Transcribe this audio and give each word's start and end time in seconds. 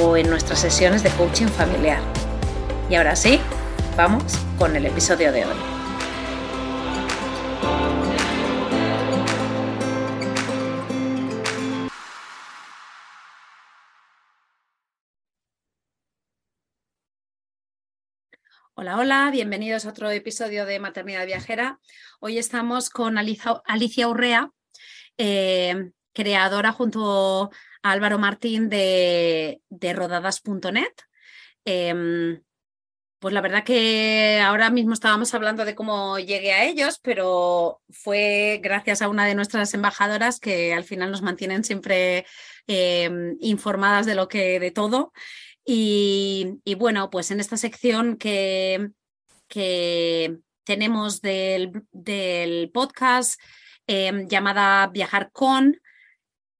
o 0.00 0.16
en 0.16 0.30
nuestras 0.30 0.60
sesiones 0.60 1.02
de 1.02 1.10
coaching 1.10 1.48
familiar. 1.48 2.00
Y 2.88 2.94
ahora 2.94 3.14
sí, 3.14 3.40
vamos 3.96 4.38
con 4.58 4.74
el 4.76 4.86
episodio 4.86 5.32
de 5.32 5.44
hoy. 5.44 5.56
Hola, 18.74 18.96
hola, 18.98 19.30
bienvenidos 19.30 19.84
a 19.84 19.90
otro 19.90 20.10
episodio 20.10 20.64
de 20.64 20.80
Maternidad 20.80 21.26
Viajera. 21.26 21.78
Hoy 22.20 22.38
estamos 22.38 22.88
con 22.88 23.18
Alicia, 23.18 24.08
Urrea, 24.08 24.50
eh, 25.18 25.92
creadora 26.14 26.72
junto 26.72 27.50
Álvaro 27.82 28.18
Martín 28.18 28.68
de, 28.68 29.60
rodadas.net. 29.70 30.92
Em, 31.64 32.42
pues 33.18 33.32
la 33.32 33.40
verdad 33.40 33.62
que 33.62 34.40
ahora 34.40 34.68
mismo 34.70 34.94
estábamos 34.94 35.32
hablando 35.32 35.64
de 35.64 35.76
cómo 35.76 36.18
llegué 36.18 36.52
a 36.52 36.64
ellos, 36.64 36.98
pero 37.02 37.80
fue 37.88 38.58
gracias 38.62 39.00
a 39.00 39.08
una 39.08 39.26
de 39.26 39.36
nuestras 39.36 39.72
embajadoras 39.74 40.40
que 40.40 40.74
al 40.74 40.82
final 40.84 41.12
nos 41.12 41.22
mantienen 41.22 41.62
siempre 41.62 42.26
em, 42.66 43.36
informadas 43.40 44.06
de 44.06 44.16
lo 44.16 44.26
que, 44.28 44.58
de 44.58 44.70
todo. 44.72 45.12
Y, 45.64 46.60
bueno, 46.78 47.10
pues 47.10 47.30
en 47.30 47.38
esta 47.38 47.56
sección 47.56 48.16
que, 48.16 48.90
que 49.46 50.38
tenemos 50.64 51.20
del, 51.20 51.84
del 51.92 52.70
podcast 52.72 53.40
em, 53.86 54.26
llamada 54.26 54.88
Viajar 54.88 55.30
con, 55.30 55.80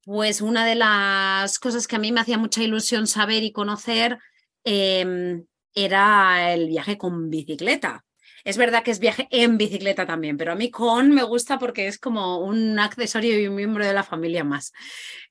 pues 0.04 0.40
una 0.40 0.66
de 0.66 0.74
las 0.74 1.58
cosas 1.58 1.86
que 1.86 1.96
a 1.96 1.98
mí 1.98 2.12
me 2.12 2.20
hacía 2.20 2.38
mucha 2.38 2.62
ilusión 2.62 3.06
saber 3.06 3.42
y 3.42 3.52
conocer 3.52 4.18
em, 4.64 5.44
era 5.74 6.52
el 6.52 6.68
viaje 6.68 6.98
con 6.98 7.30
bicicleta. 7.30 8.04
Es 8.44 8.56
verdad 8.56 8.82
que 8.82 8.90
es 8.90 8.98
viaje 8.98 9.28
en 9.30 9.56
bicicleta 9.56 10.04
también, 10.04 10.36
pero 10.36 10.52
a 10.52 10.56
mí 10.56 10.70
con 10.70 11.14
me 11.14 11.22
gusta 11.22 11.58
porque 11.58 11.86
es 11.86 11.98
como 11.98 12.38
un 12.38 12.78
accesorio 12.78 13.38
y 13.38 13.46
un 13.46 13.54
miembro 13.54 13.86
de 13.86 13.92
la 13.92 14.02
familia 14.02 14.42
más. 14.42 14.72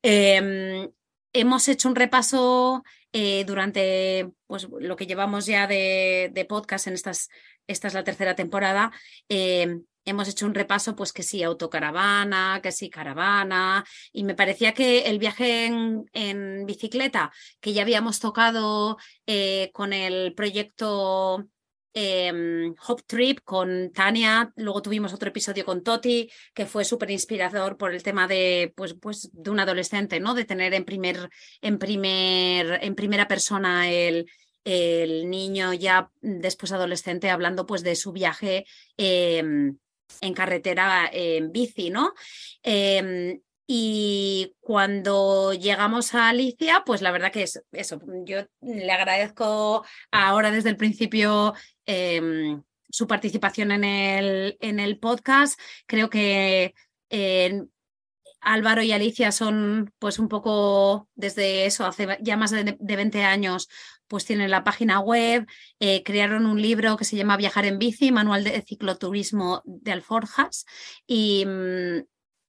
Em, 0.02 0.90
hemos 1.34 1.68
hecho 1.68 1.90
un 1.90 1.96
repaso 1.96 2.84
eh, 3.14 3.44
durante 3.46 4.32
pues, 4.48 4.68
lo 4.80 4.96
que 4.96 5.08
llevamos 5.08 5.46
ya 5.46 5.68
de, 5.68 6.46
podcast 6.48 6.88
en 6.88 6.94
estas, 6.94 7.30
esta 7.68 7.88
es 7.90 7.94
la 7.94 8.06
tercera 8.06 8.36
temporada, 8.36 8.92
em, 9.28 9.84
hemos 10.06 10.28
hecho 10.28 10.46
un 10.46 10.54
repaso, 10.54 10.96
pues 10.96 11.14
que 11.14 11.24
sí, 11.24 11.44
autocaravana, 11.44 12.60
que 12.62 12.72
sí, 12.72 12.90
caravana, 12.90 13.86
y 14.12 14.24
me 14.24 14.36
parecía 14.36 14.74
que 14.74 15.02
el 15.10 15.20
viaje 15.20 15.66
en, 15.66 16.66
bicicleta, 16.66 17.32
que 17.60 17.74
ya 17.74 17.84
habíamos 17.84 18.20
tocado 18.20 18.98
eh, 19.26 19.70
con 19.74 19.94
el 19.94 20.34
proyecto 20.34 21.48
eh, 21.94 22.72
Hop 22.88 23.04
Trip 23.06 23.40
con 23.44 23.92
Tania, 23.92 24.52
luego 24.56 24.82
tuvimos 24.82 25.14
otro 25.14 25.30
episodio 25.30 25.66
con 25.66 25.84
Toti, 25.84 26.30
que 26.54 26.66
fue 26.66 26.86
súper 26.86 27.12
inspirador 27.12 27.78
por 27.78 27.94
el 27.94 28.04
tema 28.04 28.28
de, 28.28 28.74
pues, 28.76 28.96
pues, 29.00 29.30
de 29.34 29.50
un 29.50 29.60
adolescente, 29.60 30.20
¿no? 30.20 30.34
De 30.34 30.46
tener 30.46 30.74
en, 30.74 30.86
primer, 30.86 31.30
en, 31.62 31.78
primer, 31.78 32.80
en 32.82 32.96
primera 32.96 33.28
persona 33.28 33.92
el, 33.92 34.26
el 34.64 35.30
niño 35.30 35.74
ya 35.74 36.12
después 36.22 36.72
adolescente 36.72 37.30
hablando 37.30 37.66
pues 37.66 37.84
de 37.84 37.96
su 37.96 38.12
viaje 38.12 38.66
em, 38.98 39.78
en 40.22 40.34
carretera 40.34 41.10
en 41.12 41.52
bici, 41.52 41.90
¿no? 41.90 42.14
Em, 42.64 43.40
y 43.68 44.54
cuando 44.60 45.54
llegamos 45.54 46.14
a 46.14 46.30
Alicia, 46.30 46.84
pues 46.86 47.02
la 47.02 47.12
verdad 47.12 47.32
que 47.32 47.44
es 47.44 47.64
eso, 47.72 48.02
yo 48.26 48.40
le 48.62 48.92
agradezco 48.92 49.86
ahora 50.12 50.52
desde 50.52 50.70
el 50.70 50.78
principio 50.78 51.54
em, 51.86 52.62
su 52.90 53.08
participación 53.08 53.72
en 53.72 53.86
el, 53.86 54.58
en 54.60 54.80
el 54.80 55.00
podcast. 55.00 55.60
Creo 55.86 56.10
que 56.10 56.74
Álvaro 58.42 58.82
y 58.82 58.92
Alicia 58.92 59.32
son 59.32 59.94
pues 60.00 60.20
un 60.20 60.28
poco 60.28 61.08
desde 61.16 61.66
eso, 61.66 61.86
hace 61.86 62.18
ya 62.22 62.38
más 62.38 62.52
de, 62.52 62.78
20 62.80 63.24
años, 63.24 63.70
pues 64.08 64.26
tienen 64.26 64.52
la 64.52 64.64
página 64.64 65.00
web, 65.00 65.48
eh, 65.80 66.04
crearon 66.04 66.46
un 66.46 66.62
libro 66.62 66.98
que 66.98 67.06
se 67.06 67.16
llama 67.16 67.38
Viajar 67.38 67.66
en 67.66 67.80
bici, 67.80 68.12
Manual 68.12 68.44
de 68.44 68.62
Cicloturismo 68.62 69.62
de 69.66 69.92
Alforjas 69.92 70.66
y, 71.08 71.46
mm, 71.46 72.04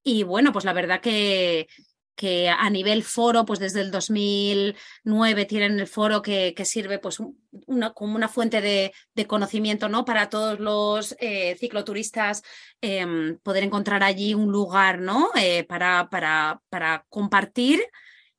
y 0.05 0.23
bueno, 0.25 0.53
pues 0.53 0.65
la 0.65 0.73
verdad 0.73 1.01
que, 1.01 1.69
que 2.15 2.49
a 2.49 2.69
nivel 2.71 3.03
foro, 3.03 3.45
pues 3.45 3.59
desde 3.59 3.81
el 3.81 3.91
2009 3.91 5.45
tienen 5.47 5.81
el 5.81 5.87
foro 5.87 6.23
que, 6.23 6.55
sirve 6.65 6.99
pues 6.99 7.19
una, 7.67 7.93
como 7.93 8.15
una 8.17 8.29
fuente 8.29 8.61
de, 8.61 8.93
conocimiento 9.27 9.89
¿no? 9.89 10.05
para 10.05 10.29
todos 10.29 10.61
los 10.61 11.17
eh, 11.21 11.57
cicloturistas, 11.59 12.43
em, 12.81 13.39
poder 13.39 13.65
encontrar 13.65 14.03
allí 14.03 14.35
un 14.35 14.53
lugar 14.53 15.01
¿no? 15.01 15.31
Eh, 15.37 15.65
para, 15.65 16.09
para, 16.11 16.61
para, 16.69 17.05
compartir. 17.09 17.81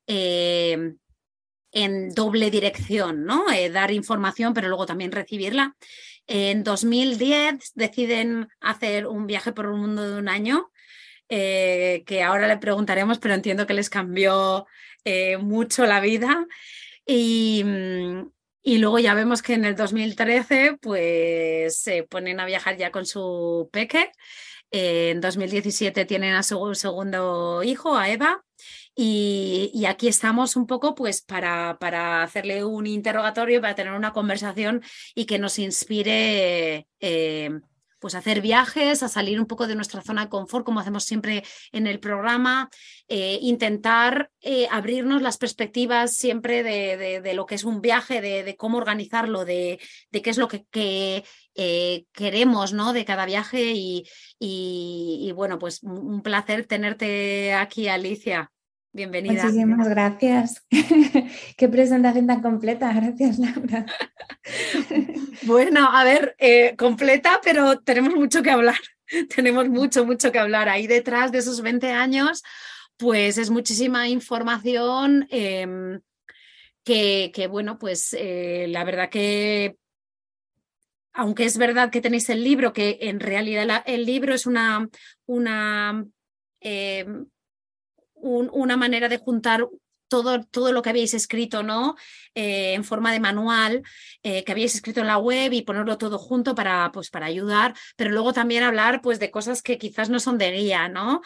Em, 0.05 0.97
en 1.73 2.11
doble 2.13 2.51
dirección, 2.51 3.25
¿no? 3.25 3.51
Eh, 3.51 3.69
dar 3.69 3.91
información, 3.91 4.53
pero 4.53 4.67
luego 4.67 4.85
también 4.85 5.11
recibirla. 5.11 5.75
En 6.27 6.63
2010 6.63 7.71
deciden 7.73 8.47
hacer 8.61 9.07
un 9.07 9.27
viaje 9.27 9.51
por 9.51 9.65
el 9.65 9.73
mundo 9.73 10.07
de 10.07 10.19
un 10.19 10.29
año 10.29 10.71
eh, 11.35 12.03
que 12.05 12.21
ahora 12.21 12.47
le 12.47 12.57
preguntaremos, 12.57 13.17
pero 13.17 13.33
entiendo 13.33 13.65
que 13.65 13.73
les 13.73 13.89
cambió 13.89 14.67
eh, 15.03 15.37
mucho 15.37 15.85
la 15.87 15.99
vida. 15.99 16.45
Y, 17.07 17.63
mm, 17.65 18.31
y, 18.61 18.77
luego 18.77 18.99
ya 18.99 19.15
vemos 19.15 19.41
que 19.41 19.55
en 19.55 19.65
el 19.65 19.75
2013 19.75 20.77
pues 20.79 21.79
se 21.79 22.03
ponen 22.03 22.39
a 22.39 22.45
viajar 22.45 22.77
ya 22.77 22.91
con 22.91 23.07
su 23.07 23.67
peque. 23.71 24.11
en 24.71 25.21
2017 25.21 26.05
tienen 26.05 26.35
a 26.35 26.43
su 26.43 26.75
segundo 26.75 27.63
hijo, 27.63 27.97
a 27.97 28.09
Eva. 28.09 28.43
Y, 28.95 29.85
aquí 29.87 30.07
estamos 30.07 30.55
un 30.55 30.67
poco 30.67 30.93
pues 30.95 31.21
para, 31.21 31.77
para, 31.79 32.23
hacerle 32.23 32.63
un 32.63 32.85
interrogatorio, 32.85 33.61
para 33.61 33.75
tener 33.75 33.93
una 33.93 34.13
conversación 34.13 34.83
y 35.15 35.25
que 35.25 35.39
nos 35.39 35.57
inspire 35.59 36.87
eh, 36.99 37.49
pues 38.03 38.15
hacer 38.15 38.41
viajes, 38.41 39.01
a 39.01 39.07
salir 39.07 39.39
un 39.39 39.45
poco 39.45 39.65
de 39.65 39.75
nuestra 39.75 40.01
zona 40.01 40.23
de 40.25 40.29
confort, 40.29 40.65
como 40.65 40.81
hacemos 40.81 41.05
siempre 41.05 41.45
en 41.71 41.87
el 41.87 42.01
programa, 42.01 42.69
eh, 43.07 43.39
intentar 43.41 44.29
eh, 44.41 44.67
abrirnos 44.69 45.21
las 45.21 45.37
perspectivas 45.37 46.17
siempre 46.17 46.63
de, 46.63 47.33
lo 47.33 47.45
que 47.45 47.55
es 47.55 47.63
un 47.63 47.79
viaje, 47.79 48.19
de, 48.19 48.57
cómo 48.57 48.77
organizarlo, 48.77 49.45
de, 49.45 49.79
qué 50.11 50.29
es 50.29 50.37
lo 50.37 50.49
que, 50.49 51.23
eh, 51.55 52.05
queremos 52.11 52.73
¿no? 52.73 52.91
de 52.91 53.05
cada 53.05 53.25
viaje 53.25 53.71
y, 53.71 54.03
y, 54.37 55.31
bueno, 55.33 55.57
pues 55.57 55.81
un 55.81 56.21
placer 56.23 56.65
tenerte 56.65 57.53
aquí, 57.53 57.87
Alicia. 57.87 58.51
Bienvenida. 58.95 59.43
Muchísimas 59.45 59.89
gracias. 59.89 60.63
Qué 61.57 61.67
presentación 61.67 62.27
tan 62.27 62.43
completa. 62.43 62.93
Gracias, 62.93 63.39
Laura. 63.39 63.85
Bueno, 65.45 65.89
a 65.91 66.05
ver, 66.05 66.35
eh, 66.37 66.75
completa, 66.77 67.41
pero 67.43 67.79
tenemos 67.79 68.15
mucho 68.15 68.41
que 68.43 68.51
hablar. 68.51 68.77
tenemos 69.35 69.67
mucho, 69.67 70.05
mucho 70.05 70.31
que 70.31 70.39
hablar. 70.39 70.69
Ahí 70.69 70.87
detrás 70.87 71.31
de 71.31 71.39
esos 71.39 71.61
20 71.61 71.91
años, 71.91 72.43
pues 72.95 73.37
es 73.37 73.49
muchísima 73.49 74.07
información. 74.07 75.27
Em, 75.31 75.99
que, 76.83 77.47
bueno, 77.49 77.79
pues 77.79 78.15
eh, 78.17 78.67
la 78.69 78.83
verdad 78.83 79.09
que 79.09 79.75
aunque 81.13 81.45
es 81.45 81.57
verdad 81.57 81.91
que 81.91 82.01
tenéis 82.01 82.29
el 82.29 82.43
libro, 82.43 82.73
que 82.73 82.97
en 83.01 83.19
realidad 83.19 83.83
el 83.85 84.05
libro 84.05 84.33
es 84.33 84.45
una, 84.45 84.89
una, 85.25 86.05
eh, 86.59 87.05
una 88.23 88.77
manera 88.77 89.09
de 89.09 89.17
juntar 89.17 89.67
todo, 90.07 90.43
todo, 90.43 90.71
lo 90.71 90.81
que 90.81 90.91
habéis 90.91 91.13
escrito, 91.13 91.63
¿no? 91.63 91.95
Eh, 92.35 92.73
en 92.73 92.83
forma 92.83 93.11
de 93.11 93.19
manual, 93.19 93.81
eh, 94.21 94.43
que 94.43 94.51
habéis 94.51 94.75
escrito 94.75 95.01
en 95.01 95.07
la 95.07 95.17
web 95.17 95.51
y 95.53 95.63
ponerlo 95.63 95.97
todo 95.97 96.19
junto 96.19 96.53
para, 96.53 96.91
pues, 96.93 97.09
para 97.09 97.25
ayudar, 97.25 97.73
pero 97.95 98.11
luego 98.11 98.31
también 98.31 98.63
hablar, 98.63 99.01
pues, 99.01 99.19
de 99.19 99.31
cosas 99.31 99.63
que 99.63 99.79
quizás 99.79 100.09
no 100.09 100.19
son 100.19 100.37
de 100.37 100.51
guía, 100.51 100.87
¿no? 100.87 101.21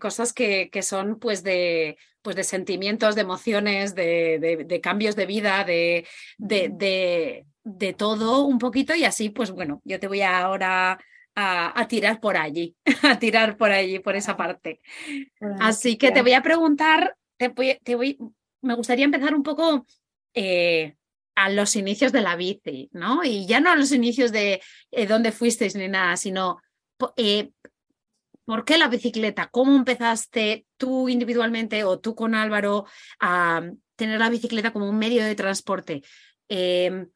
cosas 0.00 0.32
que, 0.32 0.68
que, 0.70 0.82
son, 0.82 1.18
pues, 1.20 1.44
de, 1.44 1.96
pues, 2.22 2.34
de 2.34 2.44
sentimientos, 2.44 3.14
de 3.14 3.20
emociones, 3.20 3.94
de, 3.94 4.64
de 4.66 4.80
cambios 4.80 5.14
de 5.14 5.26
vida, 5.26 5.64
de, 5.64 6.06
de 7.64 7.92
todo 7.92 8.44
un 8.44 8.58
poquito 8.58 8.94
y 8.94 9.04
así, 9.04 9.30
pues 9.30 9.50
bueno, 9.52 9.80
yo 9.84 10.00
te 10.00 10.08
voy 10.08 10.22
ahora 10.22 10.98
a, 11.34 11.86
tirar 11.88 12.20
por 12.20 12.36
allí, 12.36 12.76
a 13.02 13.18
tirar 13.18 13.56
por 13.56 13.70
allí, 13.70 13.98
por 13.98 14.16
esa 14.16 14.36
parte. 14.36 14.80
así 15.60 15.96
que 15.96 16.10
te 16.10 16.22
voy 16.22 16.34
a 16.34 16.42
preguntar, 16.42 17.16
te 17.36 17.48
voy, 17.48 18.18
me 18.60 18.74
gustaría 18.74 19.04
empezar 19.04 19.34
un 19.34 19.42
poco 19.42 19.86
eh, 20.34 20.96
a 21.34 21.50
los 21.50 21.76
inicios 21.76 22.12
de 22.12 22.20
la 22.20 22.36
bici, 22.36 22.90
¿no? 22.92 23.24
Y 23.24 23.46
ya 23.46 23.60
no 23.60 23.70
a 23.70 23.76
los 23.76 23.92
inicios 23.92 24.32
de 24.32 24.60
eh, 24.90 25.06
dónde 25.06 25.32
fuisteis 25.32 25.74
ni 25.74 25.88
nada, 25.88 26.16
sino 26.16 26.60
eh, 27.16 27.50
¿por 28.44 28.64
qué 28.64 28.78
la 28.78 28.88
bicicleta? 28.88 29.48
¿Cómo 29.50 29.74
empezaste 29.74 30.66
tú 30.76 31.08
individualmente 31.08 31.84
o 31.84 31.98
tú 31.98 32.14
con 32.14 32.34
Álvaro 32.34 32.86
a 33.20 33.62
tener 33.96 34.18
la 34.18 34.30
bicicleta 34.30 34.72
como 34.72 34.88
un 34.88 34.98
medio 34.98 35.24
de 35.24 35.34
transporte? 35.34 36.02
Em, 36.48 37.08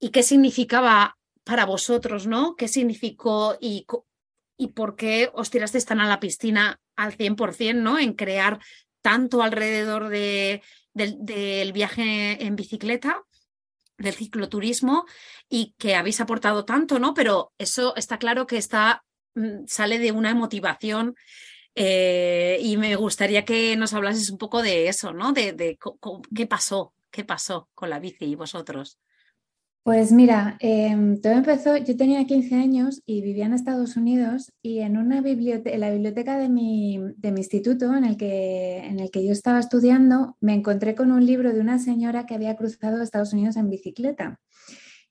y 0.00 0.10
qué 0.10 0.22
significaba 0.22 1.16
para 1.44 1.66
vosotros, 1.66 2.26
¿no? 2.26 2.56
¿Qué 2.56 2.68
significó 2.68 3.56
y, 3.60 3.86
y 4.56 4.68
por 4.68 4.96
qué 4.96 5.30
os 5.34 5.50
tirasteis 5.50 5.84
tan 5.84 6.00
a 6.00 6.08
la 6.08 6.20
piscina 6.20 6.80
al 6.96 7.16
100%, 7.16 7.74
¿no? 7.76 7.98
En 7.98 8.14
crear 8.14 8.58
tanto 9.02 9.42
alrededor 9.42 10.08
de, 10.08 10.62
del 10.94 11.72
viaje 11.72 12.44
en 12.44 12.56
bicicleta, 12.56 13.22
del 13.98 14.14
cicloturismo 14.14 15.04
y 15.48 15.74
que 15.78 15.94
habéis 15.94 16.20
aportado 16.20 16.64
tanto, 16.64 16.98
¿no? 16.98 17.14
Pero 17.14 17.52
eso 17.58 17.94
está 17.96 18.18
claro 18.18 18.46
que 18.46 18.56
está, 18.56 19.04
mm, 19.34 19.66
sale 19.66 19.98
de 19.98 20.12
una 20.12 20.34
motivación 20.34 21.14
eh, 21.74 22.58
y 22.60 22.76
me 22.76 22.94
gustaría 22.96 23.44
que 23.44 23.76
nos 23.76 23.92
hablases 23.92 24.30
un 24.30 24.38
poco 24.38 24.62
de 24.62 24.88
eso, 24.88 25.12
¿no? 25.12 25.32
De, 25.32 25.78
qué 26.34 26.46
pasó, 26.46 26.94
qué 27.10 27.24
pasó 27.24 27.68
con 27.74 27.90
la 27.90 27.98
bici 27.98 28.24
y 28.26 28.34
vosotros. 28.36 28.98
Pues 29.84 30.12
mira, 30.12 30.56
em, 30.60 31.20
todo 31.20 31.34
empezó, 31.34 31.76
yo 31.76 31.94
tenía 31.94 32.24
15 32.24 32.54
años 32.54 33.02
y 33.04 33.20
vivía 33.20 33.44
en 33.44 33.52
Estados 33.52 33.98
Unidos 33.98 34.50
y 34.62 34.78
en 34.78 34.96
una 34.96 35.20
biblioteca, 35.20 35.74
en 35.74 35.80
la 35.80 35.90
biblioteca 35.90 36.38
de 36.38 36.48
mi, 36.48 36.94
instituto 37.22 37.94
en 37.94 38.04
el, 38.04 38.16
que, 38.16 38.78
en 38.78 38.98
el 38.98 39.10
que 39.10 39.26
yo 39.26 39.32
estaba 39.32 39.60
estudiando, 39.60 40.38
me 40.40 40.54
encontré 40.54 40.94
con 40.94 41.12
un 41.12 41.26
libro 41.26 41.52
de 41.52 41.60
una 41.60 41.78
señora 41.78 42.24
que 42.24 42.34
había 42.34 42.56
cruzado 42.56 43.02
Estados 43.02 43.34
Unidos 43.34 43.56
en 43.56 43.68
bicicleta. 43.68 44.40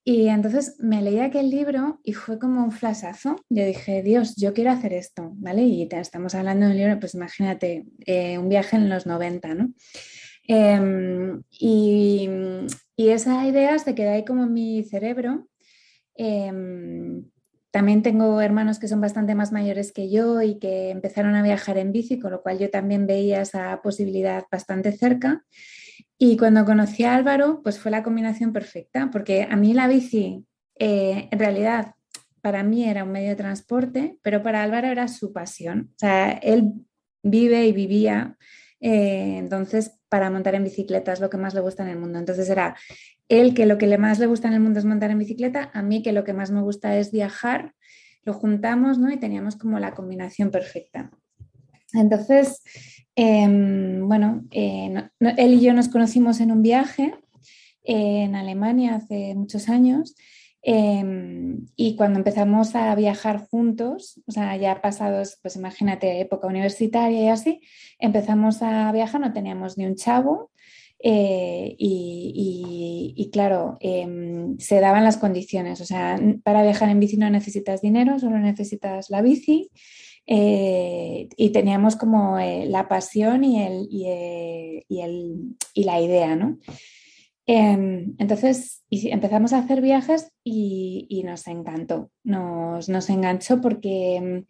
Y 0.04 0.28
entonces 0.30 0.76
me 0.80 1.04
leí 1.04 1.20
aquel 1.20 1.52
libro 1.52 2.00
y 2.04 2.14
fue 2.14 2.40
como 2.40 2.64
un 2.64 2.72
flashazo. 2.72 3.36
Yo 3.50 3.64
dije, 3.66 4.02
Dios, 4.02 4.36
yo 4.38 4.56
quiero 4.56 4.72
hacer 4.72 4.94
esto, 4.94 5.34
¿vale? 5.36 5.66
Y 5.66 5.88
estamos 5.92 6.34
hablando 6.34 6.66
de 6.66 6.72
un 6.72 6.78
libro, 6.80 7.00
pues 7.00 7.14
imagínate, 7.14 7.86
eh, 8.08 8.40
un 8.40 8.50
viaje 8.50 8.76
en 8.78 8.90
los 8.90 9.06
90, 9.06 9.54
¿no? 9.54 9.72
Em, 10.48 11.44
y, 11.52 12.28
esa 12.98 13.46
idea 13.48 13.78
se 13.80 13.96
queda 13.96 14.14
ahí 14.14 14.26
como 14.26 14.44
en 14.44 14.54
mi 14.54 14.84
cerebro. 14.84 15.48
Em, 16.16 17.26
también 17.72 18.04
tengo 18.04 18.40
hermanos 18.40 18.78
que 18.78 18.88
son 18.88 19.02
bastante 19.02 19.34
más 19.34 19.52
mayores 19.52 19.92
que 19.92 20.10
yo 20.12 20.42
y 20.42 20.60
que 20.60 20.92
empezaron 20.92 21.36
a 21.36 21.42
viajar 21.42 21.78
en 21.78 21.92
bici, 21.92 22.20
con 22.20 22.32
lo 22.32 22.44
cual 22.44 22.60
yo 22.60 22.70
también 22.70 23.08
veía 23.08 23.42
esa 23.42 23.82
posibilidad 23.82 24.46
bastante 24.52 24.92
cerca. 24.92 25.44
Y 26.20 26.38
cuando 26.38 26.66
conocí 26.66 27.04
a 27.04 27.16
Álvaro, 27.16 27.62
pues 27.64 27.80
fue 27.80 27.92
la 27.92 28.04
combinación 28.04 28.54
perfecta, 28.54 29.10
porque 29.12 29.48
a 29.50 29.56
mí 29.56 29.74
la 29.74 29.88
bici, 29.88 30.46
eh, 30.78 31.30
en 31.32 31.40
realidad, 31.40 31.96
para 32.42 32.64
mí 32.64 32.86
era 32.86 33.04
un 33.04 33.12
medio 33.12 33.30
de 33.30 33.36
transporte, 33.36 34.18
pero 34.22 34.44
para 34.44 34.62
Álvaro 34.62 34.88
era 34.88 35.08
su 35.08 35.34
pasión. 35.34 35.90
O 35.96 36.00
sea, 36.00 36.32
él 36.32 36.74
vive 37.24 37.66
y 37.66 37.74
vivía 37.74 38.38
eh, 38.86 39.38
entonces, 39.38 39.98
para 40.14 40.30
montar 40.30 40.54
en 40.54 40.64
bicicleta 40.64 41.12
es 41.12 41.20
lo 41.20 41.32
que 41.32 41.38
más 41.38 41.56
le 41.56 41.62
gusta 41.62 41.82
en 41.82 41.90
el 41.90 41.98
mundo. 41.98 42.20
Entonces 42.20 42.48
era 42.48 42.76
él 43.30 43.56
que 43.56 43.66
lo 43.66 43.80
que 43.80 43.98
más 43.98 44.20
le 44.20 44.28
gusta 44.28 44.48
en 44.48 44.54
el 44.54 44.60
mundo 44.60 44.78
es 44.78 44.86
montar 44.86 45.10
en 45.10 45.18
bicicleta, 45.18 45.72
a 45.74 45.82
mí 45.82 46.04
que 46.04 46.12
lo 46.12 46.24
que 46.24 46.34
más 46.34 46.52
me 46.52 46.62
gusta 46.62 46.96
es 47.00 47.12
viajar, 47.12 47.74
lo 48.24 48.34
juntamos 48.36 49.00
¿no? 49.00 49.12
y 49.12 49.18
teníamos 49.18 49.56
como 49.56 49.80
la 49.80 49.96
combinación 49.96 50.52
perfecta. 50.52 51.10
Entonces, 51.94 52.62
em, 53.16 54.08
bueno, 54.08 54.44
eh, 54.52 54.94
él 55.20 55.54
y 55.56 55.62
yo 55.62 55.74
nos 55.74 55.90
conocimos 55.90 56.42
en 56.42 56.52
un 56.52 56.62
viaje 56.62 57.16
eh, 57.84 58.26
en 58.26 58.36
Alemania 58.36 58.98
hace 58.98 59.34
muchos 59.34 59.68
años 59.68 60.16
Em, 60.66 61.68
y 61.76 61.98
cuando 61.98 62.20
empezamos 62.20 62.74
a 62.76 62.96
viajar 62.96 63.46
juntos, 63.50 64.22
o 64.26 64.32
sea, 64.32 64.56
ya 64.56 64.82
pasados, 64.82 65.38
pues 65.42 65.58
imagínate, 65.58 66.22
época 66.22 66.48
universitaria 66.48 67.22
y 67.22 67.28
así, 67.28 67.62
empezamos 68.00 68.62
a 68.62 68.90
viajar, 68.94 69.20
no 69.20 69.34
teníamos 69.34 69.78
ni 69.78 69.86
un 69.86 69.96
chavo. 69.96 70.52
Eh, 71.06 71.76
y, 71.78 73.30
claro, 73.34 73.78
em, 73.82 74.58
se 74.58 74.80
daban 74.80 75.04
las 75.04 75.18
condiciones. 75.18 75.82
O 75.82 75.86
sea, 75.86 76.18
para 76.44 76.64
viajar 76.64 76.90
en 76.90 77.00
bici 77.02 77.18
no 77.18 77.30
necesitas 77.30 77.82
dinero, 77.82 78.20
solo 78.20 78.40
necesitas 78.40 79.10
la 79.10 79.22
bici. 79.22 79.70
Eh, 80.26 81.28
y 81.36 81.50
teníamos 81.50 81.98
como 81.98 82.40
eh, 82.40 82.66
la 82.68 82.88
pasión 82.88 83.44
y, 83.44 83.62
el, 83.62 83.88
y, 83.92 85.02
el, 85.02 85.58
y 85.74 85.84
la 85.84 86.00
idea, 86.00 86.38
¿no? 86.38 86.60
Em, 87.46 88.16
entonces 88.20 88.84
empezamos 88.90 89.52
a 89.52 89.60
hacer 89.60 89.82
viajes 89.82 90.32
y, 90.44 91.24
nos 91.26 91.48
encantó, 91.48 92.10
nos, 92.24 93.10
enganchó 93.10 93.60
porque 93.60 94.46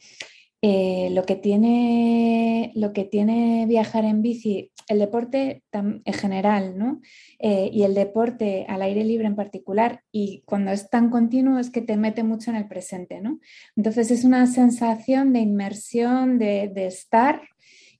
eh, 0.61 1.09
lo, 1.11 1.23
que 1.23 1.35
tiene, 1.35 2.71
lo 2.75 2.93
que 2.93 3.03
tiene 3.03 3.65
viajar 3.67 4.05
en 4.05 4.21
bici, 4.21 4.71
el 4.87 4.99
deporte 4.99 5.63
en 5.71 6.03
general, 6.13 6.77
¿no? 6.77 7.01
Eh, 7.39 7.69
y 7.73 7.83
el 7.83 7.95
deporte 7.95 8.65
al 8.69 8.81
aire 8.83 9.03
libre 9.03 9.27
en 9.27 9.35
particular, 9.35 10.01
y 10.11 10.43
cuando 10.45 10.71
es 10.71 10.89
tan 10.89 11.09
continuo 11.09 11.57
es 11.57 11.71
que 11.71 11.81
te 11.81 11.97
mete 11.97 12.23
mucho 12.23 12.51
en 12.51 12.57
el 12.57 12.67
presente, 12.67 13.21
¿no? 13.21 13.39
Entonces 13.75 14.11
es 14.11 14.23
una 14.23 14.45
sensación 14.45 15.33
de 15.33 15.39
inmersión, 15.39 16.37
de, 16.37 16.71
estar 16.85 17.41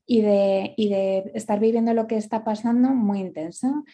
y 0.05 0.21
de, 0.21 0.73
y 0.77 0.89
de 0.89 1.31
estar 1.33 1.59
viviendo 1.59 1.93
lo 1.93 2.05
que 2.05 2.17
está 2.17 2.43
pasando 2.43 2.89
muy 2.89 3.21
intenso. 3.21 3.85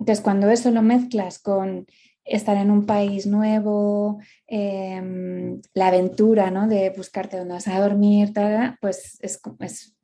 Entonces, 0.00 0.22
cuando 0.22 0.50
eso 0.50 0.70
lo 0.70 0.80
mezclas 0.80 1.38
con 1.38 1.86
estar 2.24 2.56
en 2.56 2.70
un 2.70 2.86
país 2.86 3.26
nuevo, 3.26 4.18
em, 4.46 5.60
la 5.74 5.88
aventura 5.88 6.50
¿no? 6.50 6.66
de 6.68 6.90
buscarte 6.90 7.36
dónde 7.36 7.54
vas 7.54 7.68
a 7.68 7.80
dormir, 7.80 8.32
pues 8.80 9.18
es, 9.20 9.40
es, 9.60 9.94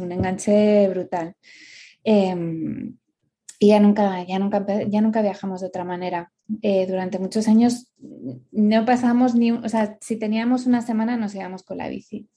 un 0.00 0.12
enganche 0.12 0.88
brutal. 0.88 1.36
Em, 2.02 2.96
y 3.58 3.68
ya 3.68 3.80
nunca, 3.80 4.24
ya, 4.24 4.38
nunca, 4.38 4.66
ya 4.88 5.00
nunca 5.00 5.22
viajamos 5.22 5.60
de 5.60 5.68
otra 5.68 5.84
manera. 5.84 6.32
Eh, 6.62 6.86
durante 6.86 7.18
muchos 7.18 7.48
años 7.48 7.92
no 8.50 8.84
pasamos 8.84 9.34
ni, 9.34 9.52
o 9.52 9.68
sea, 9.68 9.96
si 10.00 10.16
teníamos 10.16 10.66
una 10.66 10.82
semana 10.82 11.16
nos 11.16 11.34
íbamos 11.34 11.62
con 11.62 11.78
la 11.78 11.88
bici. 11.88 12.28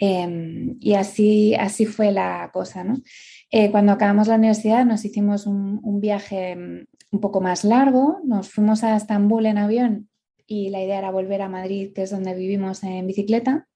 Em, 0.00 0.76
y 0.80 0.94
así, 0.94 1.54
así 1.54 1.84
fue 1.86 2.12
la 2.12 2.50
cosa, 2.52 2.84
¿no? 2.84 2.94
Eh, 3.50 3.70
cuando 3.70 3.92
acabamos 3.92 4.28
la 4.28 4.34
universidad 4.34 4.84
nos 4.84 5.04
hicimos 5.04 5.46
un, 5.46 6.00
viaje 6.00 6.54
mm, 6.54 6.84
un 7.12 7.20
poco 7.20 7.40
más 7.40 7.64
largo, 7.64 8.20
nos 8.24 8.50
fuimos 8.50 8.84
a 8.84 8.96
Estambul 8.96 9.46
en 9.46 9.58
avión 9.58 10.08
y 10.46 10.70
la 10.70 10.82
idea 10.82 10.98
era 10.98 11.10
volver 11.10 11.42
a 11.42 11.48
Madrid, 11.48 11.92
que 11.94 12.02
es 12.02 12.10
donde 12.10 12.34
vivimos 12.34 12.82
en 12.82 13.06
bicicleta, 13.06 13.66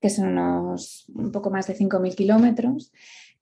que 0.00 0.10
son 0.10 0.28
unos 0.28 1.06
un 1.14 1.32
poco 1.32 1.50
más 1.50 1.66
de 1.66 1.76
5.000 1.76 2.14
kilómetros. 2.14 2.92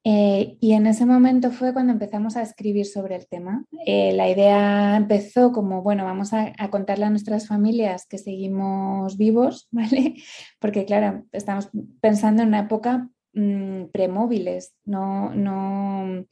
Eh, 0.02 0.56
y 0.60 0.72
en 0.72 0.86
ese 0.86 1.04
momento 1.04 1.50
fue 1.50 1.74
cuando 1.74 1.92
empezamos 1.92 2.36
a 2.36 2.42
escribir 2.42 2.86
sobre 2.86 3.16
el 3.16 3.26
tema. 3.26 3.64
Eh, 3.86 4.12
la 4.12 4.30
idea 4.30 4.96
empezó 4.96 5.52
como, 5.52 5.82
bueno, 5.82 6.04
vamos 6.04 6.32
a, 6.32 6.52
a, 6.58 6.70
contarle 6.70 7.04
a 7.04 7.10
nuestras 7.10 7.46
familias 7.46 8.06
que 8.06 8.18
seguimos 8.18 9.18
vivos, 9.18 9.68
¿vale? 9.72 10.14
Porque 10.58 10.84
claro, 10.84 11.24
estamos 11.32 11.70
pensando 12.00 12.42
en 12.42 12.48
una 12.48 12.60
época 12.60 13.10
Mm, 13.32 13.86
premóviles, 13.92 14.74
no, 14.84 15.32
no, 15.34 16.20
o 16.20 16.26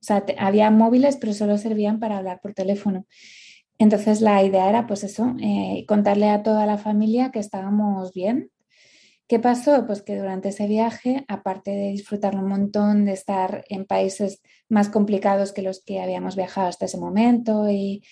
sea, 0.00 0.24
había 0.38 0.70
móviles, 0.70 1.16
pero 1.16 1.32
solo 1.32 1.58
servían 1.58 1.98
para 1.98 2.18
hablar 2.18 2.40
por 2.40 2.54
teléfono. 2.54 3.06
Entonces 3.78 4.20
la 4.20 4.42
idea 4.44 4.68
era, 4.68 4.86
pues 4.86 5.04
eso, 5.04 5.34
eh, 5.40 5.84
contarle 5.88 6.28
a 6.30 6.42
toda 6.42 6.66
la 6.66 6.78
familia 6.78 7.30
que 7.32 7.40
estábamos 7.40 8.12
bien. 8.14 8.50
¿Qué 9.28 9.40
pasó? 9.40 9.86
Pues 9.86 10.02
que 10.02 10.16
durante 10.16 10.50
ese 10.50 10.68
viaje, 10.68 11.24
aparte 11.28 11.72
de 11.72 11.90
disfrutar 11.90 12.36
un 12.36 12.48
montón, 12.48 13.06
de 13.06 13.12
estar 13.12 13.64
en 13.68 13.84
países 13.84 14.40
más 14.68 14.88
complicados 14.88 15.52
que 15.52 15.62
los 15.62 15.82
que 15.84 16.00
habíamos 16.00 16.36
viajado 16.36 16.68
hasta 16.68 16.86
ese 16.86 16.98
momento 16.98 17.68
y, 17.68 18.02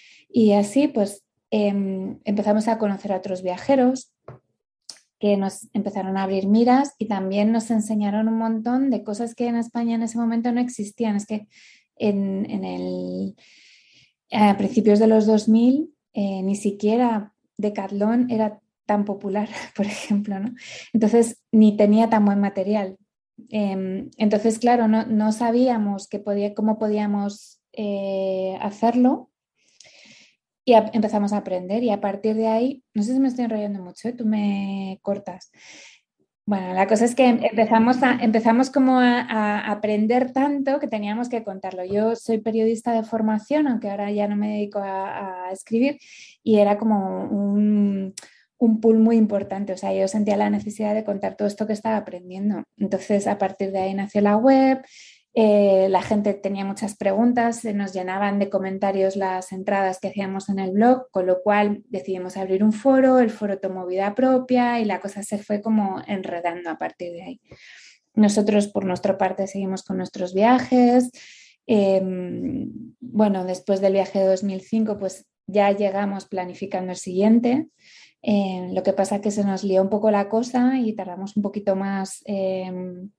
así, 0.59 0.89
pues 0.89 1.25
em, 1.51 2.19
empezamos 2.25 2.67
a 2.67 2.79
conocer 2.79 3.13
a 3.13 3.19
otros 3.19 3.43
viajeros 3.43 4.13
que 5.25 5.39
nos 5.39 5.69
empezaron 5.73 6.19
a 6.19 6.25
abrir 6.25 6.49
miras 6.49 6.97
y 6.99 7.09
también 7.09 7.51
nos 7.51 7.71
enseñaron 7.71 8.29
un 8.29 8.37
montón 8.37 8.91
de 8.91 9.03
cosas 9.03 9.35
que 9.35 9.47
en 9.47 9.57
España 9.57 9.95
en 9.95 10.03
ese 10.03 10.19
momento 10.19 10.53
no 10.53 10.61
existían. 10.61 11.17
Es 11.17 11.25
que 11.25 11.49
en, 11.97 12.63
el, 12.63 13.35
a 14.31 14.55
principios 14.59 14.99
de 14.99 15.07
los 15.07 15.25
2000 15.25 15.95
eh, 16.13 16.43
ni 16.43 16.57
siquiera 16.57 17.33
Decathlon 17.57 18.31
era 18.31 18.61
tan 18.85 19.07
popular, 19.07 19.49
por 19.75 19.87
ejemplo, 19.87 20.39
¿no? 20.39 20.55
Entonces, 20.93 21.43
ni 21.51 21.75
tenía 21.75 22.11
tan 22.11 22.27
buen 22.27 22.41
material. 22.41 22.99
Em, 23.49 24.11
entonces, 24.19 24.59
claro, 24.59 24.89
no, 24.89 25.33
sabíamos 25.33 26.07
que 26.07 26.19
podía, 26.19 26.53
cómo 26.53 26.79
podíamos 26.79 27.63
eh, 27.73 28.59
hacerlo 28.61 29.31
y 30.65 30.73
empezamos 30.73 31.33
a 31.33 31.39
aprender 31.39 31.83
y 31.83 31.91
a 31.91 32.01
partir 32.01 32.37
de 32.37 32.49
ahí, 32.49 32.83
no 32.95 33.03
sé 33.03 33.13
si 33.13 33.21
me 33.21 33.29
estoy 33.29 33.45
enrollando 33.45 33.83
mucho, 33.83 34.15
tú 34.15 34.25
me 34.25 34.99
cortas. 35.03 35.51
Bueno, 36.47 36.75
la 36.75 36.87
cosa 36.87 37.07
es 37.07 37.15
que 37.15 37.27
empezamos, 37.27 38.03
a, 38.03 38.19
empezamos 38.21 38.71
como 38.71 38.99
a, 39.01 39.61
aprender 39.71 40.33
tanto 40.33 40.79
que 40.79 40.89
teníamos 40.89 41.31
que 41.31 41.43
contarlo. 41.43 41.85
Yo 41.85 42.17
soy 42.17 42.39
periodista 42.39 42.93
de 42.93 43.03
formación, 43.03 43.67
aunque 43.67 43.91
ahora 43.91 44.11
ya 44.11 44.29
no 44.29 44.37
me 44.37 44.51
dedico 44.51 44.79
a, 44.79 45.47
a 45.47 45.53
escribir, 45.53 45.99
y 46.43 46.59
era 46.59 46.77
como 46.77 47.25
un, 47.25 48.15
un 48.59 48.81
pool 48.81 48.99
muy 48.99 49.17
importante. 49.17 49.73
O 49.73 49.77
sea, 49.77 49.95
yo 49.95 50.07
sentía 50.09 50.37
la 50.37 50.51
necesidad 50.51 50.95
de 50.95 51.05
contar 51.05 51.37
todo 51.37 51.49
esto 51.49 51.67
que 51.67 51.73
estaba 51.73 51.97
aprendiendo. 51.97 52.65
Entonces, 52.77 53.27
a 53.27 53.39
partir 53.39 53.73
de 53.73 53.81
ahí 53.81 53.95
nació 53.95 54.21
la 54.21 54.37
web. 54.37 54.83
Eh, 55.37 55.89
la 55.91 56.01
gente 56.01 56.33
tenía 56.35 56.65
muchas 56.65 56.97
preguntas, 56.97 57.61
se 57.61 57.75
nos 57.75 57.93
llenaban 57.93 58.39
de 58.39 58.49
comentarios 58.49 59.17
las 59.17 59.51
entradas 59.51 59.99
que 59.99 60.09
hacíamos 60.09 60.49
en 60.49 60.61
el 60.61 60.71
blog, 60.71 61.11
con 61.11 61.27
lo 61.27 61.43
cual 61.43 61.83
decidimos 61.89 62.37
abrir 62.37 62.63
un 62.63 62.73
foro, 62.73 63.19
el 63.19 63.31
foro 63.31 63.59
tomó 63.59 63.85
vida 63.85 64.15
propia 64.15 64.79
y 64.79 64.85
la 64.85 65.01
cosa 65.01 65.25
se 65.25 65.39
fue 65.39 65.61
como 65.61 66.01
enredando 66.07 66.71
a 66.71 66.79
partir 66.79 67.13
de 67.13 67.23
ahí. 67.23 67.41
Nosotros, 68.15 68.69
por 68.69 68.85
nuestra 68.85 69.19
parte, 69.19 69.49
seguimos 69.49 69.83
con 69.83 69.97
nuestros 69.97 70.35
viajes. 70.35 71.11
Em, 71.67 72.71
bueno, 73.01 73.45
después 73.45 73.81
del 73.81 73.95
viaje 73.95 74.21
de 74.21 74.27
2005, 74.27 74.99
pues 74.99 75.27
ya 75.49 75.73
llegamos 75.73 76.27
planificando 76.27 76.93
el 76.93 76.99
siguiente. 76.99 77.67
Eh, 78.23 78.69
lo 78.73 78.85
que 78.85 78.93
pasa 78.93 79.17
es 79.17 79.21
que 79.21 79.31
se 79.33 79.45
nos 79.45 79.65
lió 79.65 79.83
un 79.83 79.91
poco 79.91 80.13
la 80.13 80.29
cosa 80.29 80.79
y 80.79 80.95
tardamos 80.95 81.37
un 81.37 81.43
poquito 81.43 81.75
más 81.75 82.23
em, 82.25 83.11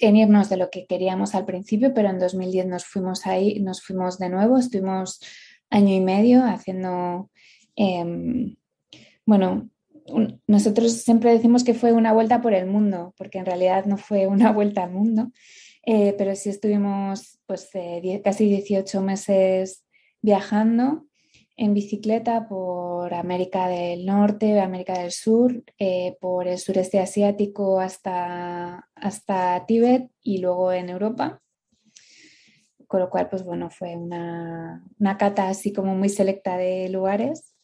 en 0.00 0.16
irnos 0.16 0.48
de 0.48 0.56
lo 0.56 0.70
que 0.70 0.86
queríamos 0.86 1.34
al 1.34 1.44
principio, 1.44 1.94
pero 1.94 2.08
en 2.10 2.18
2010 2.18 2.66
nos 2.66 2.84
fuimos 2.84 3.26
ahí, 3.26 3.60
nos 3.60 3.82
fuimos 3.82 4.18
de 4.18 4.28
nuevo, 4.28 4.58
estuvimos 4.58 5.20
año 5.70 5.94
y 5.94 6.00
medio 6.00 6.44
haciendo, 6.44 7.30
em, 7.76 8.56
bueno, 9.24 9.70
nosotros 10.46 10.92
siempre 10.92 11.32
decimos 11.32 11.64
que 11.64 11.74
fue 11.74 11.92
una 11.92 12.12
vuelta 12.12 12.40
por 12.40 12.54
el 12.54 12.66
mundo, 12.66 13.14
porque 13.18 13.38
en 13.38 13.46
realidad 13.46 13.86
no 13.86 13.96
fue 13.96 14.26
una 14.26 14.52
vuelta 14.52 14.84
al 14.84 14.92
mundo, 14.92 15.32
eh, 15.84 16.14
pero 16.18 16.34
sí 16.34 16.50
estuvimos 16.50 17.38
pues 17.46 17.68
eh, 17.74 18.20
casi 18.24 18.46
18 18.46 19.00
meses 19.02 19.84
viajando 20.20 21.06
en 21.56 21.74
bicicleta 21.74 22.48
por 22.48 23.14
América 23.14 23.68
del 23.68 24.04
Norte, 24.04 24.60
América 24.60 24.98
del 24.98 25.10
Sur, 25.10 25.64
eh, 25.78 26.16
por 26.20 26.48
el 26.48 26.58
sureste 26.58 27.00
asiático 27.00 27.80
hasta, 27.80 28.88
hasta 28.94 29.64
Tíbet 29.66 30.10
y 30.22 30.38
luego 30.38 30.72
en 30.72 30.90
Europa. 30.90 31.40
Con 32.86 33.00
lo 33.00 33.10
cual, 33.10 33.28
pues 33.28 33.42
bueno, 33.42 33.70
fue 33.70 33.96
una, 33.96 34.84
una 34.98 35.16
cata 35.16 35.48
así 35.48 35.72
como 35.72 35.94
muy 35.94 36.08
selecta 36.08 36.56
de 36.56 36.88
lugares. 36.88 37.54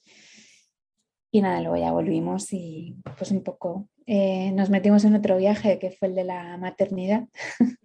Y 1.31 1.41
nada, 1.43 1.61
luego 1.61 1.77
ya 1.77 1.93
volvimos 1.93 2.53
y 2.53 2.97
pues 3.17 3.31
un 3.31 3.43
poco 3.43 3.89
eh, 4.07 4.53
nos 4.53 4.69
metimos 4.69 5.05
en 5.05 5.15
otro 5.15 5.37
viaje 5.37 5.79
que 5.79 5.91
fue 5.91 6.09
el 6.09 6.15
de 6.15 6.25
la 6.25 6.57
maternidad. 6.57 7.29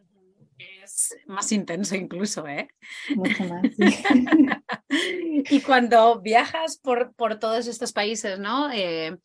más 1.25 1.51
intenso 1.51 1.95
incluso, 1.95 2.47
¿eh? 2.47 2.67
Mucho 3.15 3.43
más. 3.45 3.63
y 4.89 5.61
cuando 5.61 6.21
viajas 6.21 6.77
por, 6.77 7.13
por, 7.15 7.39
todos 7.39 7.67
estos 7.67 7.93
países, 7.93 8.39
¿no? 8.39 8.71
Eh, 8.71 9.17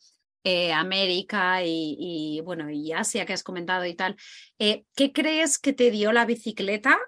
eh, 0.45 0.73
América 0.73 1.63
y, 1.65 2.41
bueno, 2.45 2.69
y 2.71 2.93
Asia 2.93 3.25
que 3.27 3.33
has 3.33 3.43
comentado 3.43 3.85
y 3.87 3.95
tal, 3.95 4.17
eh, 4.59 4.85
¿qué 4.97 5.13
crees 5.13 5.59
que 5.59 5.73
te 5.73 5.91
dio 5.91 6.13
la 6.13 6.25
bicicleta? 6.25 6.99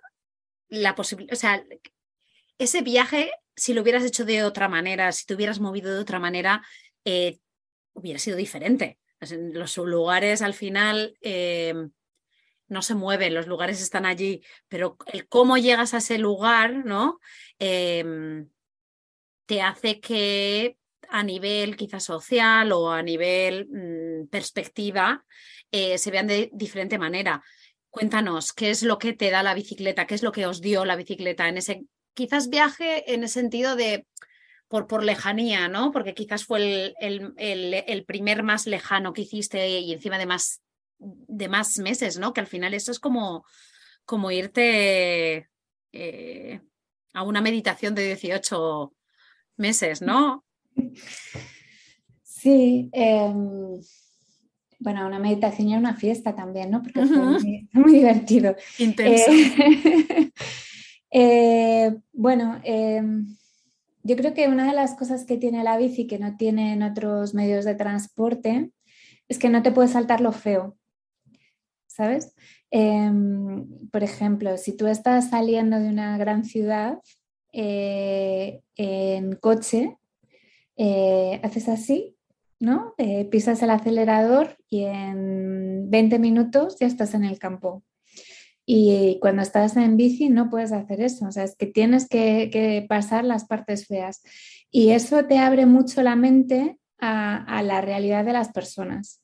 La 0.68 0.94
posibilidad, 0.94 1.34
o 1.34 1.36
sea, 1.36 1.64
ese 2.58 2.82
viaje, 2.82 3.32
si 3.56 3.74
lo 3.74 3.82
hubieras 3.82 4.04
hecho 4.04 4.24
de 4.24 4.44
otra 4.44 4.68
manera, 4.68 5.10
si 5.12 5.26
te 5.26 5.34
hubieras 5.34 5.60
movido 5.60 5.92
de 5.92 6.00
otra 6.00 6.18
manera, 6.20 6.62
hubiera 7.92 8.18
sido 8.18 8.36
diferente. 8.36 8.98
los 9.20 9.76
lugares 9.78 10.42
al 10.42 10.54
final 10.54 11.16
no 12.68 12.82
se 12.82 12.94
mueven, 12.94 13.34
los 13.34 13.46
lugares 13.46 13.82
están 13.82 14.06
allí, 14.06 14.42
pero 14.68 14.96
el 15.12 15.28
cómo 15.28 15.56
llegas 15.58 15.94
a 15.94 15.98
ese 15.98 16.18
lugar, 16.18 16.84
¿no? 16.84 17.20
Em, 17.58 18.48
te 19.46 19.62
hace 19.62 20.00
que 20.00 20.76
a 21.08 21.22
nivel 21.22 21.76
quizás 21.76 22.04
social 22.04 22.72
o 22.72 22.90
a 22.90 23.02
nivel 23.02 23.68
mm, 23.70 24.28
perspectiva 24.28 25.24
eh, 25.70 25.98
se 25.98 26.10
vean 26.10 26.26
de 26.26 26.50
diferente 26.52 26.98
manera. 26.98 27.42
Cuéntanos, 27.90 28.52
¿qué 28.52 28.70
es 28.70 28.82
lo 28.82 28.98
que 28.98 29.12
te 29.12 29.30
da 29.30 29.42
la 29.42 29.54
bicicleta? 29.54 30.06
¿Qué 30.06 30.14
es 30.14 30.22
lo 30.22 30.32
que 30.32 30.46
os 30.46 30.60
dio 30.60 30.84
la 30.84 30.96
bicicleta 30.96 31.48
en 31.48 31.58
ese 31.58 31.84
quizás 32.14 32.48
viaje 32.48 33.12
en 33.12 33.22
el 33.22 33.28
sentido 33.28 33.76
de 33.76 34.06
por, 34.68 34.86
por 34.86 35.04
lejanía, 35.04 35.68
¿no? 35.68 35.92
Porque 35.92 36.14
quizás 36.14 36.44
fue 36.44 36.94
el, 36.98 37.34
el, 37.36 38.04
primer 38.06 38.42
más 38.42 38.66
lejano 38.66 39.12
que 39.12 39.22
hiciste 39.22 39.78
y 39.78 39.92
encima 39.92 40.18
de 40.18 40.26
más 40.26 40.62
de 41.28 41.48
más 41.48 41.78
meses, 41.78 42.18
¿no? 42.18 42.32
Que 42.32 42.40
al 42.40 42.46
final 42.46 42.74
eso 42.74 42.90
es 42.90 42.98
como, 42.98 43.44
como 44.04 44.30
irte 44.30 45.48
eh, 45.92 46.60
a 47.12 47.22
una 47.22 47.40
meditación 47.40 47.94
de 47.94 48.06
18 48.06 48.92
meses, 49.56 50.02
¿no? 50.02 50.44
Sí, 52.22 52.90
em, 52.92 53.80
bueno, 54.80 55.06
una 55.06 55.18
meditación 55.18 55.68
y 55.68 55.76
una 55.76 55.94
fiesta 55.94 56.34
también, 56.34 56.70
¿no? 56.70 56.82
Porque 56.82 57.06
fue 57.06 57.70
muy, 57.72 57.92
divertido. 57.92 58.56
Intenso. 58.78 59.30
Eh, 59.30 60.32
eh, 61.10 61.96
bueno, 62.12 62.60
em, 62.64 63.36
yo 64.02 64.16
creo 64.16 64.34
que 64.34 64.48
una 64.48 64.66
de 64.66 64.74
las 64.74 64.94
cosas 64.94 65.24
que 65.24 65.38
tiene 65.38 65.64
la 65.64 65.78
bici 65.78 66.06
que 66.06 66.18
no 66.18 66.36
tienen 66.36 66.82
otros 66.82 67.32
medios 67.32 67.64
de 67.64 67.74
transporte 67.74 68.70
es 69.28 69.38
que 69.38 69.48
no 69.48 69.62
te 69.62 69.72
puedes 69.72 69.92
saltar 69.92 70.20
lo 70.20 70.32
feo. 70.32 70.76
¿Sabes? 71.94 72.34
Em, 72.70 73.88
por 73.90 74.02
ejemplo, 74.02 74.56
si 74.58 74.76
tú 74.76 74.88
estás 74.88 75.30
saliendo 75.30 75.78
de 75.78 75.88
una 75.88 76.18
gran 76.18 76.44
ciudad 76.44 76.98
eh, 77.52 78.62
en 78.76 79.36
coche, 79.36 79.96
eh, 80.76 81.40
haces 81.44 81.68
así, 81.68 82.16
¿no? 82.58 82.94
Eh, 82.98 83.26
pisas 83.26 83.62
el 83.62 83.70
acelerador 83.70 84.56
y 84.68 84.84
en 84.84 85.88
20 85.88 86.18
minutos 86.18 86.76
ya 86.80 86.88
estás 86.88 87.14
en 87.14 87.24
el 87.24 87.38
campo. 87.38 87.84
Y 88.66 89.18
cuando 89.20 89.42
estás 89.42 89.76
en 89.76 89.96
bici 89.96 90.28
no 90.30 90.50
puedes 90.50 90.72
hacer 90.72 91.00
eso, 91.00 91.26
o 91.26 91.30
sea, 91.30 91.44
es 91.44 91.54
que 91.54 91.66
tienes 91.66 92.08
que, 92.08 92.84
pasar 92.88 93.24
las 93.24 93.44
partes 93.44 93.86
feas. 93.86 94.22
Y 94.70 94.90
eso 94.90 95.24
te 95.26 95.38
abre 95.38 95.66
mucho 95.66 96.02
la 96.02 96.16
mente 96.16 96.78
a 96.98 97.62
la 97.62 97.82
realidad 97.82 98.24
de 98.24 98.32
las 98.32 98.50
personas. 98.50 99.23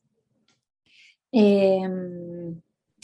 Em, 1.33 2.61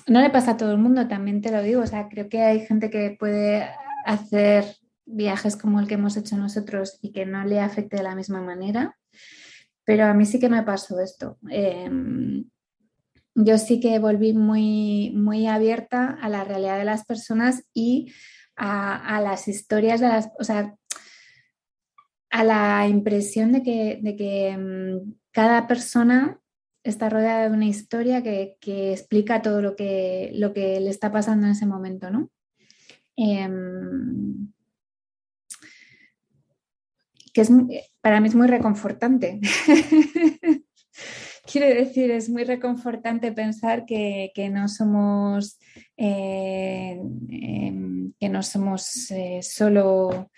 no 0.06 0.20
le 0.20 0.30
pasa 0.30 0.52
a 0.52 0.56
todo 0.56 0.72
el 0.72 0.78
mundo, 0.78 1.08
también 1.08 1.40
te 1.40 1.50
lo 1.50 1.62
digo. 1.62 1.82
O 1.82 1.86
sea, 1.86 2.08
creo 2.08 2.28
que 2.28 2.42
hay 2.42 2.66
gente 2.66 2.90
que 2.90 3.16
puede 3.18 3.68
hacer 4.04 4.64
viajes 5.04 5.56
como 5.56 5.80
el 5.80 5.86
que 5.86 5.94
hemos 5.94 6.16
hecho 6.16 6.36
nosotros 6.36 6.98
y 7.00 7.12
que 7.12 7.26
no 7.26 7.44
le 7.44 7.60
afecte 7.60 7.96
de 7.96 8.02
la 8.02 8.14
misma 8.14 8.40
manera. 8.40 8.96
Pero 9.84 10.04
a 10.06 10.14
mí 10.14 10.26
sí 10.26 10.40
que 10.40 10.48
me 10.48 10.62
pasó 10.62 11.00
esto. 11.00 11.38
Em, 11.48 12.44
yo 13.34 13.58
sí 13.58 13.80
que 13.80 13.98
volví 13.98 14.32
muy, 14.32 15.12
muy 15.14 15.46
abierta 15.46 16.18
a 16.20 16.28
la 16.28 16.42
realidad 16.42 16.78
de 16.78 16.84
las 16.84 17.04
personas 17.04 17.64
y 17.72 18.12
a, 18.56 19.20
las 19.20 19.48
historias 19.48 20.00
de 20.00 20.08
las, 20.08 20.30
o 20.38 20.44
sea, 20.44 20.74
a 22.30 22.44
la 22.44 22.88
impresión 22.88 23.52
de 23.52 23.62
que, 23.62 24.00
de 24.02 24.16
que 24.16 24.48
em, 24.48 25.14
cada 25.32 25.66
persona 25.66 26.40
está 26.88 27.08
rodeada 27.08 27.48
de 27.48 27.54
una 27.54 27.66
historia 27.66 28.22
que, 28.22 28.56
explica 28.92 29.42
todo 29.42 29.62
lo 29.62 29.76
que, 29.76 30.30
lo 30.34 30.52
que 30.52 30.80
le 30.80 30.90
está 30.90 31.12
pasando 31.12 31.46
en 31.46 31.52
ese 31.52 31.66
momento, 31.66 32.10
¿no? 32.10 32.30
Em, 33.16 34.52
que 37.32 37.40
es, 37.42 37.50
para 38.00 38.20
mí 38.20 38.28
es 38.28 38.34
muy 38.34 38.46
reconfortante. 38.46 39.40
quiero 41.46 41.66
decir, 41.68 42.10
es 42.10 42.28
muy 42.28 42.44
reconfortante 42.44 43.32
pensar 43.32 43.86
que, 43.86 44.30
no 44.52 44.68
somos, 44.68 45.58
eh, 45.96 47.00
em, 47.28 48.12
que 48.18 48.28
no 48.28 48.42
somos 48.42 49.10
eh, 49.10 49.40
solo, 49.42 50.30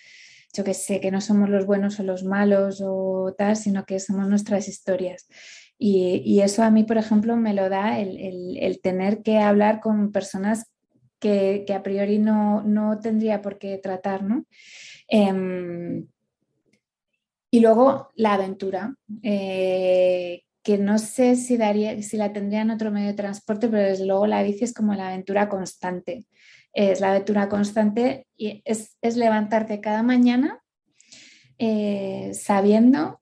yo 0.53 0.65
que 0.65 0.75
sé, 0.75 1.01
que 1.01 1.11
no 1.11 1.21
somos 1.21 1.49
los 1.49 1.67
buenos 1.67 1.99
o 1.99 2.03
los 2.03 2.25
malos 2.25 2.83
o 2.85 3.35
tal, 3.37 3.57
sino 3.57 3.85
que 3.85 3.99
somos 3.99 4.29
nuestras 4.29 4.69
historias. 4.69 5.27
Y, 5.81 6.41
eso 6.41 6.65
a 6.65 6.71
mí, 6.71 6.83
por 6.83 6.99
ejemplo, 6.99 7.37
me 7.37 7.55
lo 7.55 7.69
da 7.69 8.01
el, 8.01 8.81
tener 8.83 9.23
que 9.23 9.39
hablar 9.39 9.81
con 9.81 10.11
personas 10.11 10.67
que, 11.21 11.65
a 11.73 11.83
priori 11.83 12.19
no, 12.19 12.99
tendría 13.01 13.41
por 13.41 13.59
qué 13.59 13.79
tratar, 13.79 14.25
¿no? 14.25 14.45
Em, 15.09 16.09
y 17.51 17.61
luego 17.61 18.11
la 18.15 18.35
aventura, 18.35 18.95
eh, 19.23 20.43
que 20.63 20.79
no 20.79 20.99
sé 20.99 21.37
si, 21.37 21.57
daría, 21.57 22.03
si 22.03 22.17
la 22.17 22.33
tendría 22.33 22.63
en 22.63 22.71
otro 22.71 22.91
medio 22.91 23.09
de 23.09 23.15
transporte, 23.15 23.69
pero 23.69 23.85
desde 23.85 24.05
luego 24.05 24.27
la 24.27 24.43
bici 24.43 24.65
es 24.65 24.75
como 24.75 24.95
la 24.95 25.09
aventura 25.09 25.49
constante. 25.49 26.27
Es 26.73 27.01
la 27.01 27.11
aventura 27.11 27.49
constante 27.49 28.27
y 28.37 28.63
es, 28.65 28.97
levantarte 29.17 29.81
cada 29.81 30.03
mañana 30.03 30.61
eh, 31.59 32.33
sabiendo 32.35 33.21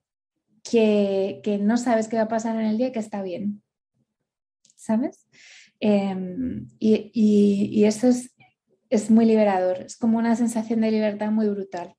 que, 0.71 1.59
no 1.61 1.77
sabes 1.77 2.09
qué 2.09 2.17
va 2.17 2.23
a 2.23 2.29
pasar 2.29 2.57
en 2.57 2.67
el 2.67 2.79
día 2.79 2.89
y 2.89 2.93
que 2.93 2.99
está 2.99 3.23
bien. 3.23 3.63
¿Sabes? 4.77 5.27
Em, 5.81 6.69
y, 6.79 7.85
eso 7.85 8.09
es, 8.09 8.35
es 8.91 9.11
muy 9.11 9.25
liberador, 9.25 9.79
es 9.83 9.97
como 9.97 10.19
una 10.19 10.37
sensación 10.37 10.81
de 10.81 10.91
libertad 10.91 11.31
muy 11.31 11.49
brutal. 11.49 11.95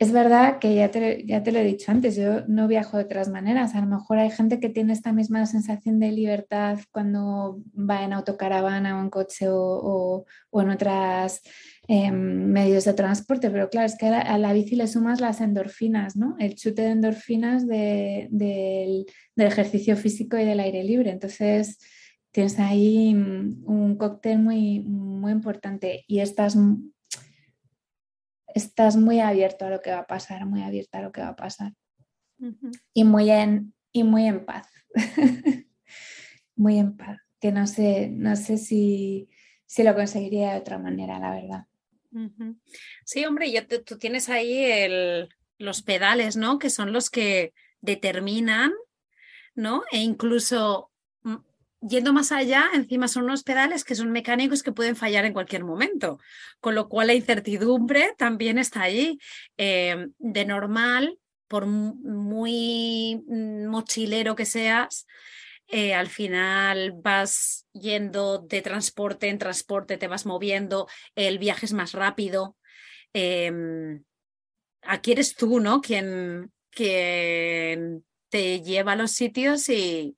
Es 0.00 0.12
verdad 0.12 0.60
que 0.60 0.76
ya 0.76 0.92
te, 0.92 1.26
ya 1.26 1.42
te 1.42 1.50
lo 1.50 1.58
he 1.58 1.64
dicho 1.64 1.90
antes, 1.90 2.14
yo 2.14 2.46
no 2.46 2.68
viajo 2.68 2.96
de 2.96 3.04
otras 3.04 3.28
maneras. 3.28 3.74
A 3.74 3.80
lo 3.80 3.86
mejor 3.86 4.18
hay 4.18 4.30
gente 4.30 4.60
que 4.60 4.68
tiene 4.68 4.92
esta 4.92 5.12
misma 5.12 5.44
sensación 5.46 5.98
de 5.98 6.12
libertad 6.12 6.78
cuando 6.92 7.60
va 7.74 8.04
en 8.04 8.12
autocaravana 8.12 8.96
o 8.96 9.02
en 9.02 9.10
coche 9.10 9.46
o, 9.48 10.24
en 10.52 10.70
otros 10.70 11.40
em, 11.88 12.46
medios 12.46 12.84
de 12.84 12.94
transporte, 12.94 13.50
pero 13.50 13.68
claro, 13.68 13.86
es 13.86 13.96
que 13.96 14.06
a 14.06 14.38
la, 14.38 14.52
bici 14.52 14.76
le 14.76 14.86
sumas 14.86 15.20
las 15.20 15.40
endorfinas, 15.40 16.16
¿no? 16.16 16.36
El 16.38 16.54
chute 16.54 16.82
de 16.82 16.90
endorfinas 16.90 17.66
del, 17.66 18.28
del 18.30 19.06
ejercicio 19.36 19.96
físico 19.96 20.38
y 20.38 20.44
del 20.44 20.60
aire 20.60 20.84
libre. 20.84 21.10
Entonces, 21.10 21.78
tienes 22.30 22.58
ahí 22.60 23.14
un 23.14 23.96
cóctel 23.98 24.38
muy, 24.38 24.80
muy 24.80 25.32
importante 25.32 26.04
y 26.06 26.20
estás 26.20 26.56
estás 28.54 28.96
muy 28.96 29.20
abierto 29.20 29.66
a 29.66 29.70
lo 29.70 29.80
que 29.80 29.90
va 29.90 30.00
a 30.00 30.06
pasar, 30.06 30.46
muy 30.46 30.62
abierta 30.62 30.98
a 30.98 31.02
lo 31.02 31.12
que 31.12 31.20
va 31.20 31.28
a 31.28 31.36
pasar. 31.36 31.72
y, 32.94 33.04
muy 33.04 33.30
en, 33.30 33.74
y 33.92 34.04
muy 34.04 34.26
en 34.26 34.44
paz. 34.44 34.68
muy 36.56 36.78
en 36.78 36.96
paz. 36.96 37.18
Que 37.40 37.52
no 37.52 37.66
sé, 37.66 38.10
no 38.10 38.36
sé 38.36 38.58
si, 38.58 39.28
si, 39.66 39.82
lo 39.82 39.94
conseguiría 39.94 40.52
de 40.52 40.60
otra 40.60 40.78
manera, 40.78 41.18
la 41.18 41.30
verdad. 41.30 41.66
Sí, 43.04 43.24
hombre, 43.24 43.50
ya 43.50 43.66
tú 43.66 43.98
tienes 43.98 44.28
ahí 44.28 44.66
los 45.58 45.82
pedales, 45.82 46.36
¿no? 46.36 46.58
Que 46.58 46.70
son 46.70 46.92
los 46.92 47.10
que 47.10 47.52
determinan, 47.80 48.72
¿no? 49.54 49.82
E 49.92 49.98
incluso 49.98 50.90
yendo 51.80 52.12
más 52.12 52.32
allá, 52.32 52.66
encima 52.74 53.08
son 53.08 53.24
unos 53.24 53.44
pedales 53.44 53.84
que 53.84 53.94
son 53.94 54.10
mecánicos 54.10 54.62
que 54.62 54.72
pueden 54.72 54.96
fallar 54.96 55.24
en 55.24 55.32
cualquier 55.32 55.64
momento, 55.64 56.18
con 56.60 56.74
lo 56.74 56.88
cual 56.88 57.08
la 57.08 57.14
incertidumbre 57.14 58.14
también 58.16 58.58
está 58.58 58.82
ahí. 58.82 59.18
Eh, 59.56 60.08
de 60.18 60.44
normal, 60.44 61.18
por 61.46 61.66
muy 61.66 63.22
mm, 63.26 63.66
mochilero 63.66 64.34
que 64.34 64.44
seas, 64.44 65.06
eh, 65.68 65.94
al 65.94 66.08
final 66.08 66.92
vas 66.92 67.66
yendo 67.72 68.38
de 68.38 68.62
transporte 68.62 69.28
en 69.28 69.38
transporte, 69.38 69.98
te 69.98 70.08
vas 70.08 70.26
moviendo, 70.26 70.88
el 71.14 71.38
viaje 71.38 71.66
es 71.66 71.72
más 71.72 71.92
rápido. 71.92 72.56
Em, 73.12 74.02
aquí 74.82 75.12
eres 75.12 75.34
tú, 75.34 75.60
¿no? 75.60 75.80
Quien, 75.80 76.52
quien 76.70 78.04
te 78.30 78.62
lleva 78.62 78.92
a 78.92 78.96
los 78.96 79.12
sitios 79.12 79.68
y, 79.68 80.16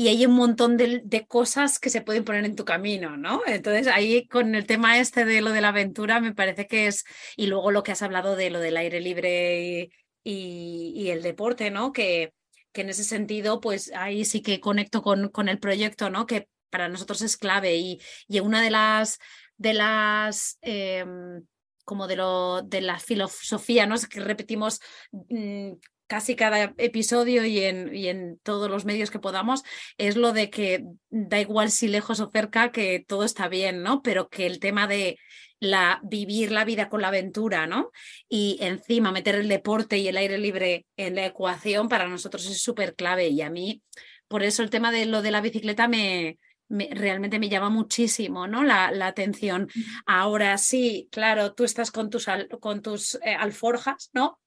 y 0.00 0.08
hay 0.08 0.24
un 0.24 0.32
montón 0.32 0.78
de, 0.78 1.26
cosas 1.28 1.78
que 1.78 1.90
se 1.90 2.00
pueden 2.00 2.24
poner 2.24 2.46
en 2.46 2.56
tu 2.56 2.64
camino, 2.64 3.18
¿no? 3.18 3.42
Entonces 3.46 3.86
ahí 3.86 4.26
con 4.28 4.54
el 4.54 4.64
tema 4.64 4.98
este 4.98 5.26
de 5.26 5.42
lo 5.42 5.50
de 5.50 5.60
la 5.60 5.68
aventura 5.68 6.20
me 6.20 6.34
parece 6.34 6.66
que 6.66 6.86
es, 6.86 7.04
y 7.36 7.48
luego 7.48 7.70
lo 7.70 7.82
que 7.82 7.92
has 7.92 8.00
hablado 8.00 8.34
de 8.34 8.48
lo 8.48 8.60
del 8.60 8.78
aire 8.78 9.00
libre 9.00 9.90
y, 10.24 11.10
el 11.10 11.20
deporte, 11.20 11.70
¿no? 11.70 11.92
Que, 11.92 12.32
que, 12.72 12.82
en 12.82 12.90
ese 12.90 13.04
sentido, 13.04 13.60
pues 13.60 13.92
ahí 13.94 14.24
sí 14.24 14.42
que 14.42 14.60
conecto 14.60 15.02
con, 15.02 15.28
con 15.28 15.48
el 15.48 15.58
proyecto, 15.58 16.10
¿no? 16.10 16.26
Que 16.26 16.48
para 16.70 16.88
nosotros 16.88 17.22
es 17.22 17.36
clave 17.36 17.76
y, 17.76 18.00
y 18.28 18.40
una 18.40 18.62
de 18.62 18.70
las, 18.70 19.18
de 19.56 19.74
las 19.74 20.58
em, 20.62 21.44
como 21.84 22.06
de, 22.06 22.16
lo, 22.16 22.62
de 22.62 22.80
la 22.80 22.98
filosofía, 22.98 23.86
¿no? 23.86 23.94
Es 23.94 24.06
que 24.06 24.20
repetimos 24.20 24.80
mm, 25.10 25.72
casi 26.10 26.34
cada 26.34 26.74
episodio 26.76 27.44
y 27.44 27.60
en, 27.60 27.94
y 27.94 28.08
en, 28.08 28.40
todos 28.42 28.68
los 28.68 28.84
medios 28.84 29.12
que 29.12 29.20
podamos, 29.20 29.62
es 29.96 30.16
lo 30.16 30.32
de 30.32 30.50
que 30.50 30.82
da 31.08 31.40
igual 31.40 31.70
si 31.70 31.86
lejos 31.86 32.18
o 32.18 32.28
cerca, 32.32 32.72
que 32.72 33.04
todo 33.06 33.22
está 33.22 33.46
bien, 33.46 33.84
¿no? 33.84 34.02
Pero 34.02 34.28
que 34.28 34.46
el 34.46 34.58
tema 34.58 34.88
de 34.88 35.20
la 35.60 36.00
vivir 36.02 36.50
la 36.50 36.64
vida 36.64 36.88
con 36.88 37.00
la 37.00 37.08
aventura, 37.08 37.68
¿no? 37.68 37.92
Y 38.28 38.58
encima 38.60 39.12
meter 39.12 39.36
el 39.36 39.46
deporte 39.46 39.98
y 39.98 40.08
el 40.08 40.16
aire 40.16 40.36
libre 40.36 40.84
en 40.96 41.14
la 41.14 41.26
ecuación 41.26 41.88
para 41.88 42.08
nosotros 42.08 42.44
es 42.46 42.60
súper 42.60 42.96
clave. 42.96 43.28
Y 43.28 43.42
a 43.42 43.50
mí, 43.50 43.80
por 44.26 44.42
eso 44.42 44.64
el 44.64 44.70
tema 44.70 44.90
de 44.90 45.06
lo 45.06 45.22
de 45.22 45.30
la 45.30 45.40
bicicleta 45.40 45.86
me, 45.86 46.38
realmente 46.68 47.38
me 47.38 47.48
llama 47.48 47.70
muchísimo 47.70 48.48
¿no? 48.48 48.64
la, 48.64 48.90
la, 48.90 49.06
atención. 49.06 49.68
Ahora 50.06 50.58
sí, 50.58 51.08
claro, 51.12 51.52
tú 51.52 51.62
estás 51.62 51.92
con 51.92 52.10
tus, 52.10 52.26
con 52.58 52.82
tus 52.82 53.14
eh, 53.22 53.36
alforjas, 53.38 54.10
¿no? 54.12 54.40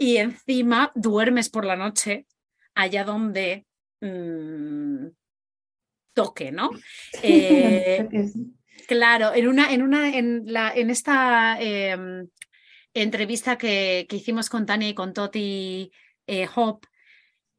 Y 0.00 0.16
encima 0.16 0.90
duermes 0.94 1.50
por 1.50 1.66
la 1.66 1.76
noche 1.76 2.26
allá 2.74 3.04
donde 3.04 3.66
mm, 4.00 5.08
toque, 6.14 6.50
¿no? 6.50 6.70
Eh, 7.22 8.08
claro, 8.88 9.34
en 9.34 9.46
una, 9.46 9.74
en 9.74 9.82
una, 9.82 10.16
en 10.16 10.44
la, 10.46 10.72
en 10.74 10.88
esta 10.88 11.60
em, 11.60 12.28
entrevista 12.94 13.58
que, 13.58 14.06
que, 14.08 14.16
hicimos 14.16 14.48
con 14.48 14.64
Tania 14.64 14.88
y 14.88 14.94
con 14.94 15.12
Toti 15.12 15.92
eh, 16.26 16.48
Hop, 16.54 16.86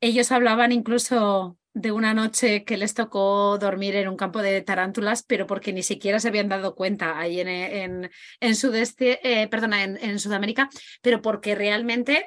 ellos 0.02 0.32
hablaban 0.32 0.72
incluso 0.72 1.60
de 1.74 1.92
una 1.92 2.14
noche 2.14 2.64
que 2.66 2.78
les 2.78 2.94
tocó 2.94 3.58
dormir 3.58 3.96
en 3.96 4.10
un 4.10 4.18
campo 4.18 4.42
de 4.42 4.62
tarántulas, 4.62 5.24
pero 5.24 5.48
porque 5.48 5.74
ni 5.74 5.84
siquiera 5.84 6.20
se 6.20 6.28
habían 6.28 6.50
dado 6.50 6.76
cuenta 6.76 7.18
ahí 7.18 7.40
en, 7.40 8.10
en, 8.40 8.56
sudeste, 8.56 9.20
eh, 9.24 9.48
perdona, 9.48 9.84
en, 9.84 10.20
Sudamérica, 10.20 10.70
pero 11.02 11.22
porque 11.22 11.56
realmente, 11.56 12.26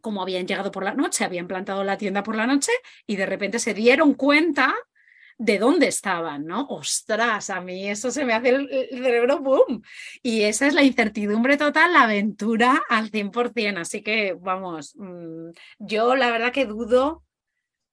como 0.00 0.22
habían 0.22 0.46
llegado 0.46 0.70
por 0.70 0.84
la 0.84 0.94
noche, 0.94 1.24
habían 1.24 1.48
plantado 1.48 1.82
la 1.84 1.98
tienda 1.98 2.22
por 2.22 2.36
la 2.36 2.46
noche 2.46 2.72
y 3.06 3.16
de 3.16 3.26
repente 3.26 3.58
se 3.58 3.74
dieron 3.74 4.14
cuenta 4.14 4.74
de 5.36 5.58
dónde 5.58 5.88
estaban, 5.88 6.44
¿no? 6.44 6.66
Ostras, 6.68 7.48
a 7.48 7.62
mí 7.62 7.88
eso 7.88 8.10
se 8.10 8.26
me 8.26 8.34
hace 8.34 8.50
el, 8.50 8.68
cerebro 8.90 9.40
boom. 9.40 9.82
Y 10.22 10.42
esa 10.42 10.66
es 10.66 10.74
la 10.74 10.82
incertidumbre 10.82 11.56
total, 11.56 11.94
la 11.94 12.02
aventura 12.02 12.82
al 12.90 13.10
100%. 13.10 13.78
Así 13.78 14.02
que, 14.02 14.34
vamos, 14.38 14.94
mm, 14.96 15.50
yo 15.78 16.14
la 16.14 16.30
verdad 16.30 16.52
que 16.52 16.66
dudo 16.66 17.24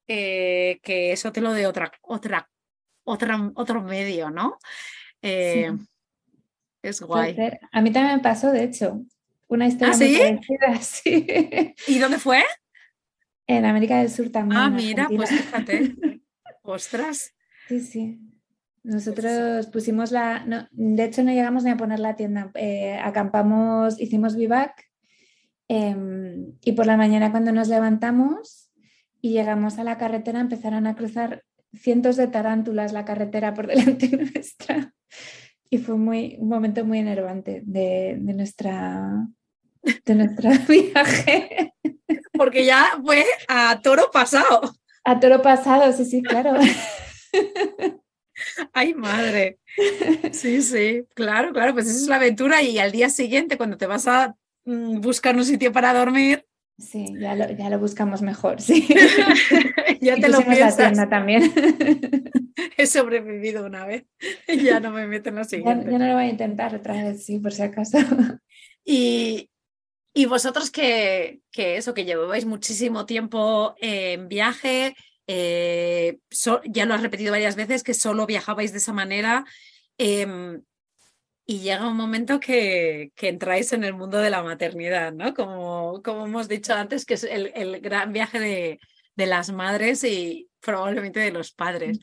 eh, 0.08 0.80
que 0.82 1.12
eso 1.12 1.30
te 1.32 1.42
lo 1.42 1.52
dé 1.52 1.66
otra, 1.66 1.92
otra, 2.02 2.48
otra, 3.04 3.52
otro 3.54 3.82
medio, 3.82 4.30
¿no? 4.30 4.58
Eh, 5.20 5.70
es 6.82 7.00
guay. 7.02 7.36
A 7.72 7.80
mí 7.82 7.92
también 7.92 8.16
me 8.16 8.22
pasó, 8.22 8.50
de 8.50 8.64
hecho, 8.64 9.02
una 9.48 9.66
¿Ah, 9.66 9.68
historia 9.68 9.96
muy 9.96 10.58
parecida, 10.58 11.74
¿Y 11.86 11.98
dónde 11.98 12.18
fue? 12.18 12.42
En 13.46 13.64
América 13.64 13.98
del 13.98 14.10
Sur 14.10 14.30
también. 14.30 14.60
Ah, 14.60 14.70
mira, 14.70 15.08
pues 15.14 15.30
fíjate. 15.30 15.94
Ostras. 16.62 17.34
Sí, 17.66 17.80
sí. 17.80 18.20
Nosotros 18.82 19.66
pusimos 19.66 20.12
la. 20.12 20.68
de 20.70 21.04
hecho, 21.04 21.22
no 21.22 21.32
llegamos 21.32 21.64
ni 21.64 21.70
a 21.70 21.76
poner 21.76 21.98
la 21.98 22.16
tienda. 22.16 22.50
Eh, 22.54 22.98
acampamos, 23.02 24.00
hicimos 24.00 24.36
vivac 24.36 24.88
em, 25.66 26.54
y 26.62 26.72
por 26.72 26.86
la 26.86 26.96
mañana, 26.96 27.30
cuando 27.30 27.52
nos 27.52 27.68
levantamos, 27.68 28.67
y 29.20 29.32
llegamos 29.32 29.78
a 29.78 29.84
la 29.84 29.98
carretera, 29.98 30.40
empezaron 30.40 30.86
a 30.86 30.94
cruzar 30.94 31.44
cientos 31.74 32.16
de 32.16 32.28
tarántulas 32.28 32.92
la 32.92 33.04
carretera 33.04 33.54
por 33.54 33.66
delante 33.68 34.08
nuestra. 34.08 34.92
Y 35.70 35.78
fue 35.78 35.96
muy, 35.96 36.36
un 36.38 36.48
momento 36.48 36.84
muy 36.84 36.98
enervante 36.98 37.62
de, 37.64 38.16
nuestra, 38.18 39.26
de 40.04 40.14
nuestro 40.14 40.50
viaje. 40.68 41.74
Porque 42.32 42.64
ya 42.64 42.98
fue 43.04 43.24
a 43.48 43.80
toro 43.82 44.10
pasado. 44.10 44.74
A 45.04 45.20
toro 45.20 45.42
pasado, 45.42 45.92
sí, 45.92 46.04
sí, 46.04 46.22
claro. 46.22 46.58
Ay, 48.72 48.94
madre. 48.94 49.58
Sí, 50.32 50.62
sí, 50.62 51.04
claro, 51.14 51.52
claro, 51.52 51.74
pues 51.74 51.86
esa 51.86 51.96
es 51.96 52.08
la 52.08 52.16
aventura 52.16 52.62
y 52.62 52.78
al 52.78 52.92
día 52.92 53.10
siguiente 53.10 53.56
cuando 53.56 53.76
te 53.76 53.86
vas 53.86 54.06
a 54.06 54.36
mm, 54.64 55.00
buscar 55.00 55.36
un 55.36 55.44
sitio 55.44 55.72
para 55.72 55.92
dormir, 55.92 56.46
Sí, 56.78 57.06
ya 57.18 57.34
lo, 57.34 57.50
ya 57.50 57.70
lo 57.70 57.78
buscamos 57.80 58.22
mejor, 58.22 58.60
sí. 58.60 58.86
ya 60.00 60.14
te 60.14 60.28
lo 60.28 60.40
piensas. 60.42 61.08
también. 61.10 61.52
He 62.76 62.86
sobrevivido 62.86 63.66
una 63.66 63.84
vez, 63.84 64.04
ya 64.46 64.78
no 64.78 64.92
me 64.92 65.06
meto 65.08 65.28
en 65.28 65.34
la 65.34 65.44
siguiente. 65.44 65.90
Ya, 65.90 65.98
no 65.98 66.06
lo 66.06 66.14
voy 66.14 66.24
a 66.24 66.28
intentar 66.28 66.74
otra 66.76 66.94
vez, 67.02 67.24
sí, 67.24 67.40
por 67.40 67.52
si 67.52 67.62
acaso. 67.62 67.98
Y, 68.84 69.50
y 70.14 70.26
vosotros 70.26 70.70
que, 70.70 71.40
que, 71.50 71.76
eso, 71.76 71.94
que 71.94 72.04
lleváis 72.04 72.46
muchísimo 72.46 73.06
tiempo 73.06 73.74
en 73.80 74.28
viaje, 74.28 74.94
eh, 75.26 76.20
ya 76.64 76.86
lo 76.86 76.94
has 76.94 77.02
repetido 77.02 77.32
varias 77.32 77.56
veces, 77.56 77.82
que 77.82 77.94
solo 77.94 78.24
viajabais 78.24 78.70
de 78.72 78.78
esa 78.78 78.92
manera. 78.92 79.44
Em, 79.98 80.62
y 81.50 81.60
llega 81.60 81.88
un 81.88 81.96
momento 81.96 82.40
que, 82.40 83.10
que, 83.16 83.28
entráis 83.28 83.72
en 83.72 83.82
el 83.82 83.94
mundo 83.94 84.18
de 84.18 84.28
la 84.28 84.42
maternidad, 84.42 85.14
¿no? 85.14 85.32
Como, 85.32 86.02
como 86.02 86.26
hemos 86.26 86.46
dicho 86.46 86.74
antes, 86.74 87.06
que 87.06 87.14
es 87.14 87.24
el, 87.24 87.50
el 87.54 87.80
gran 87.80 88.12
viaje 88.12 88.38
de, 88.38 88.80
de, 89.16 89.26
las 89.26 89.50
madres 89.50 90.04
y 90.04 90.50
probablemente 90.60 91.20
de 91.20 91.30
los 91.30 91.52
padres. 91.52 92.00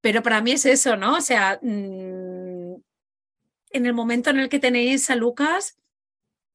Pero 0.00 0.22
para 0.22 0.40
mí 0.40 0.52
es 0.52 0.64
eso, 0.64 0.96
¿no? 0.96 1.16
O 1.16 1.20
sea, 1.20 1.58
mm, 1.60 2.76
en 3.72 3.86
el 3.86 3.92
momento 3.92 4.30
en 4.30 4.38
el 4.38 4.48
que 4.48 4.58
tenéis 4.58 5.10
a 5.10 5.14
Lucas, 5.16 5.78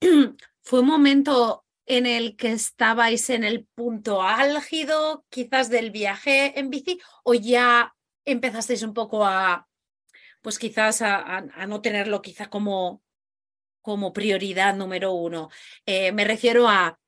fue 0.63 0.79
un 0.79 0.87
momento 0.87 1.67
en 1.85 2.07
el 2.07 2.35
que 2.35 2.51
estabais 2.53 3.29
en 3.29 3.43
el 3.43 3.67
punto 3.75 4.23
álgido, 4.23 5.23
quizás 5.29 5.69
del 5.69 5.91
viaje 5.91 6.59
en 6.59 6.71
bici, 6.71 6.99
o 7.23 7.35
ya 7.35 7.93
empezasteis 8.25 8.81
un 8.81 8.95
poco 8.95 9.23
a 9.23 9.66
pues 10.41 10.59
quizás 10.59 11.01
a, 11.01 11.41
no 11.67 11.81
tenerlo 11.81 12.21
quizá 12.21 12.49
como, 12.49 13.01
como 13.81 14.13
prioridad 14.13 14.75
número 14.75 15.13
uno. 15.13 15.49
Eh, 15.85 16.11
me 16.11 16.25
refiero 16.25 16.67
a, 16.67 16.99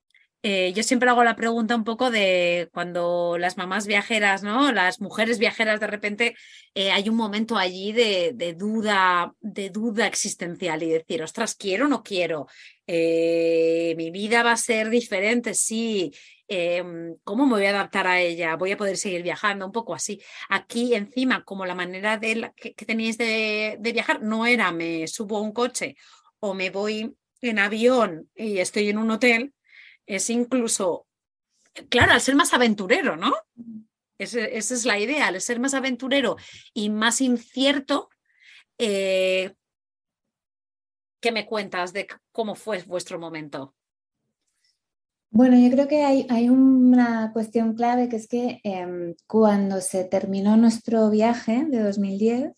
eh, 0.42 0.72
yo 0.74 0.84
siempre 0.84 1.10
hago 1.10 1.24
la 1.24 1.36
pregunta 1.36 1.76
un 1.76 1.84
poco 1.84 2.12
de 2.12 2.70
cuando 2.74 3.38
las 3.38 3.58
mamás 3.58 3.88
viajeras, 3.88 4.44
¿no? 4.44 4.72
Las 4.72 5.02
mujeres 5.02 5.40
viajeras 5.40 5.80
de 5.80 5.88
repente 5.88 6.36
eh, 6.74 6.92
hay 6.92 7.10
un 7.10 7.16
momento 7.16 7.58
allí 7.58 7.92
de, 7.92 8.32
de, 8.34 8.54
duda, 8.54 9.34
de 9.42 9.70
duda 9.70 10.08
existencial 10.08 10.82
y 10.84 10.90
decir, 10.90 11.22
ostras, 11.24 11.56
quiero 11.56 11.86
o 11.86 11.90
no 11.90 12.04
quiero. 12.04 12.48
mi 12.88 14.12
vida 14.12 14.44
va 14.44 14.54
a 14.54 14.58
ser 14.58 14.90
diferente, 14.90 15.54
sí. 15.54 16.12
Em, 16.52 17.16
¿cómo 17.24 17.46
me 17.46 17.54
voy 17.54 17.66
a 17.66 17.70
adaptar 17.70 18.08
a 18.08 18.20
ella? 18.20 18.56
¿Voy 18.56 18.72
a 18.72 18.78
poder 18.78 18.98
seguir 18.98 19.22
viajando? 19.22 19.68
Un 19.68 19.72
poco 19.72 19.94
así. 19.94 20.20
Aquí 20.50 20.96
encima, 20.96 21.46
como 21.46 21.64
la 21.64 21.76
manera 21.76 22.18
de 22.18 22.52
que, 22.56 22.74
tenéis 22.74 23.20
de, 23.20 23.78
viajar 23.80 24.24
no 24.24 24.48
era 24.48 24.72
me 24.72 25.08
subo 25.08 25.38
a 25.38 25.42
un 25.42 25.52
coche 25.52 25.96
o 26.40 26.56
me 26.56 26.72
voy 26.72 27.16
en 27.42 27.60
avión 27.60 28.32
y 28.36 28.58
estoy 28.58 28.90
en 28.90 28.98
un 28.98 29.12
hotel, 29.12 29.54
es 30.08 30.32
incluso, 30.32 31.06
claro, 31.90 32.14
al 32.14 32.22
ser 32.22 32.36
más 32.36 32.52
aventurero, 32.54 33.16
¿no? 33.16 33.34
esa 34.18 34.48
es 34.48 34.86
la 34.86 35.00
idea, 35.00 35.28
al 35.28 35.40
ser 35.40 35.60
más 35.60 35.74
aventurero 35.76 36.36
y 36.74 36.90
más 36.90 37.22
incierto, 37.22 38.10
eh, 38.78 39.54
¿qué 41.22 41.32
me 41.32 41.46
cuentas 41.46 41.94
de 41.94 42.08
cómo 42.32 42.56
fue 42.56 42.82
vuestro 42.84 43.20
momento? 43.20 43.76
Bueno, 45.32 45.58
yo 45.60 45.70
creo 45.70 45.88
que 45.88 46.04
hay, 46.04 46.50
una 46.50 47.32
cuestión 47.34 47.76
clave 47.76 48.10
que 48.10 48.16
es 48.16 48.28
que 48.28 48.62
em, 48.64 49.14
cuando 49.28 49.80
se 49.80 50.04
terminó 50.04 50.58
nuestro 50.58 51.10
viaje 51.12 51.66
de 51.70 51.84
2010, 51.84 52.52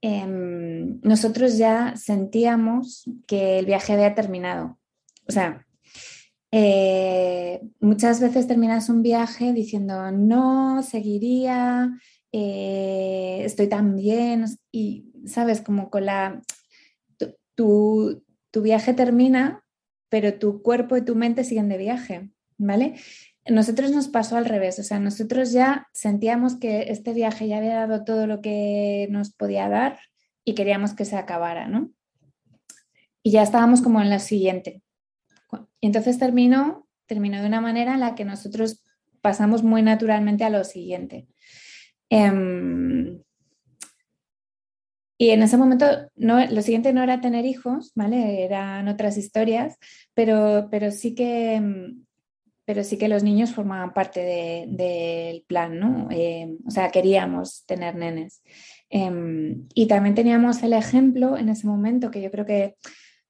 em, 0.00 1.00
nosotros 1.02 1.58
ya 1.58 1.94
sentíamos 1.96 3.04
que 3.26 3.58
el 3.60 3.66
viaje 3.66 3.92
había 3.92 4.14
terminado. 4.16 4.78
O 5.28 5.32
sea, 5.32 5.64
eh, 6.50 7.62
muchas 7.80 8.20
veces 8.20 8.48
terminas 8.48 8.88
un 8.88 9.02
viaje 9.02 9.52
diciendo, 9.52 10.10
no, 10.10 10.82
seguiría, 10.82 11.90
eh, 12.32 13.42
estoy 13.44 13.68
tan 13.68 13.96
bien, 13.96 14.46
y 14.72 15.12
sabes, 15.26 15.60
como 15.62 15.90
con 15.90 16.06
la... 16.06 16.42
tu 17.54 18.22
viaje 18.62 18.92
termina 18.94 19.62
pero 20.12 20.34
tu 20.34 20.60
cuerpo 20.60 20.98
y 20.98 21.04
tu 21.06 21.16
mente 21.16 21.42
siguen 21.42 21.70
de 21.70 21.78
viaje, 21.78 22.28
¿vale? 22.58 22.96
Nosotros 23.46 23.92
nos 23.92 24.08
pasó 24.08 24.36
al 24.36 24.44
revés, 24.44 24.78
o 24.78 24.82
sea, 24.82 25.00
nosotros 25.00 25.52
ya 25.52 25.88
sentíamos 25.94 26.56
que 26.56 26.90
este 26.90 27.14
viaje 27.14 27.48
ya 27.48 27.56
había 27.56 27.76
dado 27.76 28.04
todo 28.04 28.26
lo 28.26 28.42
que 28.42 29.08
nos 29.10 29.32
podía 29.32 29.70
dar 29.70 29.98
y 30.44 30.54
queríamos 30.54 30.92
que 30.92 31.06
se 31.06 31.16
acabara, 31.16 31.66
¿no? 31.66 31.90
Y 33.22 33.30
ya 33.30 33.42
estábamos 33.42 33.80
como 33.80 34.02
en 34.02 34.10
la 34.10 34.18
siguiente. 34.18 34.82
Y 35.80 35.86
entonces 35.86 36.18
terminó, 36.18 36.86
terminó 37.06 37.40
de 37.40 37.46
una 37.46 37.62
manera 37.62 37.94
en 37.94 38.00
la 38.00 38.14
que 38.14 38.26
nosotros 38.26 38.84
pasamos 39.22 39.62
muy 39.62 39.80
naturalmente 39.80 40.44
a 40.44 40.50
lo 40.50 40.62
siguiente. 40.64 41.26
Em, 42.10 43.22
y 45.22 45.30
en 45.30 45.44
ese 45.44 45.56
momento 45.56 45.86
no, 46.16 46.44
lo 46.46 46.62
siguiente 46.62 46.92
no 46.92 47.00
era 47.00 47.20
tener 47.20 47.44
hijos, 47.44 47.92
¿vale? 47.94 48.42
Eran 48.42 48.88
otras 48.88 49.16
historias, 49.16 49.78
pero, 50.14 50.66
pero, 50.68 50.90
sí, 50.90 51.14
que, 51.14 51.60
mm, 51.60 52.04
pero 52.64 52.82
sí 52.82 52.98
que 52.98 53.06
los 53.06 53.22
niños 53.22 53.52
formaban 53.52 53.94
parte 53.94 54.66
del 54.68 55.44
plan, 55.46 55.78
¿no? 55.78 56.08
Eh, 56.10 56.56
o 56.66 56.72
sea, 56.72 56.90
queríamos 56.90 57.64
tener 57.66 57.94
nenes. 57.94 58.42
Em, 58.90 59.68
y 59.74 59.86
también 59.86 60.16
teníamos 60.16 60.60
el 60.64 60.72
ejemplo 60.72 61.38
en 61.38 61.50
ese 61.50 61.68
momento, 61.68 62.10
que 62.10 62.20
yo 62.20 62.32
creo 62.32 62.44
que 62.44 62.74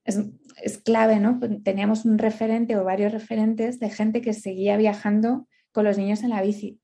es, 0.06 0.18
es 0.62 0.78
clave, 0.78 1.20
¿no? 1.20 1.38
Teníamos 1.62 2.06
un 2.06 2.16
referente 2.16 2.74
o 2.78 2.84
varios 2.84 3.12
referentes 3.12 3.80
de 3.80 3.90
gente 3.90 4.22
que 4.22 4.32
seguía 4.32 4.78
viajando 4.78 5.46
con 5.72 5.84
los 5.84 5.98
niños 5.98 6.22
en 6.22 6.30
la 6.30 6.40
bici, 6.40 6.80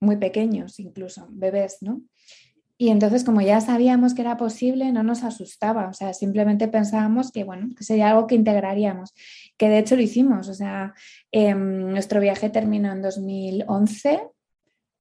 muy 0.00 0.16
pequeños 0.16 0.80
incluso, 0.80 1.26
bebés, 1.32 1.82
¿no? 1.82 2.00
Y 2.80 2.90
entonces, 2.90 3.24
como 3.24 3.40
ya 3.40 3.60
sabíamos 3.60 4.14
que 4.14 4.22
era 4.22 4.36
posible, 4.36 4.92
no 4.92 5.02
nos 5.02 5.24
asustaba, 5.24 5.88
o 5.88 5.92
sea, 5.92 6.14
simplemente 6.14 6.68
pensábamos 6.68 7.32
que, 7.32 7.42
bueno, 7.42 7.74
que 7.76 7.82
sería 7.82 8.10
algo 8.10 8.28
que 8.28 8.36
integraríamos, 8.36 9.14
que 9.56 9.68
de 9.68 9.78
hecho 9.78 9.96
lo 9.96 10.02
hicimos, 10.02 10.48
o 10.48 10.54
sea, 10.54 10.94
em, 11.32 11.90
nuestro 11.90 12.20
viaje 12.20 12.50
terminó 12.50 12.92
en 12.92 13.02
2011, 13.02 14.22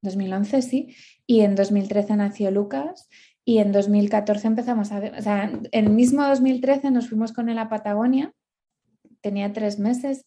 2011 0.02 0.62
sí, 0.64 0.96
y 1.28 1.42
en 1.42 1.54
2013 1.54 2.16
nació 2.16 2.50
Lucas 2.50 3.08
y 3.46 3.60
en 3.60 3.72
2014 3.72 4.48
empezamos 4.48 4.92
a 4.92 4.98
o 5.18 5.22
sea, 5.22 5.44
en 5.44 5.70
el 5.72 5.90
mismo 5.90 6.24
2013 6.24 6.90
nos 6.90 7.10
fuimos 7.10 7.32
con 7.32 7.48
él 7.48 7.60
a 7.60 7.70
Patagonia, 7.70 8.34
tenía 9.22 9.54
tres 9.54 9.78
meses, 9.78 10.26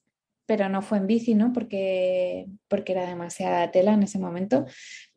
pero 0.50 0.68
no 0.68 0.82
fue 0.82 0.98
en 0.98 1.06
bici, 1.06 1.36
¿no? 1.36 1.52
Porque, 1.52 2.48
porque 2.66 2.90
era 2.90 3.06
demasiada 3.06 3.70
tela 3.70 3.92
en 3.92 4.02
ese 4.02 4.18
momento. 4.18 4.66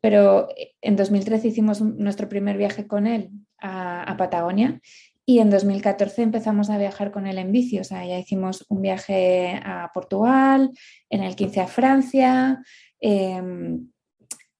Pero 0.00 0.48
eh, 0.56 0.74
en 0.80 0.94
2013 0.94 1.48
hicimos 1.48 1.80
nuestro 1.80 2.28
primer 2.28 2.56
viaje 2.56 2.86
con 2.86 3.08
él 3.08 3.30
a, 3.60 4.14
Patagonia 4.16 4.80
y 5.26 5.40
en 5.40 5.50
2014 5.50 6.22
empezamos 6.22 6.70
a 6.70 6.78
viajar 6.78 7.10
con 7.10 7.26
él 7.26 7.38
en 7.38 7.50
bici, 7.50 7.80
o 7.80 7.82
sea, 7.82 8.06
ya 8.06 8.16
hicimos 8.16 8.64
un 8.68 8.80
viaje 8.80 9.60
a 9.64 9.90
Portugal, 9.92 10.70
en 11.10 11.24
el 11.24 11.34
15 11.34 11.62
a 11.62 11.66
Francia, 11.66 12.62
em, 13.00 13.88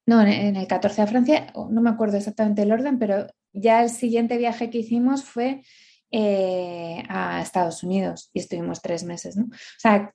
no, 0.07 0.23
en 0.23 0.57
el 0.57 0.67
14 0.67 1.03
a 1.03 1.07
Francia, 1.07 1.53
no 1.71 1.81
me 1.83 1.91
acuerdo 1.91 2.17
exactamente 2.17 2.63
el 2.63 2.73
orden, 2.73 2.99
pero 2.99 3.29
ya 3.53 3.81
el 3.81 3.91
siguiente 3.91 4.39
viaje 4.39 4.71
que 4.71 4.79
hicimos 4.79 5.23
fue 5.23 5.63
eh, 6.11 7.01
a 7.09 7.41
Estados 7.41 7.85
Unidos 7.85 8.31
y 8.33 8.41
estuvimos 8.41 8.83
tres 8.83 9.05
meses, 9.05 9.37
¿no? 9.37 9.45
O 9.45 9.79
sea, 9.79 10.13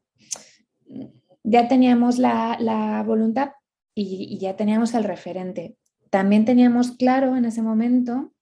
ya 1.44 1.68
teníamos 1.68 2.18
la, 2.18 3.04
voluntad 3.06 3.52
y, 3.96 4.38
ya 4.40 4.56
teníamos 4.56 4.94
el 4.94 5.04
referente. 5.04 5.76
También 6.10 6.46
teníamos 6.46 6.92
claro 6.92 7.36
en 7.36 7.46
ese 7.46 7.62
momento 7.62 8.34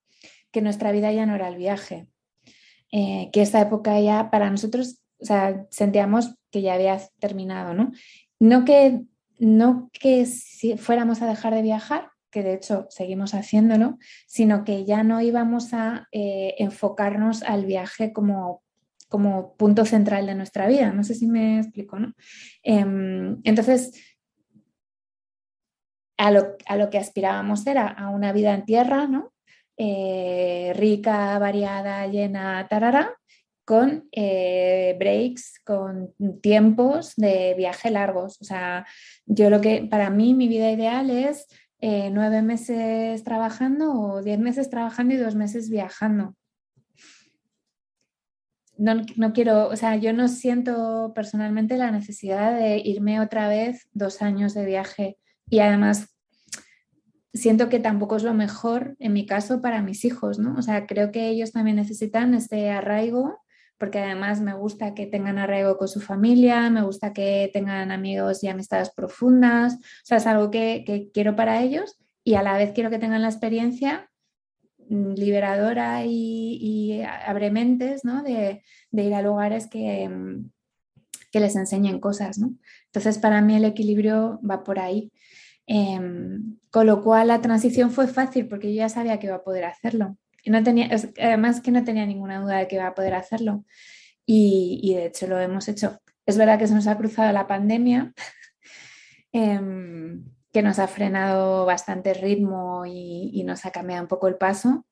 que 0.50 0.62
nuestra 0.62 0.92
vida 0.92 1.12
ya 1.12 1.26
no 1.26 1.34
era 1.34 1.48
el 1.48 1.56
viaje, 1.56 2.08
eh, 2.92 3.30
que 3.32 3.42
esa 3.42 3.60
época 3.60 4.00
ya 4.00 4.30
para 4.30 4.50
nosotros, 4.50 5.02
o 5.20 5.24
sea, 5.24 5.66
sentíamos 5.70 6.36
que 6.50 6.62
ya 6.62 6.74
había 6.74 6.98
terminado, 7.18 7.74
¿no? 7.74 7.92
No 8.40 8.64
que, 8.64 9.02
no 9.38 9.90
que 9.92 10.24
si 10.24 10.78
fuéramos 10.78 11.20
a 11.20 11.26
dejar 11.26 11.54
de 11.54 11.62
viajar, 11.62 12.10
que 12.30 12.42
de 12.42 12.54
hecho 12.54 12.86
seguimos 12.90 13.34
haciéndolo, 13.34 13.98
sino 14.26 14.64
que 14.64 14.84
ya 14.84 15.02
no 15.02 15.20
íbamos 15.20 15.72
a 15.74 16.08
eh, 16.12 16.54
enfocarnos 16.58 17.42
al 17.42 17.66
viaje 17.66 18.12
como 18.12 18.62
como 19.08 19.56
punto 19.56 19.84
central 19.84 20.26
de 20.26 20.34
nuestra 20.34 20.66
vida. 20.68 20.92
No 20.92 21.02
sé 21.04 21.14
si 21.14 21.26
me 21.26 21.58
explico, 21.58 21.98
¿no? 21.98 22.14
Em, 22.62 23.40
entonces, 23.44 23.92
a 26.18 26.30
lo, 26.30 26.90
que 26.90 26.98
aspirábamos 26.98 27.66
era 27.66 27.86
a 27.86 28.10
una 28.10 28.32
vida 28.32 28.54
en 28.54 28.64
tierra, 28.64 29.06
¿no? 29.06 29.32
Eh, 29.76 30.72
rica, 30.76 31.38
variada, 31.38 32.06
llena, 32.08 32.66
tarara, 32.68 33.14
con 33.64 34.08
eh, 34.12 34.96
breaks, 34.98 35.60
con 35.64 36.14
tiempos 36.42 37.14
de 37.16 37.54
viaje 37.56 37.90
largos. 37.90 38.40
O 38.40 38.44
sea, 38.44 38.86
yo 39.26 39.50
lo 39.50 39.60
que, 39.60 39.86
para 39.88 40.10
mí, 40.10 40.34
mi 40.34 40.48
vida 40.48 40.72
ideal 40.72 41.10
es 41.10 41.46
eh, 41.80 42.10
nueve 42.10 42.42
meses 42.42 43.22
trabajando 43.22 43.92
o 43.92 44.22
diez 44.22 44.40
meses 44.40 44.68
trabajando 44.70 45.14
y 45.14 45.18
dos 45.18 45.36
meses 45.36 45.70
viajando 45.70 46.34
no, 48.78 49.32
quiero, 49.32 49.68
o 49.68 49.76
sea, 49.76 49.96
yo 49.96 50.12
no 50.12 50.28
siento 50.28 51.12
personalmente 51.14 51.76
la 51.76 51.90
necesidad 51.90 52.56
de 52.56 52.78
irme 52.78 53.20
otra 53.20 53.48
vez 53.48 53.88
dos 53.92 54.22
años 54.22 54.54
de 54.54 54.64
viaje 54.64 55.18
y 55.50 55.58
además 55.58 56.16
siento 57.34 57.68
que 57.68 57.80
tampoco 57.80 58.16
es 58.16 58.22
lo 58.22 58.34
mejor 58.34 58.96
en 59.00 59.12
mi 59.12 59.26
caso 59.26 59.60
para 59.60 59.82
mis 59.82 60.04
hijos, 60.04 60.38
¿no? 60.38 60.54
O 60.56 60.62
sea, 60.62 60.86
creo 60.86 61.10
que 61.10 61.28
ellos 61.28 61.52
también 61.52 61.76
necesitan 61.76 62.34
este 62.34 62.70
arraigo 62.70 63.40
porque 63.78 63.98
además 63.98 64.40
me 64.40 64.54
gusta 64.54 64.94
que 64.94 65.06
tengan 65.06 65.38
arraigo 65.38 65.76
con 65.76 65.88
su 65.88 66.00
familia, 66.00 66.70
me 66.70 66.82
gusta 66.82 67.12
que 67.12 67.50
tengan 67.52 67.90
amigos 67.90 68.42
y 68.42 68.48
amistades 68.48 68.90
profundas, 68.90 69.74
o 69.74 70.04
sea, 70.04 70.18
es 70.18 70.26
algo 70.26 70.50
que, 70.50 70.84
que 70.86 71.10
quiero 71.12 71.36
para 71.36 71.62
ellos 71.62 71.96
y 72.24 72.34
a 72.34 72.42
la 72.42 72.56
vez 72.56 72.72
quiero 72.72 72.90
que 72.90 72.98
tengan 72.98 73.22
la 73.22 73.28
experiencia 73.28 74.08
liberadora 74.88 76.04
y, 76.04 77.02
abre 77.02 77.50
mentes 77.50 78.04
¿no? 78.04 78.22
de, 78.22 78.62
ir 78.92 79.14
a 79.14 79.22
lugares 79.22 79.66
que, 79.68 80.08
mm, 80.08 80.50
que, 81.30 81.40
les 81.40 81.56
enseñen 81.56 82.00
cosas. 82.00 82.38
¿no? 82.38 82.54
Entonces, 82.86 83.18
para 83.18 83.40
mí 83.40 83.56
el 83.56 83.64
equilibrio 83.64 84.40
va 84.48 84.64
por 84.64 84.78
ahí. 84.78 85.12
Em, 85.66 86.56
con 86.70 86.86
lo 86.86 87.02
cual 87.02 87.28
la 87.28 87.42
transición 87.42 87.90
fue 87.90 88.06
fácil 88.08 88.48
porque 88.48 88.72
yo 88.72 88.78
ya 88.78 88.88
sabía 88.88 89.18
que 89.18 89.26
iba 89.26 89.36
a 89.36 89.44
poder 89.44 89.64
hacerlo. 89.64 90.16
Y 90.42 90.50
no 90.50 90.62
tenía, 90.62 90.88
además 91.20 91.60
que 91.60 91.70
no 91.70 91.84
tenía 91.84 92.06
ninguna 92.06 92.40
duda 92.40 92.58
de 92.58 92.68
que 92.68 92.76
iba 92.76 92.86
a 92.86 92.94
poder 92.94 93.14
hacerlo. 93.14 93.64
Y, 94.24 94.80
y 94.82 94.94
de 94.94 95.06
hecho 95.06 95.26
lo 95.26 95.38
hemos 95.38 95.68
hecho. 95.68 96.00
Es 96.24 96.38
verdad 96.38 96.58
que 96.58 96.66
se 96.66 96.74
nos 96.74 96.86
ha 96.86 96.96
cruzado 96.96 97.32
la 97.32 97.46
pandemia. 97.46 98.12
Em, 99.30 100.24
que 100.58 100.62
nos 100.64 100.80
ha 100.80 100.88
frenado 100.88 101.66
bastante 101.66 102.14
ritmo 102.14 102.84
y, 102.84 103.44
nos 103.44 103.64
ha 103.64 103.70
cambiado 103.70 104.02
un 104.02 104.08
poco 104.08 104.26
el 104.26 104.34
paso. 104.34 104.84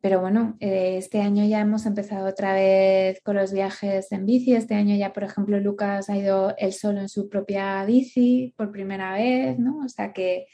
Pero 0.00 0.22
bueno, 0.22 0.56
eh, 0.58 0.96
este 0.96 1.20
año 1.20 1.44
ya 1.44 1.60
hemos 1.60 1.84
empezado 1.84 2.26
otra 2.26 2.54
vez 2.54 3.20
con 3.22 3.36
los 3.36 3.52
viajes 3.52 4.10
en 4.10 4.24
bici. 4.24 4.54
Este 4.54 4.74
año 4.74 4.96
ya, 4.96 5.12
por 5.12 5.24
ejemplo, 5.24 5.60
Lucas 5.60 6.08
ha 6.08 6.16
ido 6.16 6.54
él 6.56 6.72
solo 6.72 7.02
en 7.02 7.10
su 7.10 7.28
propia 7.28 7.84
bici 7.84 8.54
por 8.56 8.72
primera 8.72 9.12
vez, 9.12 9.58
¿no? 9.58 9.84
O 9.84 9.88
sea 9.90 10.14
que, 10.14 10.46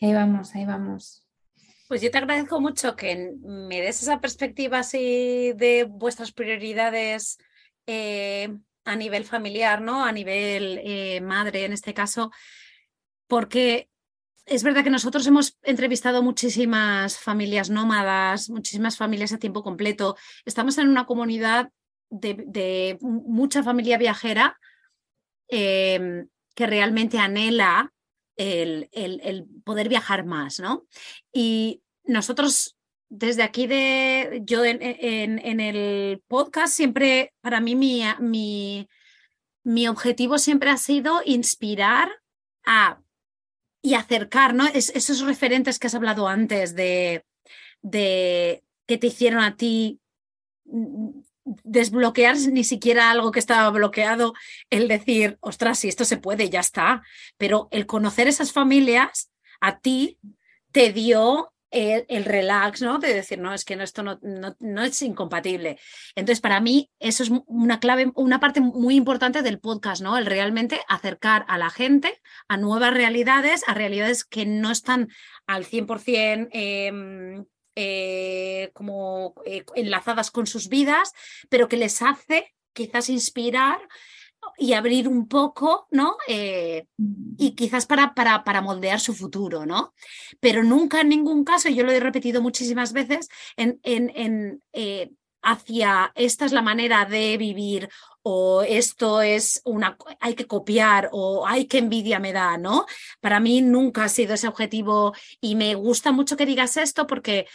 ahí 0.00 0.14
vamos, 0.14 0.54
ahí 0.54 0.64
vamos. 0.64 1.28
Pues 1.86 2.00
yo 2.00 2.10
te 2.10 2.16
agradezco 2.16 2.58
mucho 2.58 2.96
que 2.96 3.34
me 3.42 3.82
des 3.82 4.00
esa 4.00 4.18
perspectiva 4.18 4.78
así 4.78 5.52
de 5.56 5.84
vuestras 5.84 6.32
prioridades 6.32 7.36
eh, 7.86 8.48
a 8.86 8.96
nivel 8.96 9.26
familiar, 9.26 9.82
¿no? 9.82 10.06
A 10.06 10.10
nivel 10.10 10.80
eh, 10.84 11.20
madre 11.20 11.66
en 11.66 11.74
este 11.74 11.92
caso, 11.92 12.30
porque 13.26 13.89
es 14.50 14.64
verdad 14.64 14.82
que 14.82 14.90
nosotros 14.90 15.24
hemos 15.28 15.56
entrevistado 15.62 16.24
muchísimas 16.24 17.16
familias 17.16 17.70
nómadas, 17.70 18.50
muchísimas 18.50 18.96
familias 18.96 19.32
a 19.32 19.38
tiempo 19.38 19.62
completo. 19.62 20.16
Estamos 20.44 20.76
en 20.78 20.88
una 20.88 21.06
comunidad 21.06 21.70
de, 22.10 22.98
mucha 23.00 23.62
familia 23.62 23.96
viajera 23.96 24.58
em, 25.46 26.26
que 26.56 26.66
realmente 26.66 27.18
anhela 27.18 27.92
el, 28.34 28.88
poder 29.64 29.88
viajar 29.88 30.24
más, 30.26 30.58
¿no? 30.58 30.84
Y 31.32 31.82
nosotros 32.02 32.76
desde 33.08 33.44
aquí 33.44 33.68
de 33.68 34.42
yo 34.44 34.64
en, 34.64 34.80
el 35.60 36.22
podcast 36.26 36.74
siempre, 36.74 37.32
para 37.40 37.60
mí 37.60 37.76
mi, 37.76 38.02
mi, 38.18 38.88
mi 39.62 39.86
objetivo 39.86 40.38
siempre 40.38 40.70
ha 40.70 40.76
sido 40.76 41.22
inspirar 41.24 42.10
a 42.64 43.00
y 43.82 43.94
acercar, 43.94 44.54
esos 44.74 45.20
referentes 45.20 45.78
que 45.78 45.86
has 45.86 45.94
hablado 45.94 46.28
antes 46.28 46.74
de, 46.74 47.24
de 47.82 48.62
que 48.86 48.98
te 48.98 49.06
hicieron 49.06 49.42
a 49.42 49.56
ti 49.56 50.00
mm, 50.64 51.20
desbloquear 51.44 52.36
ni 52.52 52.64
siquiera 52.64 53.10
algo 53.10 53.30
que 53.30 53.38
estaba 53.38 53.70
bloqueado, 53.70 54.34
el 54.68 54.88
decir, 54.88 55.38
ostras, 55.40 55.78
si 55.78 55.88
esto 55.88 56.04
se 56.04 56.18
puede, 56.18 56.50
ya 56.50 56.60
está. 56.60 57.02
Pero 57.38 57.68
el 57.70 57.86
conocer 57.86 58.28
esas 58.28 58.52
familias 58.52 59.30
a 59.60 59.78
ti 59.78 60.18
te 60.72 60.92
dio 60.92 61.52
el, 61.70 62.24
relax, 62.24 62.82
¿no? 62.82 62.98
De 62.98 63.14
decir, 63.14 63.38
no, 63.38 63.54
es 63.54 63.64
que 63.64 63.74
esto 63.74 64.02
no, 64.02 64.18
no, 64.22 64.82
es 64.82 65.02
incompatible. 65.02 65.78
Entonces, 66.14 66.40
para 66.40 66.60
mí, 66.60 66.90
eso 66.98 67.22
es 67.22 67.30
una 67.46 67.80
clave, 67.80 68.10
una 68.14 68.40
parte 68.40 68.60
muy 68.60 68.96
importante 68.96 69.42
del 69.42 69.60
podcast, 69.60 70.02
¿no? 70.02 70.18
El 70.18 70.26
realmente 70.26 70.80
acercar 70.88 71.44
a 71.48 71.58
la 71.58 71.70
gente 71.70 72.20
a 72.48 72.56
nuevas 72.56 72.92
realidades, 72.92 73.62
a 73.66 73.74
realidades 73.74 74.24
que 74.24 74.46
no 74.46 74.70
están 74.70 75.08
al 75.46 75.64
100% 75.64 76.48
em, 76.52 77.44
eh, 77.76 78.70
como 78.74 79.34
eh, 79.44 79.64
enlazadas 79.74 80.30
con 80.30 80.46
sus 80.46 80.68
vidas, 80.68 81.12
pero 81.48 81.68
que 81.68 81.76
les 81.76 82.02
hace 82.02 82.54
quizás 82.72 83.08
inspirar 83.08 83.78
y 84.58 84.72
abrir 84.72 85.08
un 85.08 85.28
poco, 85.28 85.86
¿no? 85.90 86.16
Eh, 86.26 86.86
y 87.38 87.52
quizás 87.52 87.86
para, 87.86 88.14
para, 88.14 88.44
para, 88.44 88.60
moldear 88.60 89.00
su 89.00 89.14
futuro, 89.14 89.66
¿no? 89.66 89.94
Pero 90.40 90.62
nunca 90.62 91.00
en 91.00 91.08
ningún 91.08 91.44
caso, 91.44 91.68
yo 91.68 91.84
lo 91.84 91.92
he 91.92 92.00
repetido 92.00 92.42
muchísimas 92.42 92.92
veces, 92.92 93.28
en, 93.56 93.80
en, 93.82 94.62
eh, 94.72 95.10
hacia 95.42 96.12
esta 96.14 96.44
es 96.44 96.52
la 96.52 96.62
manera 96.62 97.04
de 97.06 97.36
vivir 97.38 97.88
o 98.22 98.62
esto 98.62 99.22
es 99.22 99.62
una, 99.64 99.96
hay 100.20 100.34
que 100.34 100.46
copiar 100.46 101.08
o 101.12 101.46
hay 101.46 101.66
que 101.66 101.78
envidia 101.78 102.18
me 102.18 102.32
da, 102.32 102.58
¿no? 102.58 102.84
Para 103.20 103.40
mí 103.40 103.62
nunca 103.62 104.04
ha 104.04 104.08
sido 104.08 104.34
ese 104.34 104.48
objetivo 104.48 105.14
y 105.40 105.54
me 105.54 105.74
gusta 105.74 106.12
mucho 106.12 106.36
que 106.36 106.46
digas 106.46 106.76
esto 106.76 107.06
porque 107.06 107.46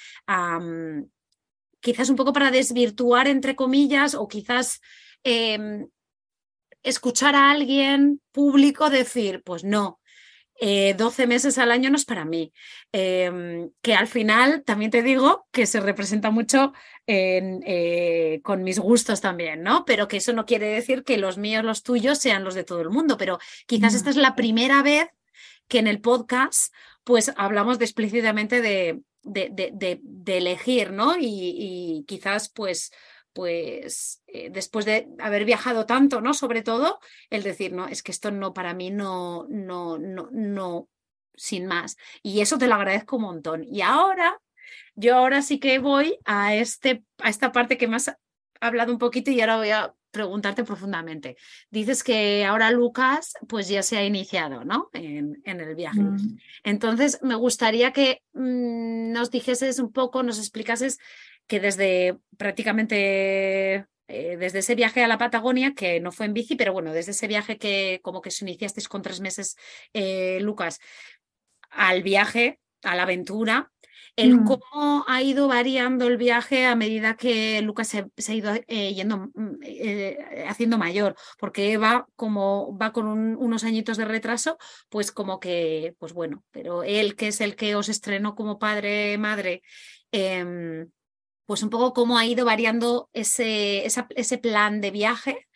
quizás 1.85 2.09
un 2.09 2.15
poco 2.15 2.33
para 2.33 2.49
desvirtuar, 2.49 3.27
entre 3.27 3.55
comillas, 3.55 4.15
o 4.15 4.27
quizás 4.27 4.81
em, 5.23 5.87
escuchar 6.85 7.35
a 7.35 7.51
alguien 7.51 8.21
público 8.31 8.89
decir, 8.89 9.41
pues 9.43 9.63
no, 9.63 9.99
12 10.59 11.23
eh, 11.23 11.27
meses 11.27 11.57
al 11.57 11.71
año 11.71 11.89
no 11.89 11.97
es 11.97 12.05
para 12.05 12.23
mí. 12.23 12.53
Em, 12.91 13.69
que 13.81 13.93
al 13.93 14.07
final 14.07 14.63
también 14.63 14.91
te 14.91 15.03
digo 15.03 15.47
que 15.51 15.65
se 15.65 15.81
representa 15.81 16.31
mucho 16.31 16.71
eh, 17.07 18.39
con 18.43 18.63
mis 18.63 18.79
gustos 18.79 19.19
también, 19.19 19.63
¿no? 19.63 19.83
Pero 19.85 20.07
que 20.07 20.17
eso 20.17 20.31
no 20.31 20.45
quiere 20.45 20.67
decir 20.67 21.03
que 21.03 21.17
los 21.17 21.37
míos, 21.37 21.65
los 21.65 21.83
tuyos 21.83 22.19
sean 22.19 22.43
los 22.43 22.55
de 22.55 22.63
todo 22.63 22.81
el 22.81 22.89
mundo. 22.89 23.17
Pero 23.17 23.37
quizás 23.67 23.93
esta 23.95 24.09
es 24.09 24.15
la 24.15 24.35
primera 24.35 24.81
vez 24.81 25.09
que 25.67 25.79
en 25.79 25.87
el 25.87 25.99
podcast 25.99 26.73
pues 27.03 27.31
hablamos 27.35 27.79
explícitamente 27.81 28.61
de, 28.61 29.01
de, 29.23 30.37
elegir, 30.37 30.91
¿no? 30.91 31.17
Y, 31.17 31.25
y 31.27 32.05
quizás 32.07 32.49
pues 32.49 32.91
pues 33.35 34.23
eh, 34.27 34.49
después 34.49 34.85
de 34.85 35.09
haber 35.19 35.43
viajado 35.43 35.85
tanto, 35.85 36.21
¿no? 36.21 36.33
Sobre 36.33 36.61
todo, 36.61 36.99
el 37.29 37.43
decir, 37.43 37.73
no, 37.73 37.85
es 37.85 38.01
que 38.01 38.13
esto 38.13 38.31
no, 38.31 38.53
para 38.53 38.73
mí 38.73 38.91
no, 38.91 39.45
no, 39.49 39.97
no, 39.97 40.29
no, 40.31 40.87
sin 41.33 41.65
más. 41.65 41.97
Y 42.23 42.39
eso 42.39 42.57
te 42.57 42.67
lo 42.67 42.75
agradezco 42.75 43.17
un 43.17 43.23
montón. 43.23 43.65
Y 43.65 43.81
ahora, 43.81 44.39
yo 44.95 45.17
ahora 45.17 45.41
sí 45.41 45.59
que 45.59 45.79
voy 45.79 46.17
a, 46.23 46.55
este, 46.55 47.03
a 47.17 47.29
esta 47.29 47.51
parte 47.51 47.77
que 47.77 47.89
me 47.89 47.97
has 47.97 48.15
hablado 48.61 48.93
un 48.93 48.99
poquito 48.99 49.31
y 49.31 49.41
ahora 49.41 49.57
voy 49.57 49.71
a 49.71 49.93
preguntarte 50.11 50.63
profundamente. 50.63 51.35
Dices 51.69 52.05
que 52.05 52.45
ahora 52.45 52.71
Lucas 52.71 53.33
pues 53.49 53.67
ya 53.67 53.83
se 53.83 53.97
ha 53.97 54.05
iniciado 54.05 54.63
¿no? 54.63 54.89
en, 54.93 55.41
en 55.43 55.59
el 55.59 55.75
viaje. 55.75 55.99
Mm. 55.99 56.37
Entonces 56.63 57.19
me 57.21 57.35
gustaría 57.35 57.91
que 57.91 58.21
mm, 58.31 59.11
nos 59.11 59.29
dijeses 59.29 59.77
un 59.79 59.91
poco, 59.91 60.23
nos 60.23 60.39
explicases 60.39 60.99
que 61.47 61.59
desde 61.59 62.17
prácticamente 62.37 63.87
eh, 64.07 64.37
desde 64.37 64.59
ese 64.59 64.75
viaje 64.75 65.03
a 65.03 65.07
la 65.07 65.17
Patagonia, 65.17 65.73
que 65.73 65.99
no 65.99 66.11
fue 66.11 66.27
en 66.27 66.33
bici, 66.33 66.55
pero 66.55 66.73
bueno, 66.73 66.93
desde 66.93 67.11
ese 67.11 67.27
viaje 67.27 67.57
que 67.57 67.99
como 68.03 68.21
que 68.21 68.29
se 68.29 68.45
iniciasteis 68.45 68.87
con 68.87 69.01
tres 69.01 69.19
meses, 69.19 69.55
eh, 69.93 70.39
Lucas, 70.41 70.79
al 71.71 72.03
viaje, 72.03 72.59
a 72.83 72.95
la 72.95 73.03
aventura, 73.03 73.71
el 74.15 74.37
mm. 74.37 74.45
cómo 74.45 75.05
ha 75.07 75.21
ido 75.23 75.47
variando 75.47 76.07
el 76.07 76.17
viaje 76.17 76.67
a 76.67 76.75
medida 76.75 77.17
que 77.17 77.61
Lucas 77.63 77.87
se, 77.87 78.05
ha 78.27 78.33
ido 78.33 78.53
eh, 78.67 78.93
yendo, 78.93 79.31
haciendo 80.47 80.77
mayor, 80.77 81.15
porque 81.39 81.73
Eva, 81.73 82.07
como 82.15 82.77
va 82.77 82.93
con 82.93 83.07
unos 83.07 83.63
añitos 83.63 83.97
de 83.97 84.05
retraso, 84.05 84.57
pues 84.89 85.11
como 85.11 85.39
que, 85.39 85.95
pues 85.97 86.13
bueno, 86.13 86.43
pero 86.51 86.83
él 86.83 87.15
que 87.15 87.29
es 87.29 87.41
el 87.41 87.55
que 87.55 87.75
os 87.75 87.89
estrenó 87.89 88.35
como 88.35 88.59
padre, 88.59 89.17
madre, 89.17 89.63
em, 90.11 90.87
pues 91.45 91.63
un 91.63 91.69
poco 91.69 91.93
cómo 91.93 92.17
ha 92.17 92.25
ido 92.25 92.45
variando 92.45 93.09
ese, 93.13 93.85
ese 93.85 94.37
plan 94.37 94.81
de 94.81 94.91
viaje 94.91 95.47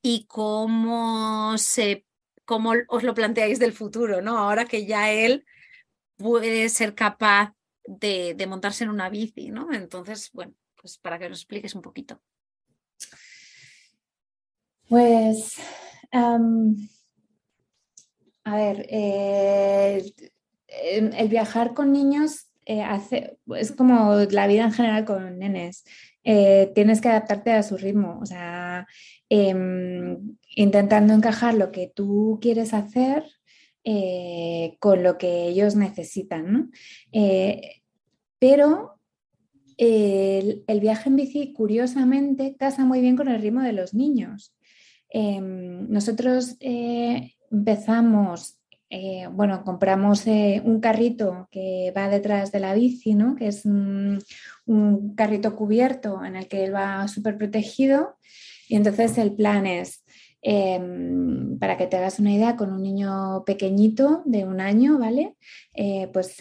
y 0.00 0.26
cómo, 0.26 1.56
se, 1.58 2.06
cómo 2.44 2.72
os 2.88 3.02
lo 3.02 3.14
planteáis 3.14 3.58
del 3.58 3.72
futuro, 3.72 4.22
¿no? 4.22 4.38
Ahora 4.38 4.66
que 4.66 4.86
ya 4.86 5.10
él 5.10 5.44
puede 6.16 6.68
ser 6.68 6.94
capaz 6.94 7.54
de, 7.84 8.36
montarse 8.48 8.84
en 8.84 8.90
una 8.90 9.08
bici, 9.08 9.50
¿no? 9.50 9.72
Entonces, 9.72 10.30
bueno, 10.32 10.54
pues 10.80 10.98
para 10.98 11.18
que 11.18 11.28
nos 11.28 11.38
expliques 11.40 11.74
un 11.74 11.82
poquito. 11.82 12.20
Pues, 14.88 15.56
a 16.12 16.38
ver, 18.56 18.86
eh, 18.90 20.12
el 20.68 21.28
viajar 21.28 21.74
con 21.74 21.92
niños 21.92 22.51
eh, 22.66 22.84
es 23.56 23.72
como 23.72 24.14
la 24.30 24.46
vida 24.46 24.64
en 24.64 24.72
general 24.72 25.04
con 25.04 25.38
nenes. 25.38 25.84
eh, 26.24 26.70
tienes 26.74 27.00
que 27.00 27.08
adaptarte 27.08 27.52
a 27.52 27.64
su 27.64 27.76
ritmo, 27.76 28.20
o 28.22 28.26
sea, 28.26 28.86
em, 29.28 30.36
intentando 30.54 31.14
encajar 31.14 31.54
lo 31.54 31.72
que 31.72 31.90
tú 31.92 32.38
quieres 32.40 32.74
hacer 32.74 33.24
eh, 33.84 34.76
con 34.78 35.02
lo 35.02 35.18
que 35.18 35.48
ellos 35.48 35.74
necesitan, 35.74 36.52
¿no? 36.52 36.70
pero 38.38 39.00
el, 39.76 40.64
viaje 40.80 41.08
en 41.08 41.16
bici, 41.16 41.52
curiosamente, 41.52 42.56
casa 42.56 42.84
muy 42.84 43.00
bien 43.00 43.16
con 43.16 43.28
el 43.28 43.42
ritmo 43.42 43.62
de 43.62 43.72
los 43.72 43.94
niños. 43.94 44.54
Em, 45.08 45.88
nosotros 45.88 46.56
empezamos 46.60 48.61
eh, 48.94 49.26
bueno, 49.32 49.64
compramos 49.64 50.26
eh, 50.26 50.60
un 50.66 50.78
carrito 50.78 51.48
que 51.50 51.94
va 51.96 52.10
detrás 52.10 52.52
de 52.52 52.60
la 52.60 52.74
bici, 52.74 53.14
¿no? 53.14 53.36
que 53.36 53.46
es 53.46 53.64
un, 53.64 54.22
carrito 55.16 55.56
cubierto 55.56 56.22
en 56.22 56.36
el 56.36 56.46
que 56.46 56.64
él 56.64 56.74
va 56.74 57.08
súper 57.08 57.38
protegido. 57.38 58.18
Y 58.68 58.76
entonces 58.76 59.16
el 59.16 59.34
plan 59.34 59.64
es, 59.64 60.04
em, 60.42 61.58
para 61.58 61.78
que 61.78 61.86
te 61.86 61.96
hagas 61.96 62.18
una 62.18 62.32
idea, 62.34 62.54
con 62.56 62.70
un 62.70 62.82
niño 62.82 63.44
pequeñito 63.46 64.22
de 64.26 64.44
un 64.44 64.60
año, 64.60 64.98
¿vale? 64.98 65.36
Eh, 65.72 66.10
pues 66.12 66.36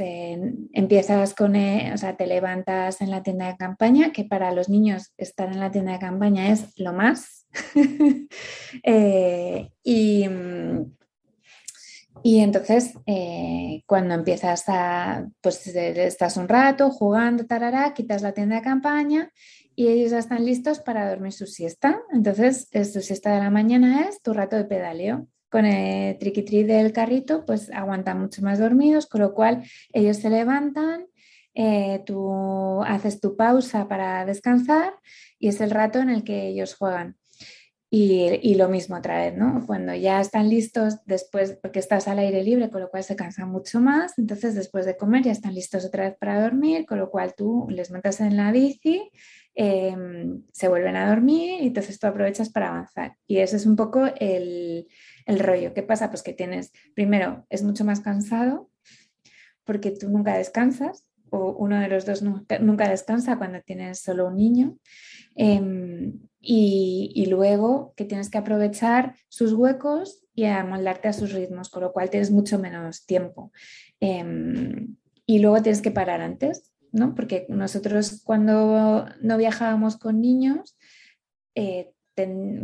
empiezas 0.73 1.33
con, 1.33 1.55
o 1.55 1.97
sea, 1.97 2.17
te 2.17 2.27
levantas 2.27 2.99
en 2.99 3.11
la 3.11 3.23
tienda 3.23 3.47
de 3.47 3.55
campaña, 3.55 4.11
que 4.11 4.25
para 4.25 4.51
los 4.51 4.67
niños 4.67 5.13
estar 5.17 5.47
en 5.49 5.59
la 5.61 5.71
tienda 5.71 5.93
de 5.93 5.99
campaña 5.99 6.51
es 6.51 6.77
lo 6.77 6.91
más. 6.91 7.47
y 9.83 10.27
y 12.23 12.39
entonces, 12.39 12.93
eh, 13.07 13.83
cuando 13.87 14.13
empiezas 14.13 14.65
a, 14.67 15.27
pues 15.41 15.65
estás 15.67 16.37
un 16.37 16.47
rato 16.47 16.91
jugando, 16.91 17.45
tarará, 17.45 17.93
quitas 17.93 18.21
la 18.21 18.33
tienda 18.33 18.57
de 18.57 18.61
campaña 18.61 19.31
y 19.75 19.87
ellos 19.87 20.11
ya 20.11 20.19
están 20.19 20.45
listos 20.45 20.79
para 20.79 21.09
dormir 21.09 21.33
su 21.33 21.47
siesta. 21.47 22.01
Entonces, 22.13 22.69
su 22.91 23.01
siesta 23.01 23.33
de 23.33 23.39
la 23.39 23.49
mañana 23.49 24.07
es 24.07 24.21
tu 24.21 24.33
rato 24.33 24.55
de 24.55 24.65
pedaleo. 24.65 25.27
Con 25.49 25.65
el 25.65 26.17
triqui 26.17 26.63
del 26.63 26.93
carrito, 26.93 27.45
pues 27.45 27.71
aguantan 27.71 28.21
mucho 28.21 28.41
más 28.41 28.59
dormidos, 28.59 29.07
con 29.07 29.21
lo 29.21 29.33
cual 29.33 29.63
ellos 29.91 30.17
se 30.17 30.29
levantan, 30.29 31.07
eh, 31.53 32.03
tú 32.05 32.81
haces 32.83 33.19
tu 33.19 33.35
pausa 33.35 33.87
para 33.87 34.25
descansar 34.25 34.93
y 35.39 35.49
es 35.49 35.59
el 35.59 35.71
rato 35.71 35.99
en 35.99 36.09
el 36.09 36.23
que 36.23 36.47
ellos 36.47 36.75
juegan. 36.75 37.17
Y, 37.93 38.55
lo 38.55 38.69
mismo 38.69 38.95
otra 38.95 39.17
vez, 39.17 39.35
¿no? 39.35 39.65
Cuando 39.67 39.93
ya 39.93 40.21
están 40.21 40.47
listos 40.47 41.03
después, 41.05 41.59
porque 41.61 41.79
estás 41.79 42.07
al 42.07 42.19
aire 42.19 42.41
libre, 42.41 42.69
con 42.69 42.79
lo 42.79 42.89
cual 42.89 43.03
se 43.03 43.17
cansan 43.17 43.51
mucho 43.51 43.81
más, 43.81 44.17
entonces 44.17 44.55
después 44.55 44.85
de 44.85 44.95
comer 44.95 45.23
ya 45.23 45.33
están 45.33 45.53
listos 45.53 45.83
otra 45.83 46.05
vez 46.05 46.15
para 46.17 46.41
dormir, 46.41 46.85
con 46.85 46.99
lo 46.99 47.11
cual 47.11 47.33
tú 47.35 47.67
les 47.69 47.91
metes 47.91 48.21
en 48.21 48.37
la 48.37 48.53
bici, 48.53 49.11
em, 49.55 50.41
se 50.53 50.69
vuelven 50.69 50.95
a 50.95 51.09
dormir 51.09 51.61
y 51.61 51.67
entonces 51.67 51.99
tú 51.99 52.07
aprovechas 52.07 52.49
para 52.49 52.69
avanzar. 52.69 53.17
Y 53.27 53.39
ese 53.39 53.57
es 53.57 53.65
un 53.65 53.75
poco 53.75 54.05
el, 54.21 54.87
el 55.25 55.39
rollo. 55.39 55.73
¿Qué 55.73 55.83
pasa? 55.83 56.09
Pues 56.09 56.23
que 56.23 56.31
tienes, 56.31 56.71
primero, 56.95 57.45
es 57.49 57.61
mucho 57.61 57.83
más 57.83 57.99
cansado 57.99 58.69
porque 59.65 59.91
tú 59.91 60.07
nunca 60.07 60.37
descansas 60.37 61.05
o 61.29 61.51
uno 61.51 61.77
de 61.77 61.89
los 61.89 62.05
dos 62.05 62.21
nunca, 62.21 62.89
descansa 62.89 63.37
cuando 63.37 63.59
tienes 63.61 63.99
solo 63.99 64.27
un 64.27 64.37
niño. 64.37 64.77
Em, 65.35 66.13
y, 66.41 67.25
luego 67.29 67.93
que 67.95 68.05
tienes 68.05 68.29
que 68.29 68.39
aprovechar 68.39 69.15
sus 69.29 69.53
huecos 69.53 70.23
y 70.33 70.45
amoldarte 70.45 71.07
a 71.07 71.13
sus 71.13 71.33
ritmos, 71.33 71.69
con 71.69 71.83
lo 71.83 71.93
cual 71.93 72.09
tienes 72.09 72.31
mucho 72.31 72.57
menos 72.57 73.05
tiempo. 73.05 73.51
Em, 73.99 74.95
y 75.25 75.39
luego 75.39 75.61
tienes 75.61 75.81
que 75.81 75.91
parar 75.91 76.21
antes, 76.21 76.73
¿no? 76.91 77.13
Porque 77.13 77.45
nosotros 77.47 78.21
cuando 78.23 79.05
no 79.21 79.37
viajábamos 79.37 79.97
con 79.97 80.19
niños, 80.19 80.77
eh, 81.55 81.93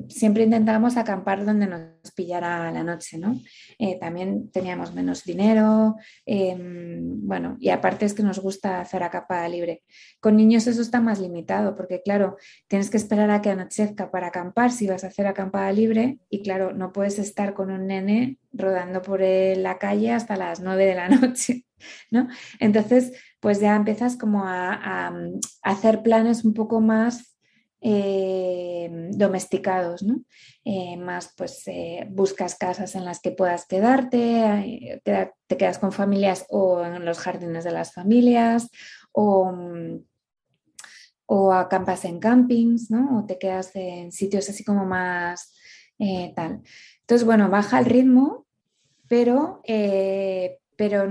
siempre 0.09 0.43
intentábamos 0.43 0.97
acampar 0.97 1.45
donde 1.45 1.67
nos 1.67 2.11
pillara 2.15 2.71
la 2.71 2.83
noche, 2.83 3.17
¿no? 3.17 3.39
Eh, 3.77 3.97
también 3.99 4.51
teníamos 4.51 4.93
menos 4.93 5.23
dinero, 5.23 5.95
em, 6.25 7.25
bueno, 7.27 7.57
y 7.59 7.69
aparte 7.69 8.05
es 8.05 8.13
que 8.13 8.23
nos 8.23 8.39
gusta 8.39 8.81
hacer 8.81 9.03
acampada 9.03 9.47
libre. 9.49 9.83
Con 10.19 10.37
niños 10.37 10.67
eso 10.67 10.81
está 10.81 11.01
más 11.01 11.19
limitado, 11.19 11.75
porque 11.75 12.01
claro, 12.01 12.37
tienes 12.67 12.89
que 12.89 12.97
esperar 12.97 13.29
a 13.31 13.41
que 13.41 13.49
anochezca 13.49 14.11
para 14.11 14.27
acampar 14.27 14.71
si 14.71 14.87
vas 14.87 15.03
a 15.03 15.07
hacer 15.07 15.27
acampada 15.27 15.71
libre, 15.71 16.19
y 16.29 16.41
claro, 16.41 16.73
no 16.73 16.91
puedes 16.91 17.19
estar 17.19 17.53
con 17.53 17.71
un 17.71 17.87
nene 17.87 18.37
rodando 18.53 19.01
por 19.01 19.21
la 19.21 19.77
calle 19.77 20.11
hasta 20.11 20.35
las 20.35 20.61
9 20.61 20.85
de 20.85 20.95
la 20.95 21.09
noche, 21.09 21.65
¿no? 22.11 22.27
Entonces, 22.59 23.13
pues 23.39 23.59
ya 23.59 23.75
empiezas 23.75 24.17
como 24.17 24.43
a 24.45 25.13
hacer 25.61 26.01
planes 26.01 26.43
un 26.43 26.53
poco 26.53 26.81
más 26.81 27.36
eh, 27.79 28.89
domesticados. 29.11 30.03
Eh, 30.65 30.97
más 30.97 31.33
pues 31.37 31.61
eh, 31.67 32.07
buscas 32.09 32.55
casas 32.55 32.95
en 32.95 33.05
las 33.05 33.19
que 33.19 33.31
puedas 33.31 33.65
quedarte, 33.65 35.01
te, 35.03 35.31
quedas 35.55 35.79
con 35.79 35.91
familias 35.91 36.45
o 36.49 36.83
en 36.83 37.05
los 37.05 37.19
jardines 37.19 37.63
de 37.63 37.71
las 37.71 37.93
familias 37.93 38.69
o, 39.11 39.51
mm, 39.51 39.99
o 41.27 41.53
acampas 41.53 42.05
en 42.05 42.19
campings, 42.19 42.89
¿no? 42.89 43.19
O 43.19 43.25
te 43.25 43.37
quedas 43.37 43.75
en 43.75 44.11
sitios 44.11 44.49
así 44.49 44.63
como 44.63 44.85
más 44.85 45.53
tal. 46.35 46.61
Entonces, 47.01 47.25
bueno, 47.25 47.49
baja 47.49 47.79
el 47.79 47.85
ritmo, 47.85 48.45
pero, 49.07 49.61
pero 50.75 51.09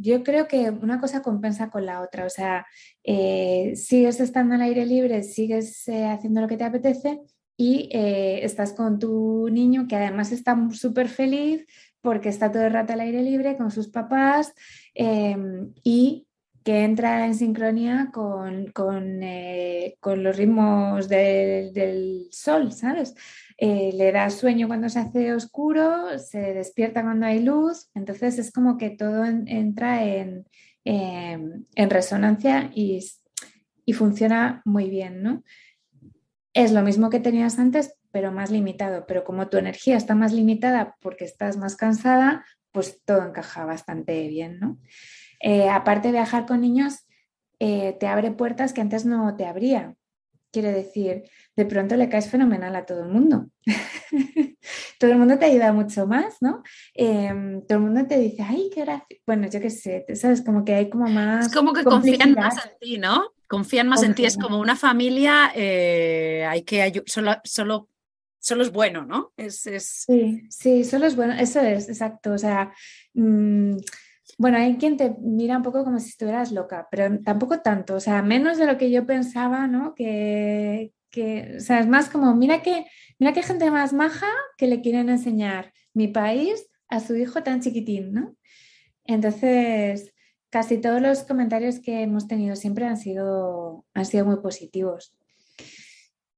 yo 0.00 0.22
creo 0.22 0.48
que 0.48 0.70
una 0.70 1.00
cosa 1.00 1.22
compensa 1.22 1.70
con 1.70 1.86
la 1.86 2.00
otra, 2.00 2.26
o 2.26 2.30
sea, 2.30 2.66
eh, 3.04 3.72
sigues 3.76 4.20
estando 4.20 4.54
al 4.54 4.62
aire 4.62 4.86
libre, 4.86 5.22
sigues 5.22 5.86
eh, 5.88 6.06
haciendo 6.06 6.40
lo 6.40 6.48
que 6.48 6.56
te 6.56 6.64
apetece 6.64 7.20
y 7.56 7.88
eh, 7.92 8.44
estás 8.44 8.72
con 8.72 8.98
tu 8.98 9.48
niño 9.50 9.86
que 9.88 9.96
además 9.96 10.32
está 10.32 10.56
súper 10.72 11.08
feliz 11.08 11.66
porque 12.00 12.28
está 12.28 12.52
todo 12.52 12.66
el 12.66 12.72
rato 12.72 12.92
al 12.92 13.00
aire 13.00 13.22
libre 13.22 13.56
con 13.56 13.70
sus 13.70 13.88
papás 13.88 14.52
em, 14.94 15.72
y 15.82 16.26
que 16.62 16.84
entra 16.84 17.26
en 17.26 17.34
sincronía 17.34 18.10
con, 18.12 18.72
los 20.22 20.36
ritmos 20.36 21.08
del 21.08 22.28
sol, 22.30 22.72
¿sabes? 22.72 23.14
Eh, 23.58 23.92
le 23.94 24.12
da 24.12 24.28
sueño 24.28 24.68
cuando 24.68 24.88
se 24.90 24.98
hace 24.98 25.32
oscuro, 25.32 26.18
se 26.18 26.52
despierta 26.52 27.02
cuando 27.02 27.26
hay 27.26 27.42
luz, 27.42 27.88
entonces 27.94 28.38
es 28.38 28.52
como 28.52 28.76
que 28.76 28.90
todo 28.90 29.24
entra 29.24 30.04
em, 30.04 30.44
en, 30.84 31.90
resonancia 31.90 32.70
y, 32.74 33.02
y, 33.86 33.92
funciona 33.94 34.60
muy 34.66 34.90
bien, 34.90 35.22
¿no? 35.22 35.42
Es 36.52 36.72
lo 36.72 36.82
mismo 36.82 37.08
que 37.08 37.18
tenías 37.18 37.58
antes, 37.58 37.94
pero 38.10 38.30
más 38.30 38.50
limitado, 38.50 39.06
pero 39.06 39.24
como 39.24 39.48
tu 39.48 39.56
energía 39.56 39.96
está 39.96 40.14
más 40.14 40.34
limitada 40.34 40.96
porque 41.00 41.24
estás 41.24 41.56
más 41.56 41.76
cansada, 41.76 42.44
pues 42.72 43.02
todo 43.06 43.26
encaja 43.26 43.64
bastante 43.64 44.28
bien, 44.28 44.60
¿no? 44.60 44.78
Eh, 45.40 45.70
aparte 45.70 46.08
de 46.08 46.12
viajar 46.12 46.44
con 46.44 46.60
niños, 46.60 47.06
eh, 47.58 47.96
te 47.98 48.06
abre 48.06 48.32
puertas 48.32 48.74
que 48.74 48.82
antes 48.82 49.06
no 49.06 49.34
te 49.36 49.46
abría. 49.46 49.94
Quiere 50.56 50.72
decir, 50.72 51.24
de 51.54 51.66
pronto 51.66 51.96
le 51.96 52.08
caes 52.08 52.30
fenomenal 52.30 52.74
a 52.76 52.86
todo 52.86 53.02
el 53.02 53.10
mundo. 53.10 53.50
todo 54.98 55.10
el 55.10 55.18
mundo 55.18 55.38
te 55.38 55.44
ayuda 55.44 55.70
mucho 55.74 56.06
más, 56.06 56.36
¿no? 56.40 56.62
Em, 56.94 57.60
todo 57.66 57.76
el 57.76 57.84
mundo 57.84 58.06
te 58.06 58.18
dice, 58.18 58.42
ay, 58.42 58.70
qué 58.74 58.80
gracia. 58.80 59.18
Bueno, 59.26 59.50
yo 59.50 59.60
qué 59.60 59.68
sé, 59.68 60.06
¿sabes? 60.14 60.40
Como 60.40 60.64
que 60.64 60.72
hay 60.72 60.88
como 60.88 61.08
más. 61.08 61.48
Es 61.48 61.52
como 61.54 61.74
que 61.74 61.84
confían 61.84 62.32
más 62.32 62.54
en 62.64 62.70
ti, 62.80 62.96
¿no? 62.96 63.34
Confían 63.46 63.86
más 63.86 64.02
en 64.02 64.14
ti. 64.14 64.24
Es 64.24 64.38
como 64.38 64.58
una 64.58 64.76
familia, 64.76 65.52
eh, 65.54 66.46
hay 66.48 66.62
que 66.62 67.02
solo, 67.04 67.36
solo, 67.44 67.90
solo 68.38 68.62
es 68.62 68.72
bueno, 68.72 69.04
¿no? 69.04 69.34
Es, 69.36 69.60
Sí, 69.60 70.42
sí, 70.48 70.84
solo 70.84 71.04
es 71.04 71.16
bueno. 71.16 71.34
Eso 71.34 71.60
es, 71.60 71.90
exacto. 71.90 72.32
O 72.32 72.38
sea. 72.38 72.72
Mm, 73.12 73.76
bueno, 74.38 74.58
hay 74.58 74.76
quien 74.76 74.96
te 74.96 75.14
mira 75.20 75.56
un 75.56 75.62
poco 75.62 75.84
como 75.84 75.98
si 75.98 76.10
estuvieras 76.10 76.52
loca, 76.52 76.88
pero 76.90 77.20
tampoco 77.22 77.60
tanto, 77.60 77.94
o 77.94 78.00
sea, 78.00 78.22
menos 78.22 78.58
de 78.58 78.66
lo 78.66 78.76
que 78.76 78.90
yo 78.90 79.06
pensaba, 79.06 79.66
¿no? 79.66 79.94
Que, 79.94 80.92
o 81.56 81.60
sea, 81.60 81.80
es 81.80 81.86
más 81.86 82.10
como, 82.10 82.34
mira 82.34 82.62
que, 82.62 82.86
mira 83.18 83.32
qué 83.32 83.42
gente 83.42 83.70
más 83.70 83.92
maja 83.92 84.26
que 84.58 84.66
le 84.66 84.80
quieren 84.82 85.08
enseñar 85.08 85.72
mi 85.94 86.08
país 86.08 86.68
a 86.88 87.00
su 87.00 87.16
hijo 87.16 87.42
tan 87.42 87.60
chiquitín, 87.60 88.12
¿no? 88.12 88.36
Entonces, 89.04 90.12
casi 90.50 90.78
todos 90.78 91.00
los 91.00 91.22
comentarios 91.22 91.80
que 91.80 92.02
hemos 92.02 92.26
tenido 92.26 92.56
siempre 92.56 92.86
han 92.86 92.96
sido, 92.96 93.86
han 93.94 94.04
sido 94.04 94.26
muy 94.26 94.36
positivos. 94.36 95.16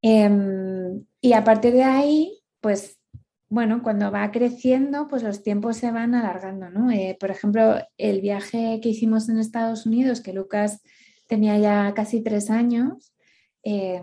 Em, 0.02 1.04
y 1.20 1.32
a 1.32 1.42
partir 1.42 1.72
de 1.72 1.84
ahí, 1.84 2.40
pues, 2.60 2.97
bueno, 3.50 3.82
cuando 3.82 4.10
va 4.10 4.30
creciendo, 4.30 5.08
pues 5.08 5.22
los 5.22 5.42
tiempos 5.42 5.78
se 5.78 5.90
van 5.90 6.14
alargando, 6.14 6.68
¿no? 6.70 6.90
Eh, 6.90 7.16
por 7.18 7.30
ejemplo, 7.30 7.76
el 7.96 8.20
viaje 8.20 8.80
que 8.82 8.90
hicimos 8.90 9.28
en 9.28 9.38
Estados 9.38 9.86
Unidos, 9.86 10.20
que 10.20 10.34
Lucas 10.34 10.82
tenía 11.26 11.58
ya 11.58 11.94
casi 11.94 12.22
tres 12.22 12.50
años, 12.50 13.14
eh, 13.64 14.02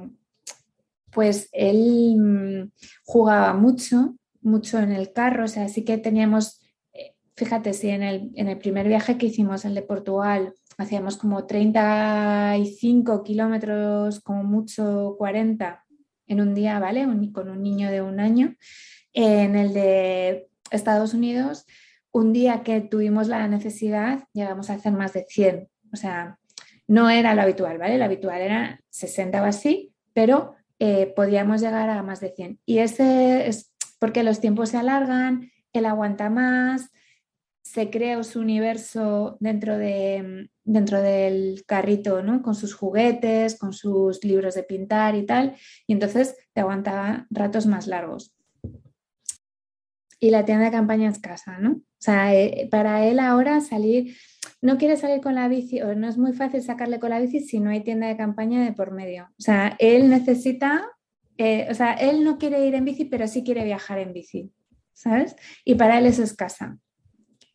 pues 1.12 1.50
él 1.52 2.16
mm, 2.18 2.72
jugaba 3.06 3.54
mucho, 3.54 4.16
mucho 4.42 4.80
en 4.80 4.92
el 4.92 5.14
carro, 5.14 5.46
o 5.46 5.48
sea, 5.48 5.68
sí 5.70 5.84
que 5.86 5.98
teníamos, 6.00 6.62
eh, 6.94 7.14
fíjate, 7.36 7.74
si 7.74 7.90
en 7.90 8.02
el, 8.02 8.32
en 8.36 8.48
el 8.48 8.58
primer 8.58 8.88
viaje 8.88 9.18
que 9.18 9.28
hicimos, 9.28 9.64
el 9.64 9.76
de 9.76 9.84
Portugal, 9.84 10.54
hacíamos 10.78 11.18
como 11.18 11.46
35 11.46 13.24
kilómetros, 13.24 14.22
como 14.22 14.44
mucho 14.44 15.16
40 15.18 15.86
en 16.28 16.42
un 16.42 16.56
día, 16.56 16.80
¿vale? 16.80 17.08
con 17.32 17.50
un 17.50 17.62
niño 17.62 17.92
de 17.92 18.02
un 18.02 18.20
año. 18.20 18.56
En 19.18 19.56
el 19.56 19.74
de 19.74 20.50
Estados 20.72 21.14
Unidos, 21.14 21.66
un 22.12 22.34
día 22.34 22.64
que 22.64 22.82
tuvimos 22.82 23.30
la 23.30 23.48
necesidad, 23.48 24.28
llegamos 24.34 24.70
a 24.70 24.74
hacer 24.74 24.92
más 24.92 25.14
de 25.14 25.26
100. 25.28 25.70
O 25.94 25.96
sea, 25.96 26.38
no 26.86 27.10
era 27.10 27.34
lo 27.34 27.42
habitual, 27.42 27.78
¿vale? 27.78 27.98
Lo 27.98 28.04
habitual 28.04 28.42
era 28.42 28.82
60 28.90 29.42
o 29.42 29.46
así, 29.46 29.94
pero 30.14 30.56
eh, 30.80 31.14
podíamos 31.16 31.62
llegar 31.62 31.90
a 31.90 32.04
más 32.04 32.20
de 32.20 32.34
100. 32.36 32.60
Y 32.66 32.80
ese 32.80 33.48
es 33.48 33.74
porque 34.00 34.22
los 34.24 34.42
tiempos 34.42 34.70
se 34.70 34.78
alargan, 34.78 35.50
él 35.72 35.86
aguanta 35.86 36.30
más, 36.30 36.90
se 37.64 37.90
crea 37.90 38.22
su 38.24 38.42
universo 38.42 39.38
dentro, 39.40 39.78
de, 39.78 40.50
dentro 40.66 41.02
del 41.02 41.64
carrito, 41.66 42.22
¿no? 42.22 42.42
Con 42.42 42.54
sus 42.54 42.74
juguetes, 42.74 43.58
con 43.58 43.72
sus 43.72 44.22
libros 44.26 44.56
de 44.56 44.64
pintar 44.64 45.16
y 45.16 45.26
tal, 45.26 45.56
y 45.88 45.94
entonces 45.94 46.36
te 46.54 46.60
aguantaba 46.60 47.28
ratos 47.30 47.66
más 47.66 47.88
largos. 47.88 48.35
Y 50.20 50.30
la 50.30 50.46
tienda 50.46 50.66
de 50.66 50.72
campaña 50.72 51.10
es 51.10 51.20
casa, 51.20 51.58
¿no? 51.60 51.72
O 51.72 51.82
sea, 52.00 52.34
eh, 52.34 52.68
para 52.72 53.06
él 53.06 53.20
ahora 53.20 53.62
salir, 53.62 54.16
no 54.62 54.78
quiere 54.78 54.98
salir 54.98 55.22
con 55.22 55.36
la 55.36 55.48
bici, 55.48 55.82
o 55.82 55.96
no 55.96 56.08
es 56.08 56.18
muy 56.18 56.34
fácil 56.34 56.62
sacarle 56.62 57.00
con 57.00 57.10
la 57.10 57.20
bici 57.20 57.42
si 57.42 57.60
no 57.60 57.70
hay 57.70 57.82
tienda 57.82 58.08
de 58.08 58.18
campaña 58.18 58.64
de 58.64 58.74
por 58.74 58.92
medio. 58.92 59.26
O 59.38 59.42
sea, 59.42 59.76
él 59.80 60.10
necesita, 60.10 60.88
eh, 61.38 61.68
o 61.70 61.74
sea, 61.74 61.94
él 61.94 62.24
no 62.24 62.38
quiere 62.38 62.66
ir 62.66 62.76
en 62.76 62.86
bici, 62.86 63.06
pero 63.06 63.28
sí 63.28 63.44
quiere 63.44 63.64
viajar 63.64 64.00
en 64.00 64.14
bici, 64.14 64.52
¿sabes? 64.94 65.36
Y 65.64 65.76
para 65.76 65.98
él 66.00 66.06
eso 66.06 66.24
es 66.24 66.34
casa 66.34 66.80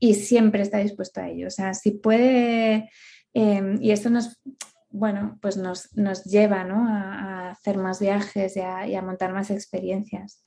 y 0.00 0.14
siempre 0.14 0.62
está 0.62 0.78
dispuesto 0.78 1.20
a 1.20 1.28
ello. 1.28 1.46
O 1.46 1.50
sea, 1.50 1.74
si 1.74 1.92
puede, 1.92 2.90
em, 3.34 3.78
y 3.80 3.92
esto 3.92 4.10
nos, 4.10 4.40
bueno, 4.88 5.38
pues 5.40 5.56
nos, 5.56 5.94
nos 5.96 6.24
lleva 6.24 6.64
¿no? 6.64 6.88
a, 6.88 7.50
hacer 7.50 7.76
más 7.76 8.00
viajes 8.00 8.56
y 8.56 8.60
a, 8.60 9.02
montar 9.02 9.32
más 9.32 9.50
experiencias. 9.50 10.42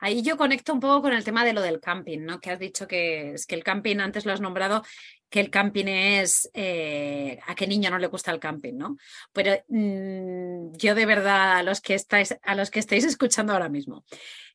Ahí 0.00 0.22
yo 0.22 0.36
conecto 0.36 0.72
un 0.72 0.80
poco 0.80 1.02
con 1.02 1.12
el 1.12 1.24
tema 1.24 1.44
de 1.44 1.52
lo 1.52 1.62
del 1.62 1.80
camping, 1.80 2.20
¿no? 2.20 2.40
Que 2.40 2.50
has 2.50 2.58
dicho 2.58 2.86
que 2.86 3.32
es 3.32 3.46
que 3.46 3.54
el 3.54 3.64
camping, 3.64 3.98
antes 3.98 4.26
lo 4.26 4.32
has 4.32 4.40
nombrado, 4.40 4.82
que 5.28 5.40
el 5.40 5.50
camping 5.50 5.86
es 5.86 6.50
eh, 6.54 7.38
a 7.46 7.54
qué 7.54 7.66
niño 7.66 7.90
no 7.90 7.98
le 7.98 8.06
gusta 8.06 8.30
el 8.30 8.38
camping, 8.38 8.74
¿no? 8.74 8.96
Pero 9.32 9.52
mm, 9.68 10.76
yo 10.76 10.94
de 10.94 11.06
verdad 11.06 11.56
a 11.56 11.62
los 11.62 11.80
que 11.80 11.94
estáis, 11.94 12.36
a 12.42 12.54
los 12.54 12.70
que 12.70 12.80
estáis 12.80 13.04
escuchando 13.04 13.52
ahora 13.52 13.68
mismo, 13.68 14.04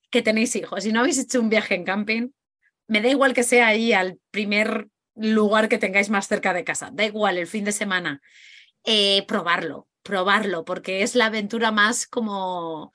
que 0.10 0.22
tenéis 0.22 0.56
hijos 0.56 0.86
y 0.86 0.92
no 0.92 1.00
habéis 1.00 1.18
hecho 1.18 1.42
un 1.42 1.50
viaje 1.50 1.76
en 1.76 1.84
camping, 1.84 2.30
me 2.88 3.02
da 3.02 3.10
igual 3.10 3.34
que 3.34 3.44
sea 3.44 3.68
ahí 3.68 3.92
al 3.92 4.20
primer 4.32 4.88
lugar 5.16 5.68
que 5.68 5.80
tengáis 5.80 6.10
más 6.10 6.28
cerca 6.28 6.54
de 6.54 6.64
casa, 6.64 6.92
da 6.94 7.06
igual 7.06 7.38
el 7.38 7.48
fin 7.48 7.66
de 7.66 7.72
semana, 7.72 8.22
eh, 8.84 9.26
probarlo, 9.28 9.88
probarlo, 10.04 10.64
porque 10.64 11.02
es 11.02 11.16
la 11.16 11.26
aventura 11.26 11.72
más 11.72 12.08
como 12.08 12.94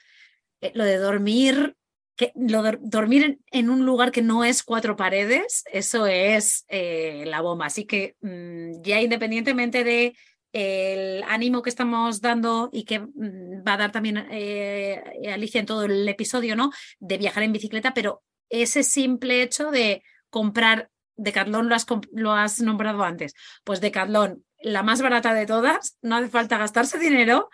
lo 0.74 0.84
de 0.84 0.96
dormir, 0.96 1.76
que, 2.16 2.32
lo 2.34 2.62
de 2.62 2.78
dormir 2.80 3.40
en, 3.50 3.70
un 3.70 3.84
lugar 3.84 4.12
que 4.12 4.22
no 4.22 4.44
es 4.44 4.62
cuatro 4.62 4.96
paredes, 4.96 5.64
eso 5.72 6.06
es 6.06 6.64
eh, 6.68 7.24
la 7.26 7.40
bomba. 7.40 7.66
Así 7.66 7.84
que 7.84 8.16
mm, 8.20 8.82
ya 8.82 9.00
independientemente 9.00 9.84
de 9.84 10.16
el 10.52 11.22
ánimo 11.24 11.62
que 11.62 11.70
estamos 11.70 12.20
dando 12.20 12.68
y 12.72 12.84
que 12.84 13.00
mm, 13.00 13.64
va 13.66 13.74
a 13.74 13.78
dar 13.78 13.92
también 13.92 14.18
Alicia 14.18 15.60
en 15.60 15.66
todo 15.66 15.84
el 15.84 16.08
episodio, 16.08 16.56
¿no? 16.56 16.70
De 17.00 17.18
viajar 17.18 17.42
en 17.42 17.52
bicicleta, 17.52 17.94
pero 17.94 18.22
ese 18.52 18.82
simple 18.82 19.42
hecho 19.42 19.70
de 19.70 20.02
comprar, 20.28 20.90
Decathlon 21.16 21.68
lo 21.68 21.74
has, 21.74 21.86
lo 22.12 22.32
has 22.32 22.60
nombrado 22.60 23.02
antes, 23.02 23.34
pues 23.64 23.80
Decathlon, 23.80 24.44
la 24.60 24.82
más 24.82 25.02
barata 25.02 25.34
de 25.34 25.46
todas, 25.46 25.98
no 26.02 26.16
hace 26.16 26.28
falta 26.28 26.58
gastarse 26.58 26.98
dinero 26.98 27.50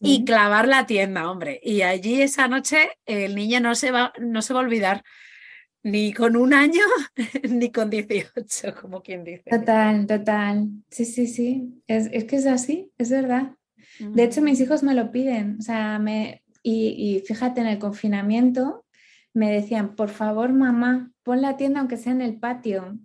y 0.00 0.24
clavar 0.24 0.68
la 0.68 0.86
tienda, 0.86 1.30
hombre. 1.30 1.60
Y 1.62 1.82
allí 1.82 2.20
esa 2.20 2.48
noche 2.48 2.90
el 3.06 3.34
niño 3.34 3.60
no 3.60 3.74
se 3.74 3.90
va, 3.90 4.12
no 4.18 4.42
se 4.42 4.54
va 4.54 4.60
a 4.60 4.64
olvidar 4.64 5.02
ni 5.82 6.12
con 6.12 6.36
un 6.36 6.52
año 6.52 6.82
ni 7.48 7.70
con 7.70 7.90
18, 7.90 8.74
como 8.80 9.02
quien 9.02 9.24
dice. 9.24 9.48
Total, 9.48 10.06
total. 10.06 10.68
Sí, 10.90 11.04
sí, 11.04 11.26
sí. 11.26 11.80
Es, 11.86 12.08
que 12.24 12.36
es 12.36 12.46
así, 12.46 12.90
es 12.98 13.10
verdad. 13.10 13.52
De 14.00 14.24
hecho, 14.24 14.42
mis 14.42 14.60
hijos 14.60 14.82
me 14.82 14.94
lo 14.94 15.12
piden. 15.12 15.56
O 15.60 15.62
sea, 15.62 15.98
me, 15.98 16.42
y, 16.62 16.88
y, 16.88 17.20
fíjate, 17.20 17.60
en 17.60 17.68
el 17.68 17.78
confinamiento 17.78 18.84
me 19.32 19.52
decían, 19.52 19.94
por 19.94 20.08
favor, 20.08 20.52
mamá, 20.52 21.12
pon 21.22 21.40
la 21.40 21.56
tienda 21.56 21.80
aunque 21.80 21.96
sea 21.96 22.12
en 22.12 22.22
el 22.22 22.38
patio. 22.38 22.98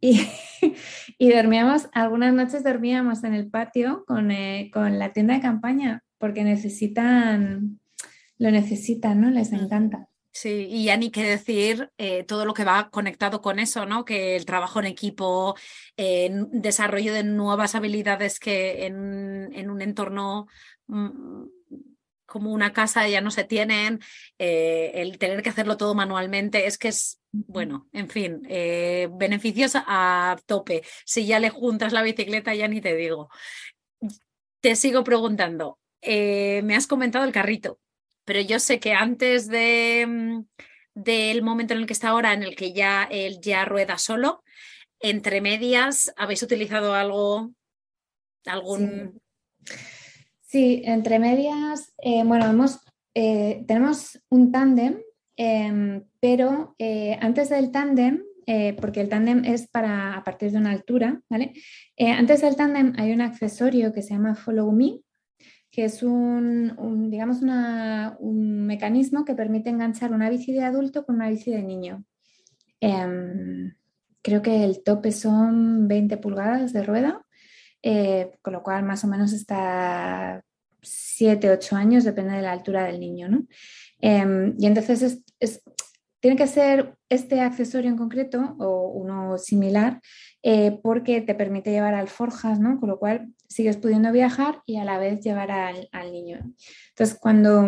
Y, 0.00 0.26
y 1.18 1.30
dormíamos, 1.30 1.88
algunas 1.92 2.32
noches 2.32 2.64
dormíamos 2.64 3.24
en 3.24 3.34
el 3.34 3.50
patio 3.50 4.04
con, 4.06 4.30
eh, 4.30 4.70
con, 4.72 4.98
la 4.98 5.12
tienda 5.12 5.34
de 5.34 5.40
campaña, 5.40 6.02
porque 6.24 6.42
necesitan, 6.42 7.80
lo 8.38 8.50
necesitan, 8.50 9.20
¿no? 9.20 9.30
Les 9.30 9.52
encanta. 9.52 10.08
Sí, 10.32 10.66
y 10.70 10.84
ya 10.86 10.96
ni 10.96 11.10
qué 11.10 11.22
decir 11.22 11.90
eh, 11.98 12.24
todo 12.24 12.46
lo 12.46 12.54
que 12.54 12.64
va 12.64 12.88
conectado 12.88 13.42
con 13.42 13.58
eso, 13.58 13.84
¿no? 13.84 14.06
Que 14.06 14.34
el 14.34 14.46
trabajo 14.46 14.80
en 14.80 14.86
equipo, 14.86 15.54
eh, 15.98 16.30
desarrollo 16.50 17.12
de 17.12 17.24
nuevas 17.24 17.74
habilidades 17.74 18.40
que 18.40 18.86
en, 18.86 19.50
en 19.52 19.68
un 19.68 19.82
entorno 19.82 20.46
mm, 20.86 21.44
como 22.24 22.52
una 22.52 22.72
casa 22.72 23.06
ya 23.06 23.20
no 23.20 23.30
se 23.30 23.44
tienen, 23.44 24.00
eh, 24.38 24.92
el 24.94 25.18
tener 25.18 25.42
que 25.42 25.50
hacerlo 25.50 25.76
todo 25.76 25.94
manualmente, 25.94 26.66
es 26.66 26.78
que 26.78 26.88
es, 26.88 27.20
bueno, 27.32 27.86
en 27.92 28.08
fin, 28.08 28.46
eh, 28.48 29.10
beneficiosa 29.12 29.84
a 29.86 30.38
tope. 30.46 30.84
Si 31.04 31.26
ya 31.26 31.38
le 31.38 31.50
juntas 31.50 31.92
la 31.92 32.00
bicicleta, 32.00 32.54
ya 32.54 32.66
ni 32.66 32.80
te 32.80 32.96
digo. 32.96 33.28
Te 34.60 34.74
sigo 34.74 35.04
preguntando, 35.04 35.78
eh, 36.04 36.60
me 36.62 36.76
has 36.76 36.86
comentado 36.86 37.24
el 37.24 37.32
carrito, 37.32 37.78
pero 38.24 38.40
yo 38.40 38.58
sé 38.58 38.78
que 38.78 38.92
antes 38.92 39.48
mm, 39.48 40.40
del 40.94 41.42
momento 41.42 41.74
en 41.74 41.80
el 41.80 41.86
que 41.86 41.94
está 41.94 42.10
ahora, 42.10 42.34
en 42.34 42.42
el 42.42 42.54
que 42.54 42.72
ya 42.72 43.08
él 43.10 43.40
ya 43.40 43.64
rueda 43.64 43.96
solo, 43.98 44.44
entre 45.00 45.40
medias, 45.40 46.12
¿habéis 46.16 46.42
utilizado 46.42 46.94
algo, 46.94 47.52
algún... 48.46 49.20
Sí, 50.42 50.82
entre 50.84 51.18
medias, 51.18 51.94
eh, 51.98 52.22
bueno, 52.24 52.66
eh, 53.14 53.64
tenemos 53.66 54.22
un 54.28 54.52
tándem, 54.52 55.00
em, 55.36 56.04
pero 56.20 56.76
antes 57.20 57.48
del 57.48 57.72
tándem, 57.72 58.22
porque 58.80 59.00
el 59.00 59.08
tándem 59.08 59.44
es 59.44 59.68
para 59.68 60.14
a 60.14 60.22
partir 60.22 60.52
de 60.52 60.58
una 60.58 60.70
altura, 60.70 61.22
¿vale? 61.30 61.54
antes 61.98 62.42
del 62.42 62.56
tándem 62.56 62.92
hay 62.98 63.12
un 63.12 63.22
accesorio 63.22 63.92
que 63.92 64.02
se 64.02 64.12
llama 64.12 64.34
Follow 64.34 64.70
Me, 64.70 65.00
que 65.74 65.84
es 65.84 66.02
un, 66.02 67.10
digamos, 67.10 67.38
un 67.42 68.66
mecanismo 68.66 69.24
que 69.24 69.34
permite 69.34 69.70
enganchar 69.70 70.12
una 70.12 70.30
bici 70.30 70.52
de 70.52 70.62
adulto 70.62 71.04
con 71.04 71.16
una 71.16 71.30
bici 71.30 71.50
de 71.50 71.62
niño. 71.62 72.04
Em, 72.80 73.74
creo 74.22 74.40
que 74.42 74.64
el 74.64 74.82
tope 74.84 75.10
son 75.10 75.88
20 75.88 76.16
pulgadas 76.18 76.72
de 76.72 76.82
rueda 76.82 77.24
eh, 77.86 78.38
con 78.40 78.54
lo 78.54 78.62
cual 78.62 78.82
más 78.82 79.04
o 79.04 79.08
menos 79.08 79.34
está 79.34 80.42
7, 80.80 81.50
8 81.50 81.76
años, 81.76 82.04
depende 82.04 82.32
de 82.32 82.40
la 82.40 82.52
altura 82.52 82.84
del 82.84 82.98
niño. 82.98 83.28
¿no? 83.28 83.46
Em, 84.00 84.54
y 84.58 84.66
entonces 84.66 85.22
tiene 86.18 86.36
que 86.36 86.46
ser 86.46 86.96
este 87.10 87.42
accesorio 87.42 87.90
en 87.90 87.98
concreto 87.98 88.56
o 88.58 88.88
uno 88.88 89.36
similar 89.36 90.00
eh, 90.42 90.80
porque 90.82 91.20
te 91.20 91.34
permite 91.34 91.72
llevar 91.72 91.94
alforjas, 91.94 92.58
¿no? 92.58 92.80
con 92.80 92.88
lo 92.88 92.98
cual 92.98 93.34
sigues 93.54 93.76
pudiendo 93.76 94.10
viajar 94.10 94.62
y 94.66 94.78
a 94.78 94.84
la 94.84 94.98
vez 94.98 95.20
llevar 95.20 95.52
al, 95.52 96.12
niño. 96.12 96.40
Entonces, 96.88 97.16
cuando, 97.20 97.62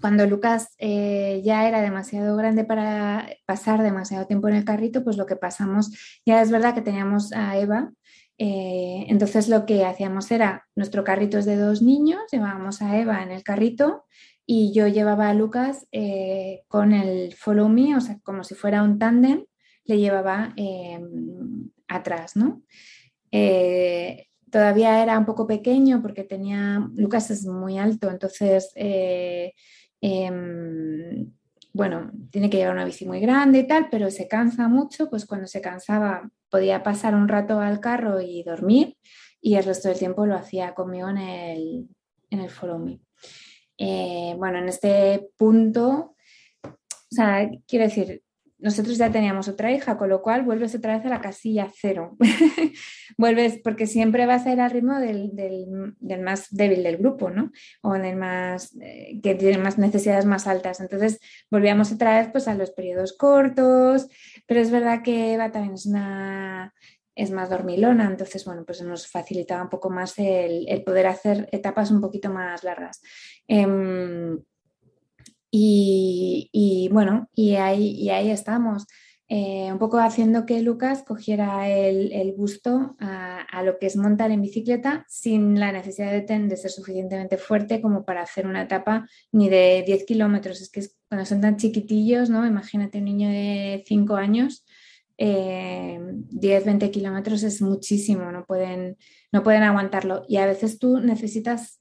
cuando 0.00 0.26
Lucas 0.26 0.74
eh, 0.78 1.40
ya 1.44 1.68
era 1.68 1.80
demasiado 1.80 2.36
grande 2.36 2.64
para 2.64 3.28
pasar 3.46 3.84
demasiado 3.84 4.26
tiempo 4.26 4.48
en 4.48 4.56
el 4.56 4.64
carrito, 4.64 5.04
pues 5.04 5.16
lo 5.16 5.24
que 5.24 5.36
pasamos, 5.36 6.20
ya 6.26 6.42
es 6.42 6.50
verdad 6.50 6.74
que 6.74 6.82
teníamos 6.82 7.32
a 7.32 7.56
Eva, 7.56 7.92
eh, 8.38 9.06
entonces 9.08 9.48
lo 9.48 9.66
que 9.66 9.84
hacíamos 9.84 10.32
era, 10.32 10.66
nuestro 10.74 11.04
carrito 11.04 11.38
es 11.38 11.46
de 11.46 11.56
dos 11.56 11.80
niños, 11.80 12.22
llevábamos 12.32 12.82
a 12.82 12.98
Eva 12.98 13.22
en 13.22 13.30
el 13.30 13.44
carrito 13.44 14.04
y 14.46 14.72
yo 14.72 14.88
llevaba 14.88 15.28
a 15.28 15.34
Lucas 15.34 15.86
eh, 15.92 16.64
con 16.66 16.92
el 16.92 17.34
follow 17.34 17.68
me, 17.68 17.94
o 17.96 18.00
sea, 18.00 18.18
como 18.24 18.42
si 18.42 18.56
fuera 18.56 18.82
un 18.82 18.98
tándem, 18.98 19.44
le 19.84 19.98
llevaba 19.98 20.52
atrás, 21.86 22.34
¿no? 22.34 22.62
Todavía 24.50 25.02
era 25.02 25.18
un 25.18 25.26
poco 25.26 25.46
pequeño 25.46 26.02
porque 26.02 26.24
tenía, 26.24 26.88
Lucas 26.94 27.30
es 27.30 27.46
muy 27.46 27.78
alto, 27.78 28.10
entonces 28.10 28.72
em, 28.74 29.52
bueno, 31.72 32.10
tiene 32.30 32.48
que 32.48 32.56
llevar 32.56 32.74
una 32.74 32.84
bici 32.84 33.04
muy 33.06 33.20
grande 33.20 33.58
y 33.60 33.66
tal, 33.66 33.88
pero 33.90 34.10
se 34.10 34.28
cansa 34.28 34.68
mucho, 34.68 35.10
pues 35.10 35.26
cuando 35.26 35.46
se 35.46 35.60
cansaba 35.60 36.30
podía 36.48 36.82
pasar 36.82 37.14
un 37.14 37.28
rato 37.28 37.60
al 37.60 37.80
carro 37.80 38.20
y 38.20 38.42
dormir 38.42 38.96
y 39.40 39.56
el 39.56 39.64
resto 39.64 39.88
del 39.88 39.98
tiempo 39.98 40.26
lo 40.26 40.34
hacía 40.34 40.74
conmigo 40.74 41.08
en 41.08 41.18
el, 41.18 41.88
en 42.30 42.40
el. 42.40 42.50
Eh, 43.78 44.34
bueno, 44.38 44.58
en 44.58 44.68
este 44.68 45.28
punto, 45.36 46.16
o 46.64 46.74
sea, 47.10 47.48
quiero 47.66 47.84
decir, 47.84 48.22
nosotros 48.58 48.96
ya 48.96 49.10
teníamos 49.10 49.48
otra 49.48 49.70
hija, 49.70 49.98
con 49.98 50.08
lo 50.08 50.22
cual 50.22 50.42
vuelves 50.42 50.74
otra 50.74 50.96
vez 50.96 51.04
a 51.06 51.10
la 51.10 51.20
casilla 51.20 51.70
cero. 51.74 52.16
vuelves, 53.18 53.60
porque 53.62 53.86
siempre 53.86 54.24
vas 54.24 54.46
a 54.46 54.52
ir 54.52 54.60
al 54.60 54.70
ritmo 54.70 54.98
del, 54.98 55.94
más 56.22 56.46
débil 56.50 56.82
del 56.82 56.96
grupo, 56.96 57.30
¿no? 57.30 57.50
O 57.82 57.92
del 57.94 58.16
más, 58.16 58.74
eh, 58.80 59.20
que 59.22 59.34
tiene 59.34 59.58
más 59.58 59.78
necesidades 59.78 60.24
más 60.24 60.46
altas. 60.46 60.80
Entonces, 60.80 61.20
volvíamos 61.50 61.92
otra 61.92 62.18
vez 62.18 62.28
pues, 62.32 62.48
a 62.48 62.54
los 62.54 62.70
periodos 62.70 63.14
cortos, 63.16 64.08
pero 64.46 64.60
es 64.60 64.70
verdad 64.70 65.02
que 65.02 65.34
Eva 65.34 65.52
también 65.52 65.74
es 67.14 67.30
más 67.30 67.50
dormilona, 67.50 68.06
entonces 68.06 68.44
bueno, 68.44 68.64
pues 68.64 68.82
nos 68.82 69.06
facilitaba 69.06 69.62
un 69.62 69.70
poco 69.70 69.90
más 69.90 70.14
el, 70.18 70.82
poder 70.84 71.06
hacer 71.06 71.48
etapas 71.52 71.90
un 71.90 72.00
poquito 72.00 72.30
más 72.30 72.64
largas. 72.64 73.02
Em, 73.46 74.38
y, 75.50 76.88
bueno, 76.92 77.28
y 77.34 77.54
ahí, 77.54 77.90
y 77.90 78.10
ahí 78.10 78.30
estamos. 78.30 78.86
Eh, 79.28 79.72
un 79.72 79.78
poco 79.78 79.98
haciendo 79.98 80.46
que 80.46 80.62
Lucas 80.62 81.02
cogiera 81.02 81.68
el, 81.68 82.32
gusto 82.36 82.94
a, 83.00 83.62
lo 83.64 83.78
que 83.78 83.86
es 83.86 83.96
montar 83.96 84.30
en 84.30 84.42
bicicleta 84.42 85.04
sin 85.08 85.58
la 85.58 85.72
necesidad 85.72 86.12
de, 86.12 86.20
de, 86.20 86.56
ser 86.56 86.70
suficientemente 86.70 87.36
fuerte 87.36 87.80
como 87.80 88.04
para 88.04 88.22
hacer 88.22 88.46
una 88.46 88.62
etapa 88.62 89.08
ni 89.32 89.48
de 89.48 89.82
10 89.84 90.04
kilómetros. 90.04 90.60
Es 90.60 90.70
que 90.70 90.86
cuando 91.08 91.26
son 91.26 91.40
tan 91.40 91.56
chiquitillos, 91.56 92.30
¿no? 92.30 92.46
Imagínate 92.46 92.98
un 92.98 93.04
niño 93.06 93.28
de 93.28 93.82
5 93.86 94.14
años, 94.14 94.64
10, 95.18 96.64
20 96.64 96.90
kilómetros 96.90 97.42
es 97.42 97.62
muchísimo, 97.62 98.30
no 98.32 98.44
pueden, 98.44 98.96
no 99.32 99.42
pueden 99.42 99.62
aguantarlo. 99.62 100.24
Y 100.28 100.36
a 100.36 100.46
veces 100.46 100.78
tú 100.78 101.00
necesitas 101.00 101.80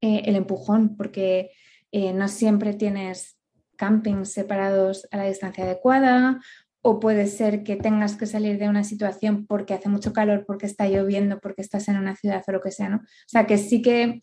eh, 0.00 0.22
el 0.26 0.36
empujón 0.36 0.96
porque 0.96 1.52
eh, 1.92 2.12
no 2.12 2.28
siempre 2.28 2.74
tienes 2.74 3.38
campings 3.76 4.32
separados 4.32 5.06
a 5.10 5.18
la 5.18 5.24
distancia 5.24 5.64
adecuada 5.64 6.40
o 6.82 6.98
puede 6.98 7.26
ser 7.28 7.62
que 7.62 7.76
tengas 7.76 8.16
que 8.16 8.26
salir 8.26 8.58
de 8.58 8.68
una 8.68 8.82
situación 8.82 9.46
porque 9.46 9.74
hace 9.74 9.88
mucho 9.88 10.12
calor, 10.12 10.44
porque 10.46 10.66
está 10.66 10.88
lloviendo, 10.88 11.38
porque 11.38 11.62
estás 11.62 11.86
en 11.88 11.96
una 11.96 12.16
ciudad 12.16 12.42
o 12.46 12.52
lo 12.52 12.60
que 12.60 12.72
sea, 12.72 12.88
¿no? 12.88 12.96
O 12.96 13.28
sea 13.28 13.46
que 13.46 13.56
sí 13.56 13.82
que 13.82 14.22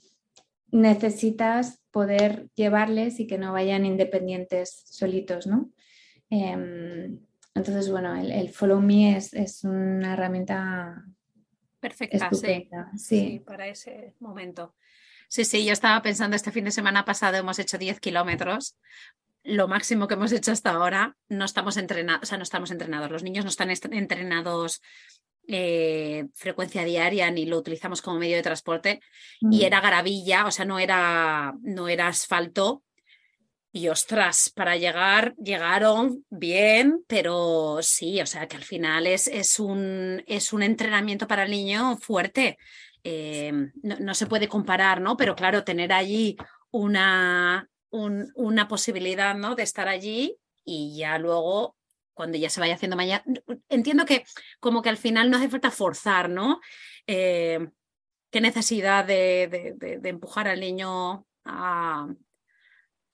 necesitas 0.72 1.82
poder 1.92 2.50
llevarles 2.56 3.20
y 3.20 3.28
que 3.28 3.38
no 3.38 3.54
vayan 3.54 3.86
independientes 3.86 4.84
solitos, 4.86 5.48
¿no? 5.48 5.72
Em, 6.30 7.20
entonces, 7.56 7.90
bueno, 7.90 8.16
el, 8.16 8.50
Follow 8.50 8.82
Me 8.82 9.18
es, 9.18 9.64
una 9.64 10.14
herramienta 10.14 11.04
perfecta 11.80 12.30
sí. 12.98 13.42
para 13.46 13.68
ese 13.68 14.16
momento. 14.20 14.76
Sí, 15.30 15.46
sí, 15.46 15.64
yo 15.64 15.74
estaba 15.74 16.02
pensando 16.02 16.36
este 16.36 16.52
fin 16.52 16.66
de 16.66 16.72
semana 16.72 17.06
pasado 17.06 17.38
hemos 17.38 17.60
hecho 17.60 17.78
10 17.78 18.00
kilómetros, 18.00 18.76
lo 19.44 19.68
máximo 19.68 20.08
que 20.08 20.16
hemos 20.16 20.32
hecho 20.32 20.52
hasta 20.52 20.72
ahora, 20.72 21.16
no 21.28 21.46
estamos 21.46 21.78
entrenados, 21.78 22.24
o 22.24 22.26
sea, 22.26 22.38
no 22.40 22.44
estamos 22.44 22.72
entrenados, 22.72 23.12
los 23.12 23.22
niños 23.22 23.46
no 23.46 23.50
están 23.50 23.70
entrenados 23.70 24.82
eh, 25.48 26.26
frecuencia 26.34 26.84
diaria 26.84 27.30
ni 27.30 27.46
lo 27.46 27.60
utilizamos 27.60 28.02
como 28.02 28.20
medio 28.20 28.38
de 28.38 28.44
transporte 28.44 29.02
y 29.40 29.60
mm. 29.60 29.66
era 29.66 29.82
garavilla, 29.82 30.48
o 30.48 30.52
sea, 30.52 30.66
no 30.66 30.80
era, 30.80 31.54
no 31.62 31.88
era 31.88 32.08
asfalto, 32.08 32.84
y 33.72 33.88
ostras, 33.88 34.50
para 34.50 34.78
llegar, 34.78 35.36
llegaron 35.36 36.26
bien, 36.32 37.04
pero 37.08 37.80
sí, 37.84 38.20
o 38.20 38.26
sea 38.26 38.48
que 38.48 38.56
al 38.56 38.64
final 38.64 39.06
es, 39.06 39.28
es, 39.28 39.60
un, 39.60 40.24
es 40.26 40.54
un 40.54 40.64
entrenamiento 40.64 41.28
para 41.28 41.44
el 41.44 41.52
niño 41.52 41.96
fuerte. 41.98 42.58
Eh, 43.04 43.52
no, 43.82 44.14
se 44.14 44.28
puede 44.28 44.48
comparar, 44.48 45.02
¿no? 45.02 45.18
Pero 45.18 45.36
claro, 45.36 45.64
tener 45.64 45.94
allí 45.94 46.38
una, 46.72 47.70
una 47.92 48.68
posibilidad, 48.68 49.36
¿no? 49.36 49.56
De 49.56 49.64
estar 49.64 49.88
allí 49.88 50.38
y 50.66 50.98
ya 50.98 51.18
luego, 51.18 51.76
cuando 52.14 52.38
ya 52.38 52.50
se 52.50 52.60
vaya 52.60 52.76
haciendo 52.76 52.98
mañana, 52.98 53.24
entiendo 53.70 54.06
que 54.06 54.26
como 54.60 54.82
que 54.82 54.90
al 54.90 54.98
final 54.98 55.30
no 55.30 55.38
hace 55.38 55.50
falta 55.50 55.72
forzar, 55.72 56.30
¿no? 56.30 56.60
Eh, 57.08 57.70
qué 58.30 58.42
necesidad 58.42 59.06
de, 59.06 59.76
de 59.80 60.10
empujar 60.10 60.48
al 60.48 60.60
niño 60.60 61.26
a, 61.46 62.08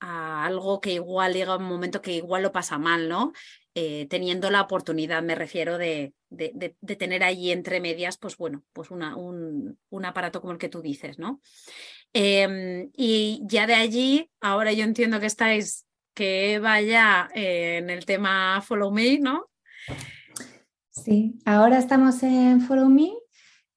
a 0.00 0.44
algo 0.44 0.80
que 0.80 0.92
igual 0.92 1.32
llega 1.32 1.56
un 1.56 1.64
momento 1.64 2.02
que 2.02 2.12
igual 2.12 2.42
lo 2.42 2.52
pasa 2.52 2.78
mal, 2.78 3.08
¿no? 3.08 3.32
Eh, 3.78 4.06
teniendo 4.08 4.50
la 4.50 4.62
oportunidad, 4.62 5.22
me 5.22 5.34
refiero, 5.34 5.76
de, 5.76 6.14
de, 6.30 6.96
tener 6.96 7.22
ahí 7.22 7.52
entre 7.52 7.78
medias, 7.78 8.16
pues 8.16 8.38
bueno, 8.38 8.64
pues 8.72 8.90
un, 8.90 9.78
un, 9.90 10.04
aparato 10.06 10.40
como 10.40 10.54
el 10.54 10.58
que 10.58 10.70
tú 10.70 10.80
dices, 10.80 11.18
¿no? 11.18 11.42
Em, 12.14 12.88
y 12.94 13.42
ya 13.44 13.66
de 13.66 13.74
allí, 13.74 14.30
ahora 14.40 14.72
yo 14.72 14.82
entiendo 14.82 15.20
que 15.20 15.26
estáis, 15.26 15.84
que 16.14 16.58
vaya 16.58 17.28
eh, 17.34 17.76
en 17.76 17.90
el 17.90 18.06
tema 18.06 18.62
Follow 18.62 18.90
Me, 18.90 19.18
¿no? 19.18 19.50
Sí, 20.88 21.38
ahora 21.44 21.76
estamos 21.76 22.22
en 22.22 22.62
Follow 22.62 22.88
Me. 22.88 23.12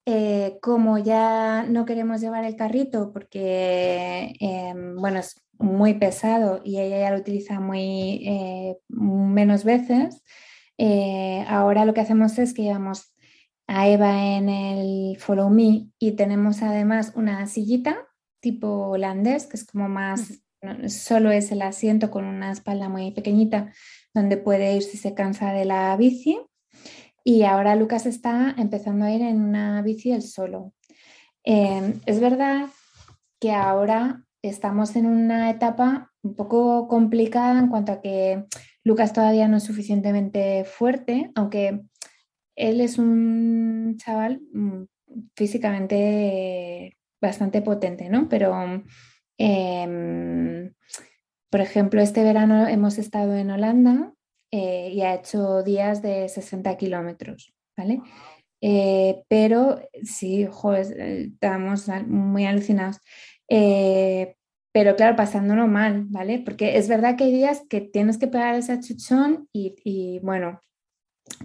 Eh, 0.06 0.60
como 0.62 0.98
ya 0.98 1.64
no 1.64 1.84
queremos 1.84 2.22
llevar 2.22 2.46
el 2.46 2.56
carrito 2.56 3.12
porque, 3.12 4.34
em, 4.40 4.96
bueno, 4.96 5.20
es 5.20 5.36
muy 5.60 5.94
pesado 5.94 6.62
y 6.64 6.80
ella 6.80 7.00
ya 7.00 7.12
lo 7.12 7.20
utiliza 7.20 7.60
muy 7.60 8.28
eh, 8.28 8.78
menos 8.88 9.64
veces, 9.64 10.24
eh, 10.78 11.46
ahora 11.48 11.86
lo 11.86 11.94
que 11.94 12.02
hacemos 12.02 12.40
es 12.40 12.54
que 12.54 12.64
llevamos 12.64 13.14
a 13.68 13.88
Eva 13.88 14.36
en 14.36 14.50
el 14.50 15.18
Follow 15.20 15.50
Me 15.50 15.90
y 16.00 16.14
tenemos 16.14 16.64
además 16.64 17.12
una 17.16 17.46
sillita 17.46 18.10
tipo 18.40 18.90
holandés, 18.90 19.46
que 19.46 19.58
es 19.58 19.66
como 19.66 19.90
más, 19.90 20.42
solo 20.88 21.32
es 21.32 21.52
el 21.52 21.62
asiento 21.62 22.10
con 22.12 22.26
una 22.26 22.52
espalda 22.52 22.90
muy 22.90 23.12
pequeñita, 23.12 23.74
donde 24.14 24.38
puede 24.38 24.76
ir 24.76 24.84
si 24.84 24.98
se 24.98 25.14
cansa 25.14 25.52
de 25.54 25.66
la 25.66 25.96
bici. 25.98 26.40
Y 27.24 27.44
ahora 27.44 27.76
Lucas 27.76 28.06
está 28.06 28.56
empezando 28.58 29.06
a 29.06 29.12
ir 29.12 29.22
en 29.22 29.42
una 29.42 29.82
bici 29.82 30.12
él 30.12 30.22
solo. 30.22 30.74
Eh, 31.44 31.94
es 32.06 32.20
verdad 32.20 32.70
que 33.40 33.52
ahora 33.52 34.24
estamos 34.42 34.96
en 34.96 35.06
una 35.06 35.50
etapa 35.50 36.12
un 36.22 36.36
poco 36.36 36.88
complicada 36.88 37.60
en 37.60 37.68
cuanto 37.68 37.92
a 37.92 38.02
que 38.02 38.46
Lucas 38.84 39.14
todavía 39.14 39.48
no 39.48 39.58
es 39.58 39.64
suficientemente 39.64 40.64
fuerte, 40.66 41.32
aunque 41.36 41.82
él 42.56 42.82
es 42.82 42.98
un 42.98 43.96
chaval 43.98 44.42
mm, 44.54 44.84
físicamente 45.36 46.98
bastante 47.22 47.62
potente, 47.62 48.10
¿no? 48.10 48.30
Pero, 48.30 48.84
em, 49.38 50.74
por 51.50 51.62
ejemplo, 51.62 52.02
este 52.02 52.24
verano 52.24 52.68
hemos 52.68 52.98
estado 52.98 53.36
en 53.36 53.52
Holanda 53.52 54.14
eh, 54.52 54.90
y 54.92 55.02
ha 55.02 55.16
hecho 55.16 55.64
días 55.64 56.02
de 56.02 56.30
60 56.30 56.78
kilómetros, 56.78 57.54
¿vale? 57.78 58.02
Eh, 58.62 59.24
pero 59.30 59.80
sí, 60.04 60.48
joder, 60.50 61.00
estamos 61.00 61.88
muy 62.08 62.46
alucinados. 62.46 63.00
Eh, 63.50 64.36
pero 64.72 64.96
claro, 64.96 65.16
pasándolo 65.16 65.68
mal, 65.68 66.06
¿vale? 66.10 66.42
Porque 66.44 66.78
es 66.78 66.88
verdad 66.88 67.16
que 67.18 67.26
hay 67.26 67.34
días 67.34 67.64
que 67.70 67.82
tienes 67.82 68.18
que 68.18 68.28
pegar 68.28 68.56
ese 68.56 68.80
chuchón 68.80 69.48
y, 69.52 70.20
bueno, 70.22 70.62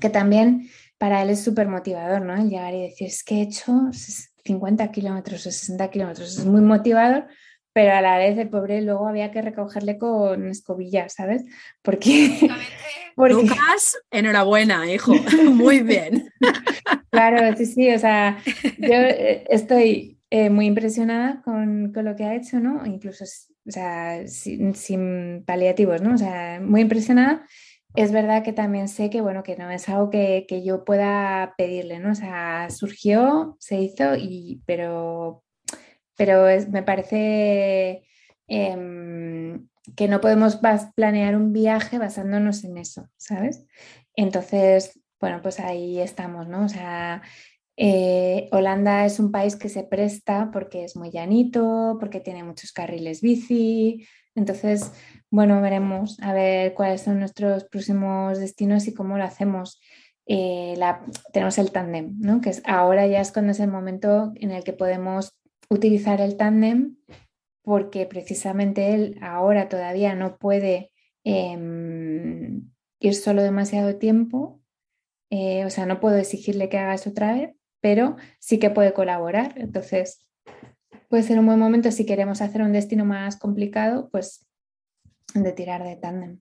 que 0.01 0.11
también 0.11 0.69
para 0.99 1.23
él 1.23 1.31
es 1.31 1.43
súper 1.43 1.69
motivador, 1.69 2.23
¿no? 2.23 2.35
El 2.35 2.51
llegar 2.51 2.75
y 2.75 2.83
decir, 2.83 3.09
es 3.09 3.25
que 3.25 3.37
he 3.37 3.43
hecho 3.43 3.91
50 4.45 4.91
kilómetros 4.93 5.47
o 5.47 5.51
60 5.51 5.91
kilómetros, 5.91 6.39
es 6.39 6.45
muy 6.45 6.61
motivador, 6.61 7.27
pero 7.73 7.95
a 7.95 8.03
la 8.03 8.19
vez 8.19 8.39
el 8.39 8.51
pobre 8.51 8.83
luego 8.83 9.09
había 9.09 9.33
que 9.33 9.43
recogerle 9.43 9.99
con 9.99 10.47
escobilla, 10.49 11.09
¿sabes? 11.09 11.45
Porque... 11.83 12.39
Porque... 13.17 13.35
Lucas, 13.35 13.97
enhorabuena, 14.11 14.91
hijo, 14.91 15.15
muy 15.45 15.81
bien. 15.81 16.31
Claro, 17.11 17.57
sí, 17.57 17.67
sí, 17.67 17.95
o 17.95 17.99
sea, 18.01 18.43
yo 18.77 18.93
eh, 18.93 19.45
estoy 19.49 20.19
eh, 20.37 20.51
muy 20.51 20.67
impresionada 20.67 21.43
con, 21.43 21.93
lo 21.95 22.17
que 22.17 22.25
ha 22.25 22.35
hecho, 22.35 22.59
¿no? 22.59 22.85
Incluso 22.87 23.23
o 23.23 23.71
sea, 23.71 24.27
sin, 24.27 25.45
paliativos, 25.47 26.03
¿no? 26.03 26.15
O 26.15 26.19
sea, 26.19 26.61
muy 26.61 26.81
impresionada. 26.81 27.47
Es 27.95 28.11
verdad 28.11 28.43
que 28.43 28.53
también 28.53 28.89
sé 28.89 29.11
que, 29.11 29.21
bueno, 29.21 29.45
que 29.45 29.55
no 29.57 29.71
es 29.71 29.89
algo 29.89 30.11
que, 30.11 30.45
yo 30.65 30.85
pueda 30.85 31.55
pedirle, 31.57 32.01
¿no? 32.01 32.11
O 32.11 32.15
sea, 32.17 32.69
surgió, 32.71 33.57
se 33.61 33.81
hizo, 33.81 34.17
y, 34.17 34.61
pero, 34.67 35.45
pero 36.17 36.47
me 36.69 36.83
parece 36.83 38.03
em, 38.49 39.69
que 39.95 40.09
no 40.09 40.21
podemos 40.21 40.59
planear 40.97 41.37
un 41.37 41.53
viaje 41.53 41.99
basándonos 41.99 42.65
en 42.65 42.79
eso, 42.79 43.09
¿sabes? 43.19 43.67
Entonces, 44.17 45.01
bueno, 45.21 45.41
pues 45.43 45.61
ahí 45.61 46.01
estamos, 46.01 46.49
¿no? 46.49 46.65
O 46.65 46.69
sea, 46.69 47.23
eh, 47.77 48.49
Holanda 48.53 49.05
es 49.05 49.19
un 49.19 49.31
país 49.33 49.57
que 49.57 49.69
se 49.69 49.85
presta 49.85 50.51
porque 50.53 50.85
es 50.85 50.97
muy 50.97 51.11
llanito, 51.11 51.97
porque 52.01 52.21
tiene 52.21 52.45
muchos 52.45 52.73
carriles 52.73 53.21
bici. 53.21 54.07
Entonces, 54.35 54.93
bueno, 55.31 55.61
veremos 55.61 56.21
a 56.21 56.33
ver 56.33 56.75
cuáles 56.75 57.03
son 57.03 57.19
nuestros 57.19 57.65
próximos 57.65 58.39
destinos 58.39 58.87
y 58.89 58.95
cómo 58.95 59.17
lo 59.19 59.25
hacemos. 59.25 59.81
Eh, 60.27 60.75
tenemos 61.33 61.59
el 61.59 61.71
tándem, 61.71 62.17
¿no? 62.19 62.41
que 62.41 62.51
es, 62.51 62.63
ahora 62.65 63.07
ya 63.07 63.21
es 63.21 63.31
cuando 63.31 63.53
es 63.53 63.61
el 63.61 63.71
momento 63.71 64.33
en 64.37 64.53
el 64.53 64.65
que 64.65 64.73
podemos 64.73 65.37
utilizar 65.69 66.21
el 66.21 66.37
tándem 66.37 66.97
porque 67.65 68.07
precisamente 68.07 68.95
él 68.95 69.19
ahora 69.23 69.69
todavía 69.69 70.15
no 70.15 70.37
puede 70.37 70.93
em, 71.25 72.71
ir 73.01 73.15
solo 73.15 73.43
demasiado 73.43 73.97
tiempo, 73.97 74.61
eh, 75.31 75.65
o 75.65 75.71
sea, 75.71 75.87
no 75.87 75.99
puedo 75.99 76.17
exigirle 76.17 76.69
que 76.69 76.79
haga 76.79 76.95
eso 76.95 77.11
otra 77.11 77.33
vez, 77.33 77.57
pero 77.85 78.17
sí 78.39 78.59
que 78.59 78.71
puede 78.71 78.95
colaborar. 78.95 79.53
Entonces, 79.59 80.27
puede 81.11 81.23
ser 81.23 81.39
un 81.39 81.45
buen 81.45 81.59
momento 81.59 81.91
si 81.91 82.07
queremos 82.07 82.41
hacer 82.41 82.63
un 82.63 82.73
destino 82.73 83.05
más 83.05 83.37
complicado, 83.37 84.09
pues 84.11 84.49
de 85.35 85.53
tirar 85.53 85.85
de 85.85 85.97
tándem. 85.97 86.41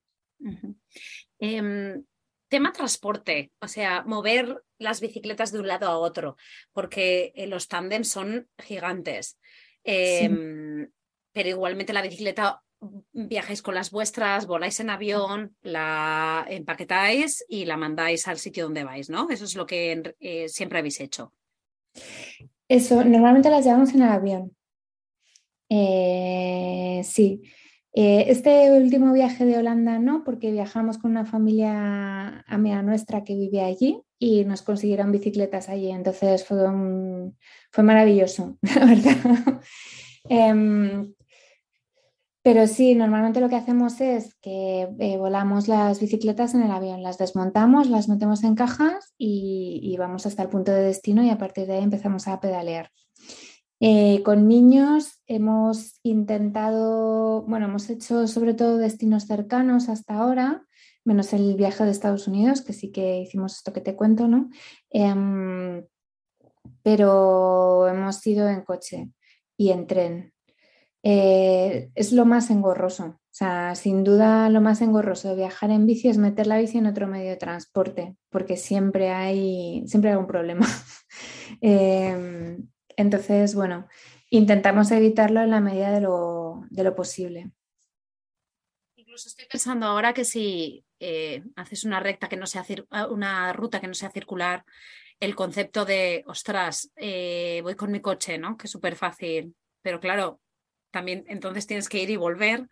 Em, 1.39 2.05
tema 2.47 2.71
transporte, 2.71 3.51
o 3.59 3.67
sea, 3.67 4.03
mover 4.03 4.63
las 4.77 5.01
bicicletas 5.01 5.51
de 5.51 5.59
un 5.59 5.67
lado 5.67 5.87
a 5.89 5.97
otro, 5.97 6.37
porque 6.71 7.33
eh, 7.35 7.45
los 7.45 7.67
tándems 7.67 8.07
son 8.07 8.47
gigantes. 8.57 9.37
Em, 9.83 10.89
pero 11.33 11.49
igualmente 11.49 11.91
la 11.91 12.03
bicicleta 12.03 12.63
viajáis 13.11 13.61
con 13.61 13.75
las 13.75 13.91
vuestras, 13.91 14.47
voláis 14.47 14.79
en 14.79 14.89
avión, 14.89 15.55
la 15.61 16.45
empaquetáis 16.49 17.43
y 17.47 17.65
la 17.65 17.77
mandáis 17.77 18.27
al 18.27 18.37
sitio 18.37 18.65
donde 18.65 18.83
vais, 18.83 19.09
¿no? 19.09 19.29
Eso 19.29 19.45
es 19.45 19.55
lo 19.55 19.65
que 19.65 20.15
eh, 20.19 20.49
siempre 20.49 20.79
habéis 20.79 20.99
hecho. 20.99 21.33
Eso, 22.67 23.03
normalmente 23.03 23.49
las 23.49 23.65
llevamos 23.65 23.93
en 23.93 24.01
el 24.01 24.09
avión. 24.09 24.55
Eh, 25.69 27.01
sí. 27.03 27.41
Eh, 27.95 28.25
este 28.29 28.71
último 28.71 29.13
viaje 29.13 29.45
de 29.45 29.57
Holanda 29.57 29.99
no, 29.99 30.23
porque 30.23 30.51
viajamos 30.51 30.97
con 30.97 31.11
una 31.11 31.25
familia 31.25 32.43
amiga 32.47 32.81
nuestra 32.81 33.23
que 33.23 33.35
vive 33.35 33.61
allí 33.61 34.01
y 34.17 34.45
nos 34.45 34.63
consiguieron 34.63 35.11
bicicletas 35.11 35.69
allí. 35.69 35.91
Entonces 35.91 36.43
fue, 36.45 36.57
fue 37.71 37.83
maravilloso, 37.83 38.57
la 38.75 38.85
verdad. 38.85 39.61
Em, 40.29 41.13
pero 42.43 42.67
sí, 42.67 42.93
normalmente 42.93 43.39
lo 43.39 43.47
que 43.47 43.55
hacemos 43.55 44.01
es 44.01 44.35
que 44.41 44.89
eh, 44.99 45.17
volamos 45.17 45.69
las 45.69 46.01
bicicletas 46.01 46.53
en 46.53 46.61
el 46.63 46.71
avión, 46.71 47.01
las 47.01 47.17
desmontamos, 47.17 47.89
las 47.89 48.09
metemos 48.09 48.43
en 48.43 48.55
cajas 48.55 49.13
y, 49.17 49.95
vamos 49.97 50.25
hasta 50.25 50.43
el 50.43 50.49
punto 50.49 50.73
de 50.73 50.83
destino 50.83 51.23
y 51.23 51.29
a 51.29 51.37
partir 51.37 51.67
de 51.67 51.75
ahí 51.75 51.83
empezamos 51.83 52.27
a 52.27 52.41
pedalear. 52.41 52.91
Eh, 53.79 54.21
con 54.23 54.49
niños 54.49 55.21
hemos 55.25 55.99
intentado, 56.03 57.43
bueno, 57.43 57.67
hemos 57.67 57.89
hecho 57.89 58.27
sobre 58.27 58.53
todo 58.53 58.77
destinos 58.77 59.23
cercanos 59.25 59.87
hasta 59.87 60.15
ahora, 60.15 60.65
menos 61.05 61.31
el 61.31 61.55
viaje 61.55 61.85
de 61.85 61.91
Estados 61.91 62.27
Unidos, 62.27 62.61
que 62.61 62.73
sí 62.73 62.91
que 62.91 63.19
hicimos 63.21 63.55
esto 63.55 63.71
que 63.71 63.81
te 63.81 63.95
cuento, 63.95 64.27
¿no? 64.27 64.49
Em, 64.89 65.85
pero 66.81 67.87
hemos 67.87 68.25
ido 68.27 68.49
en 68.49 68.63
coche 68.63 69.09
y 69.57 69.71
en 69.71 69.87
tren. 69.87 70.32
Eh, 71.03 71.91
es 71.95 72.13
lo 72.13 72.25
más 72.25 72.49
engorroso. 72.49 73.19
O 73.33 73.35
sea, 73.35 73.75
sin 73.75 74.03
duda 74.03 74.49
lo 74.49 74.61
más 74.61 74.81
engorroso 74.81 75.29
de 75.29 75.35
viajar 75.35 75.69
en 75.71 75.85
bici 75.85 76.07
es 76.07 76.17
meter 76.17 76.47
la 76.47 76.59
bici 76.59 76.77
en 76.77 76.85
otro 76.85 77.07
medio 77.07 77.31
de 77.31 77.35
transporte, 77.35 78.15
porque 78.29 78.57
siempre 78.57 79.09
hay, 79.09 79.83
siempre 79.87 80.11
hay 80.11 80.17
un 80.17 80.27
problema. 80.27 80.65
Em, 81.61 82.67
entonces, 82.97 83.53
bueno, 83.53 83.87
intentamos 84.29 84.89
evitarlo 84.91 85.41
en 85.41 85.51
la 85.51 85.59
medida 85.59 85.91
de 85.91 86.01
lo, 86.01 86.95
posible. 86.95 87.51
Incluso 88.95 89.29
estoy 89.29 89.45
pensando 89.45 89.85
ahora 89.85 90.13
que 90.13 90.25
si 90.25 90.83
eh, 90.99 91.43
haces 91.55 91.83
una 91.83 91.99
recta 91.99 92.27
que 92.27 92.37
no 92.37 92.47
sea 92.47 92.65
una 93.11 93.53
ruta 93.53 93.79
que 93.79 93.87
no 93.87 93.93
sea 93.93 94.09
circular, 94.09 94.65
el 95.19 95.35
concepto 95.35 95.85
de 95.85 96.23
ostras, 96.27 96.91
eh, 96.95 97.59
voy 97.61 97.75
con 97.75 97.91
mi 97.91 98.01
coche, 98.01 98.37
¿no? 98.37 98.57
Que 98.57 98.65
es 98.65 98.71
súper 98.71 98.95
fácil. 98.95 99.55
Pero 99.81 99.99
claro, 99.99 100.41
también 100.93 101.25
entonces 101.27 101.67
tienes 101.67 101.89
que 101.89 101.99
ir 102.01 102.09
y 102.11 102.15
volver 102.17 102.69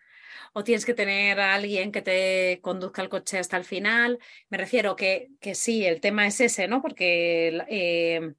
o 0.53 0.63
tienes 0.63 0.85
que 0.85 0.93
tener 0.93 1.39
a 1.39 1.55
alguien 1.55 1.91
que 1.91 2.01
te 2.01 2.59
conduzca 2.61 3.01
el 3.01 3.09
coche 3.09 3.39
hasta 3.39 3.57
el 3.57 3.65
final. 3.65 4.19
Me 4.49 4.57
refiero 4.57 4.95
que, 4.95 5.31
que 5.41 5.55
sí, 5.55 5.85
el 5.85 6.01
tema 6.01 6.27
es 6.27 6.41
ese, 6.41 6.67
¿no? 6.67 6.81
Porque 6.81 7.63
eh, 7.69 8.33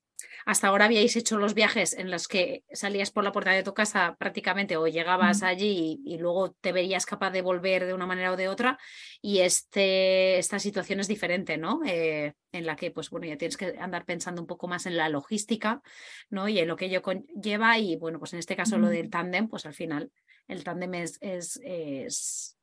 hasta 0.44 0.68
ahora 0.68 0.86
habíais 0.86 1.16
hecho 1.16 1.38
los 1.38 1.54
viajes 1.54 1.92
en 1.94 2.10
los 2.10 2.28
que 2.28 2.64
salías 2.72 3.10
por 3.10 3.24
la 3.24 3.32
puerta 3.32 3.52
de 3.52 3.62
tu 3.62 3.74
casa 3.74 4.16
prácticamente 4.18 4.76
o 4.76 4.86
llegabas 4.86 5.42
allí 5.42 6.00
y, 6.04 6.18
luego 6.18 6.52
te 6.52 6.72
verías 6.72 7.06
capaz 7.06 7.30
de 7.30 7.42
volver 7.42 7.86
de 7.86 7.94
una 7.94 8.06
manera 8.06 8.32
o 8.32 8.36
de 8.36 8.48
otra 8.48 8.78
y 9.20 9.40
este, 9.40 10.38
esta 10.38 10.58
situación 10.58 11.00
es 11.00 11.08
diferente, 11.08 11.58
¿no? 11.58 11.80
Eh, 11.84 12.34
en 12.52 12.66
la 12.66 12.76
que 12.76 12.90
pues 12.90 13.10
bueno, 13.10 13.26
ya 13.26 13.36
tienes 13.36 13.56
que 13.56 13.76
andar 13.78 14.04
pensando 14.04 14.40
un 14.40 14.46
poco 14.46 14.68
más 14.68 14.86
en 14.86 14.96
la 14.96 15.08
logística, 15.08 15.82
¿no? 16.30 16.48
Y 16.48 16.58
en 16.58 16.68
lo 16.68 16.76
que 16.76 16.86
ello 16.86 17.02
conlleva 17.02 17.78
y 17.78 17.96
bueno, 17.96 18.18
pues 18.18 18.32
en 18.32 18.38
este 18.38 18.56
caso 18.56 18.78
lo 18.78 18.88
del 18.88 19.10
tándem, 19.10 19.48
pues 19.48 19.66
al 19.66 19.74
final 19.74 20.12
el 20.48 20.64
tándem 20.64 20.94
es, 20.94 21.18
es, 21.20 21.60
es 21.64 22.56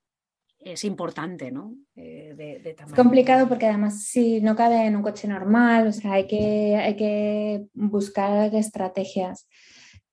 es 0.59 0.83
importante, 0.83 1.51
¿no? 1.51 1.75
Eh, 1.95 2.61
es 2.65 2.93
complicado 2.93 3.47
porque 3.47 3.67
además 3.67 4.03
si 4.03 4.41
no 4.41 4.55
cabe 4.55 4.85
en 4.85 4.95
un 4.95 5.03
coche 5.03 5.27
normal, 5.27 5.87
o 5.87 5.91
sea, 5.91 6.13
hay 6.13 6.27
que, 6.27 6.75
hay 6.75 6.95
que 6.95 7.65
buscar 7.73 8.53
estrategias. 8.53 9.47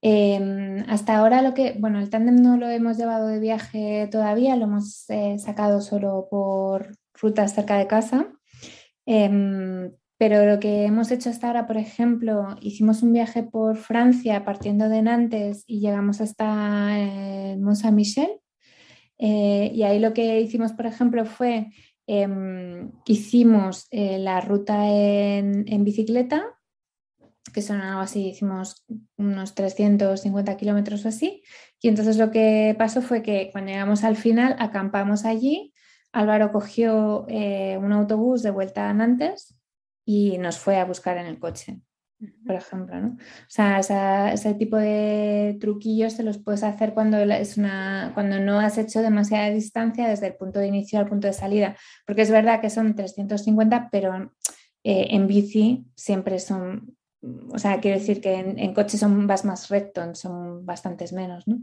Em, 0.03 0.85
hasta 0.89 1.17
ahora 1.17 1.43
lo 1.43 1.53
que, 1.53 1.75
bueno, 1.79 1.99
el 1.99 2.11
tándem 2.11 2.37
no 2.37 2.57
lo 2.57 2.69
hemos 2.69 2.97
llevado 2.97 3.27
de 3.27 3.41
viaje 3.41 4.09
todavía, 4.11 4.57
lo 4.57 4.65
hemos 4.65 5.09
eh, 5.11 5.37
sacado 5.39 5.81
solo 5.81 6.29
por 6.31 6.97
rutas 7.15 7.55
cerca 7.55 7.79
de 7.79 7.87
casa. 7.89 8.29
Em, 9.05 9.93
pero 10.19 10.47
lo 10.47 10.61
que 10.61 10.85
hemos 10.85 11.11
hecho 11.11 11.29
hasta 11.29 11.49
ahora, 11.49 11.67
por 11.67 11.77
ejemplo, 11.77 12.57
hicimos 12.61 13.03
un 13.03 13.13
viaje 13.13 13.43
por 13.43 13.77
Francia 13.77 14.45
partiendo 14.45 14.89
de 14.89 15.03
Nantes 15.03 15.65
y 15.67 15.81
llegamos 15.81 16.21
hasta 16.21 16.99
eh, 16.99 17.57
Mont 17.59 17.77
Saint-Michel 17.77 18.41
eh, 19.19 19.71
y 19.75 19.83
ahí 19.83 19.99
lo 19.99 20.13
que 20.13 20.41
hicimos, 20.41 20.73
por 20.73 20.87
ejemplo, 20.87 21.25
fue, 21.25 21.71
em, 22.07 22.93
hicimos 23.07 23.89
eh, 23.91 24.19
la 24.19 24.41
ruta 24.41 24.89
en, 24.89 25.85
bicicleta, 25.85 26.45
que 27.53 27.63
son 27.63 27.81
algo 27.81 28.01
así, 28.01 28.29
hicimos 28.29 28.85
unos 29.17 29.55
350 29.55 30.57
kilómetros 30.57 31.05
o 31.05 31.09
así. 31.09 31.43
Y 31.81 31.89
entonces 31.89 32.19
lo 32.19 32.31
que 32.31 32.75
pasó 32.79 33.03
fue 33.03 33.23
que 33.23 33.51
cuando 33.53 33.71
llegamos 33.73 34.05
al 34.05 34.17
final, 34.17 34.57
acampamos 34.59 35.25
allí. 35.25 35.73
Álvaro 36.13 36.53
cogió 36.53 37.27
eh, 37.29 37.79
un 37.79 37.93
autobús 37.93 38.43
de 38.43 38.51
vuelta 38.51 38.89
a 38.89 38.95
Nantes 38.95 39.57
y 40.05 40.39
nos 40.39 40.59
fue 40.59 40.79
a 40.79 40.85
buscar 40.85 41.19
en 41.19 41.27
el 41.27 41.39
coche 41.39 41.81
por 42.47 42.55
ejemplo, 42.55 42.99
¿no? 42.99 43.09
O 43.09 43.49
sea, 43.49 44.33
ese 44.33 44.55
tipo 44.55 44.77
de 44.77 45.59
truquillos 45.61 46.17
te 46.17 46.23
los 46.23 46.39
puedes 46.39 46.63
hacer 46.63 46.95
cuando, 46.95 47.19
es 47.19 47.59
una, 47.59 48.13
cuando 48.15 48.41
no 48.41 48.59
has 48.59 48.79
hecho 48.79 49.03
demasiada 49.03 49.51
distancia 49.51 50.09
desde 50.09 50.29
el 50.29 50.35
punto 50.35 50.59
de 50.59 50.69
inicio 50.69 50.99
al 50.99 51.09
punto 51.09 51.27
de 51.27 51.35
salida, 51.35 51.77
porque 52.07 52.23
es 52.23 52.31
verdad 52.31 52.61
que 52.61 52.71
son 52.71 52.95
350, 52.95 53.89
pero 53.91 54.33
eh, 54.83 55.09
en 55.11 55.27
bici 55.27 55.85
siempre 55.95 56.39
son, 56.39 56.97
o 57.51 57.59
sea, 57.59 57.81
quiero 57.81 57.99
decir 57.99 58.21
que 58.21 58.35
en, 58.35 58.73
coche 58.73 58.97
son, 58.97 59.27
vas 59.27 59.45
más 59.45 59.69
recto, 59.69 60.15
son 60.15 60.65
bastantes 60.65 61.13
menos, 61.13 61.47
¿no? 61.47 61.59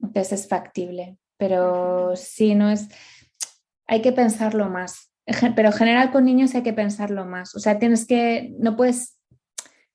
Entonces 0.00 0.40
es 0.40 0.48
factible, 0.48 1.18
pero 1.36 2.14
sí, 2.14 2.54
no 2.54 2.70
es, 2.70 2.88
hay 3.88 4.02
que 4.02 4.12
pensarlo 4.12 4.70
más, 4.70 5.12
pero 5.56 5.70
en 5.70 5.74
general 5.74 6.12
con 6.12 6.24
niños 6.24 6.54
hay 6.54 6.62
que 6.62 6.72
pensarlo 6.72 7.24
más, 7.24 7.56
o 7.56 7.58
sea, 7.58 7.80
tienes 7.80 8.06
que, 8.06 8.54
no 8.60 8.76
puedes 8.76 9.17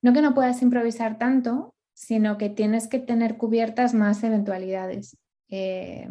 no 0.03 0.13
que 0.13 0.21
no 0.21 0.35
puedas 0.35 0.61
improvisar 0.61 1.17
tanto, 1.17 1.73
sino 1.93 2.37
que 2.37 2.49
tienes 2.49 2.87
que 2.87 2.99
tener 2.99 3.37
cubiertas 3.37 3.93
más 3.93 4.23
eventualidades. 4.23 5.17
Eh, 5.49 6.07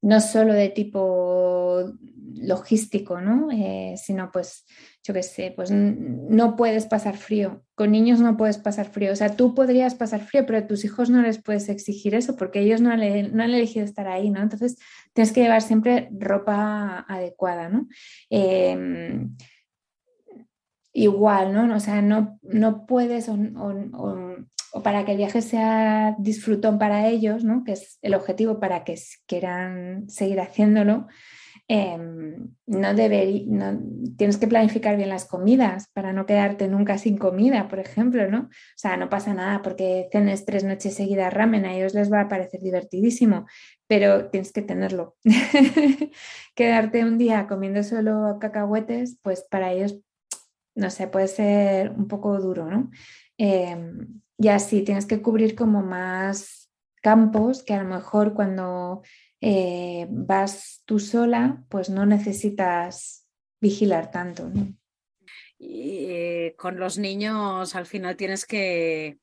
no 0.00 0.20
solo 0.20 0.52
de 0.52 0.68
tipo 0.68 1.92
logístico, 2.34 3.20
¿no? 3.20 3.50
Eh, 3.50 3.94
sino 3.96 4.30
pues, 4.30 4.64
yo 5.02 5.14
qué 5.14 5.22
sé, 5.22 5.52
pues 5.56 5.70
no 5.72 6.56
puedes 6.56 6.86
pasar 6.86 7.16
frío. 7.16 7.64
Con 7.74 7.90
niños 7.90 8.20
no 8.20 8.36
puedes 8.36 8.58
pasar 8.58 8.90
frío. 8.90 9.12
O 9.12 9.16
sea, 9.16 9.34
tú 9.34 9.54
podrías 9.54 9.94
pasar 9.94 10.20
frío, 10.20 10.44
pero 10.46 10.58
a 10.58 10.66
tus 10.66 10.84
hijos 10.84 11.10
no 11.10 11.22
les 11.22 11.42
puedes 11.42 11.68
exigir 11.68 12.14
eso 12.14 12.36
porque 12.36 12.60
ellos 12.60 12.80
no 12.80 12.90
han, 12.90 13.00
elegido 13.00 13.84
estar 13.84 14.08
ahí, 14.08 14.30
¿no? 14.30 14.42
Entonces, 14.42 14.76
tienes 15.14 15.32
que 15.32 15.42
llevar 15.42 15.62
siempre 15.62 16.10
ropa 16.12 17.06
adecuada, 17.08 17.68
¿no? 17.68 17.88
Eh, 18.30 19.26
igual, 20.92 21.52
¿no? 21.52 21.74
O 21.74 21.80
sea, 21.80 22.02
no, 22.02 22.38
no 22.42 22.86
puedes 22.86 23.28
o, 23.28 23.36
para 24.82 25.04
que 25.04 25.12
el 25.12 25.18
viaje 25.18 25.42
sea 25.42 26.14
disfrutón 26.18 26.78
para 26.78 27.08
ellos, 27.08 27.44
¿no? 27.44 27.64
Que 27.64 27.72
es 27.72 27.98
el 28.02 28.14
objetivo 28.14 28.60
para 28.60 28.84
que 28.84 28.98
quieran 29.26 30.08
seguir 30.08 30.40
haciéndolo. 30.40 31.06
Em, 31.70 32.48
no, 32.66 32.92
no 32.94 33.80
tienes 34.16 34.38
que 34.38 34.46
planificar 34.46 34.96
bien 34.96 35.10
las 35.10 35.26
comidas 35.26 35.88
para 35.92 36.14
no 36.14 36.24
quedarte 36.24 36.66
nunca 36.66 36.96
sin 36.96 37.18
comida, 37.18 37.68
por 37.68 37.78
ejemplo, 37.78 38.26
¿no? 38.30 38.40
O 38.40 38.76
sea, 38.76 38.96
no 38.96 39.10
pasa 39.10 39.34
nada 39.34 39.60
porque 39.60 40.08
cenes 40.10 40.46
tres 40.46 40.64
noches 40.64 40.94
seguidas 40.94 41.32
ramen, 41.32 41.66
a 41.66 41.74
ellos 41.74 41.92
les 41.94 42.10
va 42.10 42.22
a 42.22 42.28
parecer 42.28 42.62
divertidísimo, 42.62 43.46
pero 43.86 44.30
tienes 44.30 44.52
que 44.52 44.62
tenerlo. 44.62 45.16
Quedarte 46.54 47.04
un 47.04 47.18
día 47.18 47.46
comiendo 47.46 47.82
solo 47.82 48.38
cacahuetes, 48.40 49.18
pues 49.22 49.46
para 49.50 49.72
ellos 49.72 50.00
no 50.78 50.90
sé, 50.90 51.08
puede 51.08 51.26
ser 51.26 51.90
un 51.90 52.06
poco 52.06 52.38
duro, 52.40 52.70
¿no? 52.70 52.90
Em, 53.36 54.20
y 54.38 54.48
así 54.48 54.82
tienes 54.82 55.06
que 55.06 55.20
cubrir 55.20 55.56
como 55.56 55.82
más 55.82 56.70
campos 57.02 57.64
que 57.64 57.74
a 57.74 57.82
lo 57.82 57.88
mejor 57.88 58.32
cuando 58.32 59.02
eh, 59.40 60.06
vas 60.08 60.82
tú 60.84 61.00
sola, 61.00 61.64
pues 61.68 61.90
no 61.90 62.06
necesitas 62.06 63.26
vigilar 63.60 64.12
tanto. 64.12 64.50
Eh, 65.58 66.54
con 66.56 66.78
los 66.78 66.98
niños 66.98 67.74
al 67.74 67.86
final 67.86 68.16
tienes 68.16 68.46
que, 68.46 69.18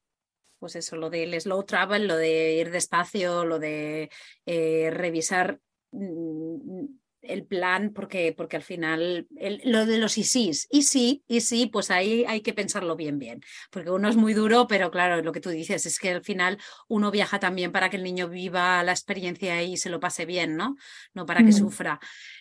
pues 0.59 0.75
eso, 0.75 0.97
lo 0.97 1.09
del 1.09 1.39
slow 1.39 1.63
travel, 1.63 2.07
lo 2.07 2.17
de 2.17 2.55
ir 2.55 2.69
despacio, 2.69 3.45
lo 3.45 3.59
de 3.59 4.09
eh, 4.45 4.89
revisar 4.91 5.61
mm, 5.91 6.85
el 7.27 7.45
plan, 7.45 7.91
porque, 7.93 8.33
porque 8.35 8.55
al 8.55 8.63
final 8.63 9.27
lo 9.63 9.85
de 9.85 9.97
los 9.97 10.17
y 10.17 10.23
sí, 10.23 10.51
y 10.69 10.83
sí, 10.83 11.23
y 11.27 11.41
sí, 11.41 11.67
pues 11.67 11.91
ahí 11.91 12.25
hay 12.27 12.41
que 12.41 12.53
pensarlo 12.53 12.95
bien, 12.95 13.19
bien, 13.19 13.41
porque 13.71 13.89
uno 13.89 14.09
es 14.09 14.15
muy 14.15 14.33
duro, 14.33 14.67
pero 14.67 14.91
claro, 14.91 15.21
lo 15.21 15.31
que 15.31 15.41
tú 15.41 15.49
dices 15.49 15.85
es 15.85 15.99
que 15.99 16.11
al 16.11 16.23
final 16.23 16.57
uno 16.87 17.11
viaja 17.11 17.39
también 17.39 17.71
para 17.71 17.89
que 17.89 17.97
el 17.97 18.03
niño 18.03 18.29
viva 18.29 18.83
la 18.83 18.91
experiencia 18.91 19.61
y 19.63 19.77
se 19.77 19.89
lo 19.89 19.99
pase 19.99 20.25
bien, 20.25 20.55
¿no? 20.55 20.75
No 21.13 21.25
para 21.25 21.41
que 21.41 21.49
mm. 21.49 21.53
sufra. 21.53 21.99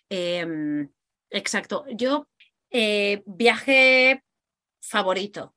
Em, 0.09 0.89
exacto. 1.31 1.85
Yo, 1.93 2.29
eh, 2.71 3.23
viaje 3.27 4.23
favorito. 4.81 5.55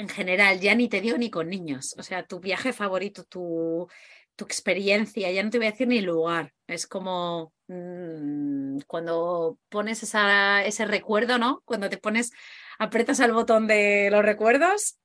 En 0.00 0.08
general, 0.08 0.58
ya 0.60 0.74
ni 0.74 0.88
te 0.88 1.02
digo 1.02 1.18
ni 1.18 1.28
con 1.28 1.50
niños. 1.50 1.94
O 1.98 2.02
sea, 2.02 2.24
tu 2.24 2.40
viaje 2.40 2.72
favorito, 2.72 3.24
tu, 3.24 3.86
tu 4.34 4.46
experiencia, 4.46 5.30
ya 5.30 5.42
no 5.42 5.50
te 5.50 5.58
voy 5.58 5.66
a 5.66 5.72
decir 5.72 5.88
ni 5.88 6.00
lugar. 6.00 6.54
Es 6.66 6.86
como 6.86 7.52
mm, 7.68 8.78
cuando 8.86 9.58
pones 9.68 10.02
esa, 10.02 10.64
ese 10.64 10.86
recuerdo, 10.86 11.36
¿no? 11.36 11.60
Cuando 11.66 11.90
te 11.90 11.98
pones, 11.98 12.32
aprietas 12.78 13.20
al 13.20 13.34
botón 13.34 13.66
de 13.66 14.08
los 14.10 14.24
recuerdos, 14.24 14.98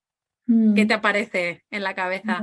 ¿qué 0.48 0.86
mm. 0.86 0.88
te 0.88 0.94
aparece 0.94 1.66
en 1.72 1.84
la 1.84 1.94
cabeza? 1.94 2.40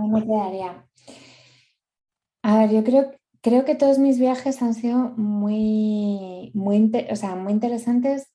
A 2.43 2.59
ver, 2.59 2.71
yo 2.71 2.85
creo, 2.85 3.13
creo 3.41 3.65
que 3.65 3.77
todos 3.77 3.99
mis 3.99 4.19
viajes 4.19 4.61
han 4.61 4.75
sido 4.75 4.99
muy, 5.17 6.51
muy, 6.53 6.93
o 7.11 7.17
sea, 7.17 7.35
muy 7.35 7.55
interesantes. 7.55 8.31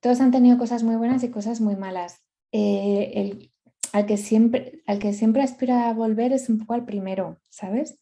Todos 0.00 0.22
han 0.22 0.30
tenido 0.30 0.56
cosas 0.56 0.84
muy 0.84 0.96
buenas 0.96 1.22
y 1.22 1.30
cosas 1.30 1.60
muy 1.60 1.76
malas. 1.76 2.22
Eh, 2.50 3.12
el, 3.14 3.52
al 3.92 4.06
que 4.06 4.16
siempre, 4.16 4.82
al 4.86 4.98
que 4.98 5.12
siempre 5.12 5.42
aspiro 5.42 5.74
a 5.74 5.92
volver 5.92 6.32
es 6.32 6.48
un 6.48 6.58
poco 6.58 6.74
al 6.74 6.84
primero, 6.84 7.38
¿sabes? 7.48 7.98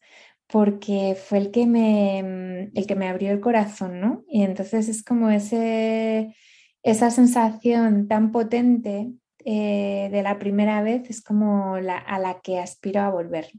Porque 0.47 1.15
fue 1.15 1.39
el 1.39 1.51
que 1.51 1.65
me, 1.65 2.69
el 2.73 2.87
que 2.87 2.95
me 2.95 3.07
abrió 3.07 3.31
el 3.31 3.41
corazón, 3.41 3.99
¿no? 3.99 4.23
Y 4.29 4.43
entonces 4.43 4.89
es 4.89 5.03
como 5.03 5.29
ese, 5.29 6.35
esa 6.83 7.11
sensación 7.11 8.07
tan 8.07 8.31
potente 8.31 9.11
eh, 9.43 10.09
de 10.11 10.23
la 10.23 10.39
primera 10.39 10.81
vez 10.81 11.09
es 11.09 11.21
como 11.23 11.79
la, 11.79 11.97
a 11.97 12.19
la 12.19 12.39
que 12.41 12.59
aspiro 12.59 13.01
a 13.01 13.09
volver. 13.09 13.51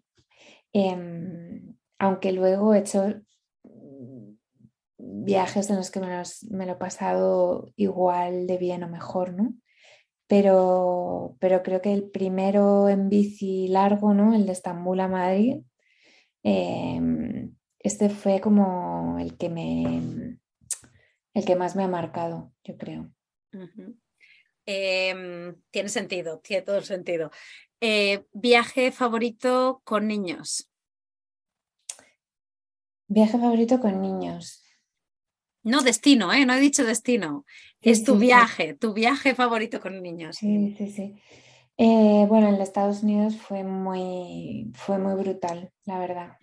Em, 0.72 1.76
aunque 1.98 2.32
luego 2.32 2.74
he 2.74 2.80
hecho 2.80 3.22
viajes 4.98 5.70
en 5.70 5.76
los 5.76 5.90
que 5.90 6.00
me, 6.00 6.08
me, 6.50 6.66
lo 6.66 6.72
he 6.72 6.76
pasado 6.76 7.72
igual 7.76 8.46
de 8.46 8.58
bien 8.58 8.82
o 8.82 8.88
mejor, 8.88 9.32
¿no? 9.32 9.54
Pero, 10.28 11.36
pero 11.40 11.62
creo 11.62 11.80
que 11.80 11.92
el 11.92 12.10
primero 12.10 12.88
en 12.88 13.08
bici 13.08 13.66
largo, 13.68 14.14
¿no? 14.14 14.34
el 14.34 14.46
de 14.46 14.52
Estambul 14.52 15.00
a 15.00 15.08
Madrid, 15.08 15.62
em, 16.42 17.54
este 17.80 18.10
fue 18.10 18.40
como 18.40 19.18
el 19.18 19.36
que 19.36 19.48
me 19.48 20.38
el 21.34 21.44
que 21.44 21.56
más 21.56 21.76
me 21.76 21.84
ha 21.84 21.88
marcado, 21.88 22.52
yo 22.64 22.76
creo. 22.76 23.10
Em, 24.66 25.56
tiene 25.70 25.88
sentido, 25.88 26.40
tiene 26.40 26.62
todo 26.62 26.76
el 26.76 26.84
sentido. 26.84 27.30
Eh, 27.80 28.24
viaje 28.32 28.90
favorito 28.92 29.80
con 29.84 30.08
niños. 30.08 30.68
Viaje 33.06 33.38
favorito 33.38 33.80
con 33.80 34.02
niños. 34.02 34.67
No 35.62 35.82
destino, 35.82 36.32
¿eh? 36.32 36.46
no 36.46 36.54
he 36.54 36.60
dicho 36.60 36.84
destino. 36.84 37.44
es 37.80 38.04
tu 38.04 38.16
viaje, 38.16 38.74
tu 38.74 38.92
viaje 38.92 39.34
favorito 39.34 39.80
con 39.80 40.02
niños. 40.02 40.36
Sí, 40.36 40.74
sí, 40.78 40.90
sí. 40.90 41.14
Eh, 41.76 42.26
bueno, 42.28 42.48
en 42.48 42.60
Estados 42.60 43.02
Unidos 43.02 43.36
fue 43.36 43.62
muy, 43.62 44.72
fue 44.74 44.98
muy 44.98 45.14
brutal, 45.14 45.70
la 45.84 45.98
verdad. 45.98 46.36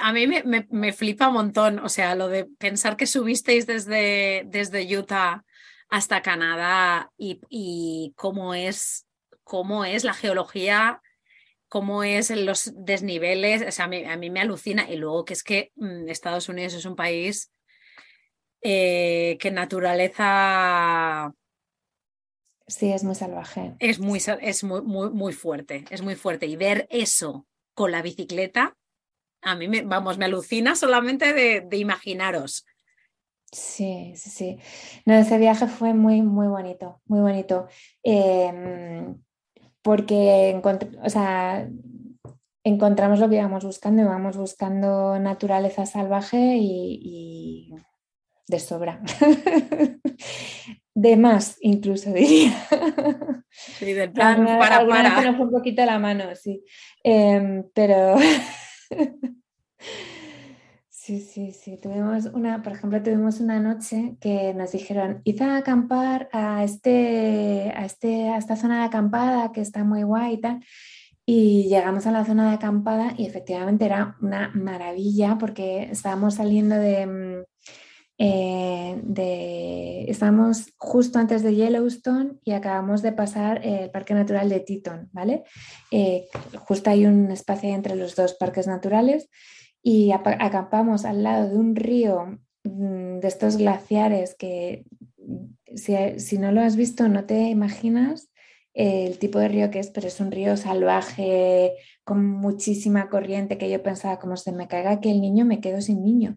a 0.00 0.12
mí 0.12 0.26
me, 0.26 0.92
flipa 0.92 1.28
un 1.28 1.34
montón, 1.34 1.78
o 1.80 1.88
sea, 1.90 2.14
lo 2.14 2.28
de 2.28 2.46
pensar 2.46 2.96
que 2.96 3.06
subisteis 3.06 3.66
desde, 3.66 4.44
desde 4.46 4.96
Utah 4.96 5.44
hasta 5.90 6.22
Canadá 6.22 7.10
y, 7.18 7.40
y 7.50 8.14
cómo, 8.16 8.54
es, 8.54 9.06
cómo 9.44 9.84
es 9.84 10.04
la 10.04 10.14
geología 10.14 11.02
cómo 11.70 12.02
es 12.02 12.30
los 12.30 12.72
desniveles, 12.74 13.62
o 13.62 13.70
sea, 13.70 13.84
a 13.84 14.16
mí, 14.16 14.28
me 14.28 14.40
alucina. 14.40 14.90
Y 14.90 14.96
luego 14.96 15.24
que 15.24 15.34
es 15.34 15.44
que 15.44 15.72
mm, 15.76 16.08
Estados 16.08 16.48
Unidos 16.48 16.74
es 16.74 16.84
un 16.84 16.96
país 16.96 17.52
eh, 18.60 19.38
que 19.40 19.50
naturaleza... 19.52 21.32
Sí, 22.66 22.92
es 22.92 23.04
muy 23.04 23.14
salvaje. 23.14 23.76
Es, 23.78 24.00
muy, 24.00 24.20
es 24.40 24.64
muy, 24.64 24.82
muy, 24.82 25.32
fuerte, 25.32 25.84
es 25.90 26.02
muy 26.02 26.16
fuerte. 26.16 26.46
Y 26.46 26.56
ver 26.56 26.88
eso 26.90 27.46
con 27.72 27.92
la 27.92 28.02
bicicleta, 28.02 28.76
a 29.40 29.54
mí, 29.54 29.68
me, 29.68 29.82
vamos, 29.82 30.18
me 30.18 30.24
alucina 30.24 30.74
solamente 30.74 31.32
de, 31.32 31.76
imaginaros. 31.76 32.66
Sí, 33.52 34.12
sí, 34.16 34.30
sí. 34.30 34.58
No, 35.06 35.14
ese 35.14 35.38
viaje 35.38 35.68
fue 35.68 35.94
muy, 35.94 36.22
muy 36.22 36.48
bonito, 36.48 37.00
muy 37.06 37.20
bonito. 37.20 37.68
Em, 38.02 39.20
porque 39.82 40.60
o 41.02 41.10
sea, 41.10 41.68
encontramos 42.64 43.18
lo 43.18 43.28
que 43.28 43.36
íbamos 43.36 43.64
buscando, 43.64 44.02
íbamos 44.02 44.36
buscando 44.36 45.18
naturaleza 45.18 45.86
salvaje 45.86 46.56
y, 46.58 47.72
de 48.48 48.58
sobra. 48.58 49.00
de 50.94 51.16
más, 51.16 51.56
incluso 51.60 52.10
diría. 52.14 52.52
Sí, 53.50 53.92
del 53.92 54.12
plan 54.12 54.44
para, 54.44 54.86
para. 54.86 55.30
un 55.30 55.50
poquito 55.50 55.84
la 55.84 55.98
mano, 55.98 56.24
sí. 56.34 56.64
Em, 57.02 57.64
pero 57.74 58.16
Sí, 61.10 61.18
sí, 61.18 61.50
sí. 61.50 61.76
Tuvimos 61.76 62.26
una, 62.26 62.62
por 62.62 62.72
ejemplo, 62.72 63.02
tuvimos 63.02 63.40
una 63.40 63.58
noche 63.58 64.16
que 64.20 64.54
nos 64.54 64.70
dijeron, 64.70 65.22
id 65.24 65.42
a 65.42 65.56
acampar 65.56 66.28
a, 66.30 66.62
este, 66.62 67.72
a, 67.74 67.84
este, 67.84 68.28
a 68.28 68.38
esta 68.38 68.54
zona 68.54 68.78
de 68.78 68.84
acampada 68.84 69.50
que 69.50 69.60
está 69.60 69.82
muy 69.82 70.04
guay 70.04 70.34
y 70.34 70.40
tal. 70.40 70.64
Y 71.26 71.64
llegamos 71.68 72.06
a 72.06 72.12
la 72.12 72.24
zona 72.24 72.48
de 72.48 72.54
acampada 72.54 73.14
y 73.18 73.26
efectivamente 73.26 73.86
era 73.86 74.16
una 74.20 74.52
maravilla 74.54 75.36
porque 75.36 75.88
estábamos 75.90 76.34
saliendo 76.36 76.76
de, 76.76 77.06
mm, 77.06 77.44
eh, 78.18 79.00
de, 79.02 80.04
estábamos 80.04 80.72
justo 80.76 81.18
antes 81.18 81.42
de 81.42 81.56
Yellowstone 81.56 82.34
y 82.44 82.52
acabamos 82.52 83.02
de 83.02 83.10
pasar 83.10 83.66
el 83.66 83.90
Parque 83.90 84.14
Natural 84.14 84.48
de 84.48 84.60
Teton, 84.60 85.08
¿vale? 85.10 85.42
Eh, 85.90 86.28
justo 86.68 86.88
hay 86.88 87.04
un 87.04 87.32
espacio 87.32 87.70
entre 87.70 87.96
los 87.96 88.14
dos 88.14 88.34
parques 88.34 88.68
naturales 88.68 89.28
y 89.82 90.12
acampamos 90.12 91.04
al 91.04 91.22
lado 91.22 91.48
de 91.48 91.56
un 91.56 91.76
río 91.76 92.38
mm, 92.64 93.18
de 93.20 93.28
estos 93.28 93.56
glaciares 93.56 94.34
que 94.34 94.84
si, 95.74 96.38
no 96.38 96.52
lo 96.52 96.60
has 96.60 96.76
visto 96.76 97.08
no 97.08 97.24
te 97.24 97.48
imaginas 97.48 98.30
el 98.72 99.18
tipo 99.18 99.38
de 99.38 99.48
río 99.48 99.70
que 99.70 99.80
es, 99.80 99.90
pero 99.90 100.06
es 100.06 100.20
un 100.20 100.30
río 100.30 100.56
salvaje 100.56 101.72
con 102.04 102.24
muchísima 102.24 103.08
corriente 103.08 103.58
que 103.58 103.70
yo 103.70 103.82
pensaba 103.82 104.18
como 104.18 104.36
se 104.36 104.52
me 104.52 104.68
caiga 104.68 105.00
que 105.00 105.10
el 105.10 105.20
niño 105.20 105.44
me 105.44 105.60
quedo 105.60 105.80
sin 105.80 106.02
niño. 106.02 106.36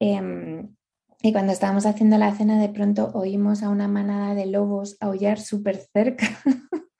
Em, 0.00 0.74
y 1.22 1.32
cuando 1.32 1.52
estábamos 1.52 1.86
haciendo 1.86 2.18
la 2.18 2.34
cena 2.34 2.60
de 2.60 2.70
pronto 2.70 3.10
oímos 3.14 3.62
a 3.62 3.68
una 3.68 3.86
manada 3.86 4.34
de 4.34 4.46
lobos 4.46 4.96
aullar 5.00 5.38
súper 5.40 5.76
cerca. 5.76 6.26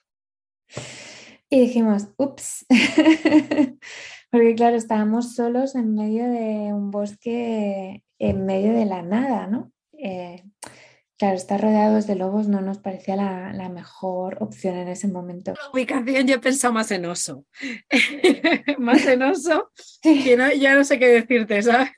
y 1.51 1.61
dijimos, 1.61 2.09
ups. 2.17 2.67
Porque 4.31 4.55
claro, 4.55 4.77
estábamos 4.77 5.35
solos 5.35 5.75
en 5.75 5.95
medio 5.95 6.31
de 6.31 6.73
un 6.73 6.91
bosque, 6.91 8.05
en 8.19 8.47
medio 8.47 8.73
de 8.73 8.85
la 8.85 9.03
nada, 9.03 9.49
¿no? 9.49 9.73
Eh, 9.93 10.45
claro, 11.19 11.37
estar 11.37 11.61
rodeados 11.61 12.07
de 12.07 12.15
lobos 12.15 12.47
no 12.47 12.61
nos 12.61 12.79
parecía 12.79 13.17
la, 13.17 13.69
mejor 13.69 14.39
opción 14.41 14.77
en 14.77 14.89
ese 14.89 15.09
momento. 15.09 15.53
La 15.53 15.71
ubicación 15.73 16.27
yo 16.27 16.37
he 16.37 16.39
pensado 16.39 16.73
más 16.73 16.91
en 16.93 17.07
oso. 17.07 17.45
más 18.79 19.05
en 19.07 19.23
oso, 19.23 19.71
que 20.01 20.37
ya 20.59 20.75
no 20.75 20.85
sé 20.85 20.99
qué 20.99 21.09
decirte, 21.09 21.63
¿sabes? 21.63 21.91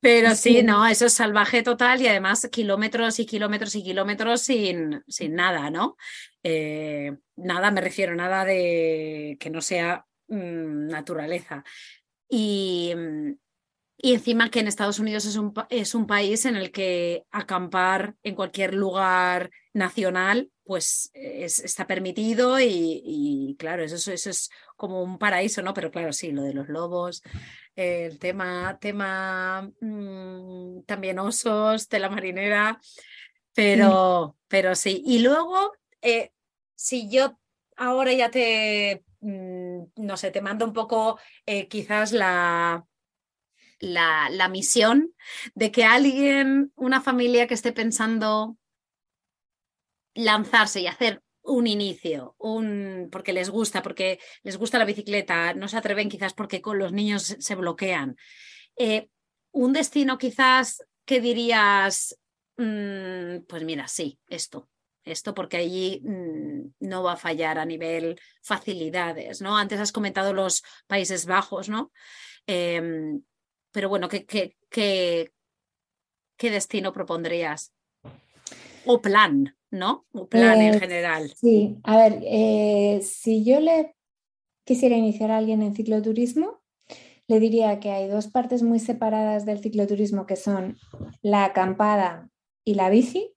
Pero 0.00 0.34
sí. 0.34 0.62
no, 0.62 0.86
eso 0.86 1.06
es 1.06 1.14
salvaje 1.14 1.62
total 1.62 2.02
y 2.02 2.08
además 2.08 2.46
kilómetros 2.52 3.20
y 3.20 3.24
kilómetros 3.24 3.74
y 3.74 3.82
kilómetros 3.82 4.42
sin, 4.42 5.02
sin 5.08 5.34
nada, 5.34 5.70
¿no? 5.70 5.96
Eh, 6.42 7.16
nada, 7.36 7.70
me 7.70 7.80
refiero, 7.80 8.14
nada 8.14 8.44
de 8.44 9.38
que 9.40 9.48
no 9.48 9.62
sea 9.62 10.04
Mm, 10.28 10.88
naturaleza. 10.88 11.64
Y, 12.28 12.92
mm, 12.96 13.32
y 13.98 14.14
encima 14.14 14.50
que 14.50 14.60
en 14.60 14.68
Estados 14.68 14.98
Unidos 14.98 15.24
es 15.24 15.36
un, 15.36 15.54
es 15.70 15.94
un, 15.94 16.06
país 16.06 16.44
en 16.46 16.56
el 16.56 16.72
que 16.72 17.24
acampar 17.30 18.14
en 18.22 18.34
cualquier 18.34 18.74
lugar 18.74 19.50
nacional 19.72 20.50
pues 20.64 21.10
está 21.14 21.86
permitido 21.86 22.58
y, 22.58 23.54
claro, 23.58 23.84
eso, 23.84 24.10
eso, 24.10 24.30
es 24.30 24.50
como 24.76 25.02
un 25.02 25.18
paraíso, 25.18 25.62
¿no? 25.62 25.74
Pero 25.74 25.90
claro, 25.90 26.12
sí, 26.12 26.32
lo 26.32 26.42
de 26.42 26.54
los 26.54 26.68
lobos, 26.68 27.22
el 27.76 28.18
tema, 28.18 28.78
tema 28.80 29.70
mm, 29.80 30.82
también 30.86 31.18
osos, 31.18 31.88
tela 31.88 32.08
marinera, 32.08 32.80
pero, 33.54 34.36
pero 34.48 34.74
sí. 34.74 35.02
Y 35.04 35.18
luego, 35.18 35.72
eh, 36.00 36.32
si 36.74 37.10
yo 37.10 37.38
ahora 37.76 38.12
ya 38.14 38.30
te, 38.30 39.04
no 39.96 40.16
sé, 40.16 40.30
te 40.30 40.40
mando 40.40 40.64
un 40.64 40.72
poco 40.72 41.18
eh, 41.46 41.68
quizás 41.68 42.12
la 42.12 42.86
la, 43.84 44.48
misión 44.48 45.14
de 45.54 45.70
que 45.70 45.84
alguien, 45.84 46.72
una 46.76 47.00
familia 47.00 47.46
que 47.46 47.54
esté 47.54 47.72
pensando 47.72 48.56
lanzarse 50.14 50.80
y 50.80 50.86
hacer 50.86 51.22
un 51.42 51.66
inicio, 51.66 52.34
un 52.38 53.08
porque 53.12 53.32
les 53.32 53.50
gusta, 53.50 53.82
porque 53.82 54.18
les 54.42 54.56
gusta 54.56 54.78
la 54.78 54.84
bicicleta, 54.84 55.54
no 55.54 55.68
se 55.68 55.76
atreven 55.76 56.08
quizás 56.08 56.32
porque 56.32 56.62
con 56.62 56.78
los 56.78 56.92
niños 56.92 57.36
se 57.38 57.54
bloquean. 57.54 58.16
Eh, 58.76 59.08
un 59.52 59.72
destino 59.72 60.16
quizás 60.16 60.84
que 61.04 61.20
dirías, 61.20 62.18
mm, 62.56 63.40
pues 63.46 63.64
mira, 63.64 63.88
sí, 63.88 64.18
esto, 64.28 64.70
esto 65.04 65.34
porque 65.34 65.58
allí 65.58 66.00
mm, 66.04 66.74
no 66.80 67.02
va 67.02 67.12
a 67.12 67.16
fallar 67.16 67.58
a 67.58 67.64
nivel 67.64 68.18
facilidades, 68.42 69.40
¿no? 69.40 69.56
Antes 69.56 69.80
has 69.80 69.92
comentado 69.92 70.32
los 70.32 70.62
Países 70.86 71.26
Bajos, 71.26 71.68
¿no? 71.68 71.92
Em, 72.46 73.22
pero 73.72 73.88
bueno, 73.88 74.08
¿qué, 74.08 74.24
qué, 74.24 74.56
qué, 74.70 75.32
qué 76.36 76.50
destino 76.50 76.92
propondrías? 76.92 77.72
O 78.86 79.00
plan, 79.00 79.56
¿no? 79.70 80.06
O 80.12 80.28
plan 80.28 80.60
en 80.60 80.74
eh, 80.74 80.80
general. 80.80 81.32
Sí, 81.36 81.78
a 81.84 81.96
ver, 81.96 82.20
eh, 82.24 83.00
si 83.02 83.44
yo 83.44 83.60
le 83.60 83.94
quisiera 84.64 84.96
iniciar 84.96 85.30
a 85.30 85.38
alguien 85.38 85.62
en 85.62 85.74
cicloturismo, 85.74 86.62
le 87.26 87.40
diría 87.40 87.80
que 87.80 87.90
hay 87.90 88.08
dos 88.08 88.28
partes 88.28 88.62
muy 88.62 88.78
separadas 88.78 89.46
del 89.46 89.60
cicloturismo 89.60 90.26
que 90.26 90.36
son 90.36 90.76
la 91.22 91.44
acampada 91.44 92.28
y 92.64 92.74
la 92.74 92.90
bici 92.90 93.33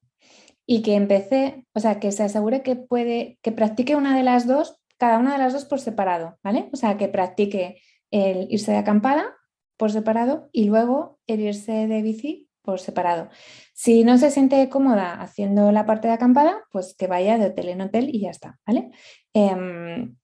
y 0.69 0.81
que 0.81 0.95
empecé, 0.95 1.65
o 1.73 1.79
sea, 1.79 1.99
que 1.99 2.11
se 2.11 2.23
asegure 2.23 2.61
que 2.61 2.75
puede, 2.75 3.39
que 3.41 3.53
practique 3.53 3.95
una 3.95 4.15
de 4.15 4.23
las 4.23 4.45
dos, 4.45 4.79
cada 4.97 5.17
una 5.17 5.31
de 5.31 5.37
las 5.39 5.53
dos 5.53 5.65
por 5.65 5.79
separado, 5.79 6.37
¿vale? 6.43 6.69
O 6.73 6.75
sea, 6.75 6.97
que 6.97 7.07
practique 7.07 7.81
el 8.11 8.47
irse 8.51 8.73
de 8.73 8.77
acampada 8.77 9.33
por 9.77 9.91
separado 9.91 10.49
y 10.51 10.65
luego 10.65 11.19
el 11.25 11.39
irse 11.39 11.87
de 11.87 12.01
bici 12.01 12.49
por 12.61 12.81
separado. 12.81 13.29
Si 13.73 14.03
no 14.03 14.17
se 14.17 14.29
siente 14.29 14.67
cómoda 14.67 15.21
haciendo 15.21 15.71
la 15.71 15.85
parte 15.85 16.09
de 16.09 16.15
acampada, 16.15 16.65
pues 16.69 16.95
que 16.97 17.07
vaya 17.07 17.37
de 17.37 17.45
hotel 17.45 17.69
en 17.69 17.81
hotel 17.81 18.09
y 18.13 18.19
ya 18.19 18.31
está, 18.31 18.59
¿vale? 18.67 18.91
Em, 19.33 20.17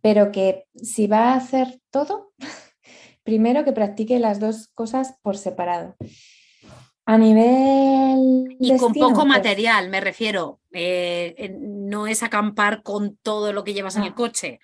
pero 0.00 0.30
que 0.30 0.66
si 0.76 1.08
va 1.08 1.32
a 1.32 1.36
hacer 1.36 1.80
todo, 1.90 2.32
primero 3.24 3.64
que 3.64 3.72
practique 3.72 4.20
las 4.20 4.38
dos 4.38 4.68
cosas 4.68 5.18
por 5.20 5.36
separado. 5.36 5.96
A 7.06 7.18
nivel... 7.18 8.56
Y 8.58 8.76
con 8.78 8.94
poco 8.94 9.14
pues 9.14 9.26
material, 9.26 9.90
me 9.90 10.00
refiero. 10.00 10.60
Eh, 10.72 11.54
no 11.60 12.06
es 12.06 12.22
acampar 12.22 12.82
con 12.82 13.16
todo 13.16 13.52
lo 13.52 13.62
que 13.64 13.74
llevas 13.74 13.96
en 13.96 14.04
el 14.04 14.14
coche. 14.14 14.60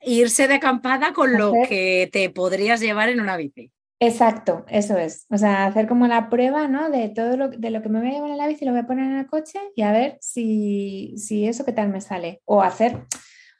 Irse 0.00 0.48
de 0.48 0.54
acampada 0.54 1.12
con 1.12 1.36
lo 1.36 1.52
que 1.68 2.08
te 2.12 2.30
podrías 2.30 2.80
llevar 2.80 3.08
en 3.08 3.20
una 3.20 3.36
bici. 3.36 3.70
Exacto, 3.98 4.64
eso 4.68 4.98
es. 4.98 5.26
O 5.30 5.38
sea, 5.38 5.66
hacer 5.66 5.88
como 5.88 6.06
la 6.06 6.28
prueba, 6.28 6.68
¿no? 6.68 6.90
De 6.90 7.08
todo 7.08 7.36
lo, 7.36 7.48
de 7.48 7.70
lo 7.70 7.82
que 7.82 7.88
me 7.88 8.00
voy 8.00 8.08
a 8.08 8.12
llevar 8.12 8.30
en 8.30 8.36
la 8.36 8.46
bici, 8.46 8.64
lo 8.64 8.72
voy 8.72 8.80
a 8.80 8.86
poner 8.86 9.06
en 9.06 9.18
el 9.18 9.26
coche 9.26 9.58
y 9.74 9.82
a 9.82 9.92
ver 9.92 10.18
si, 10.20 11.14
si 11.16 11.46
eso 11.46 11.64
qué 11.64 11.72
tal 11.72 11.88
me 11.88 12.00
sale. 12.00 12.42
O 12.44 12.62
hacer 12.62 13.06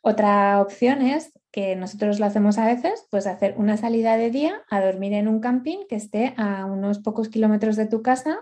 otra 0.02 0.60
opción 0.60 1.00
es 1.02 1.32
que 1.56 1.74
nosotros 1.74 2.20
lo 2.20 2.26
hacemos 2.26 2.58
a 2.58 2.66
veces, 2.66 3.06
pues 3.10 3.26
hacer 3.26 3.54
una 3.56 3.78
salida 3.78 4.18
de 4.18 4.30
día 4.30 4.60
a 4.68 4.84
dormir 4.84 5.14
en 5.14 5.26
un 5.26 5.40
camping 5.40 5.86
que 5.88 5.96
esté 5.96 6.34
a 6.36 6.66
unos 6.66 6.98
pocos 6.98 7.30
kilómetros 7.30 7.76
de 7.76 7.86
tu 7.86 8.02
casa 8.02 8.40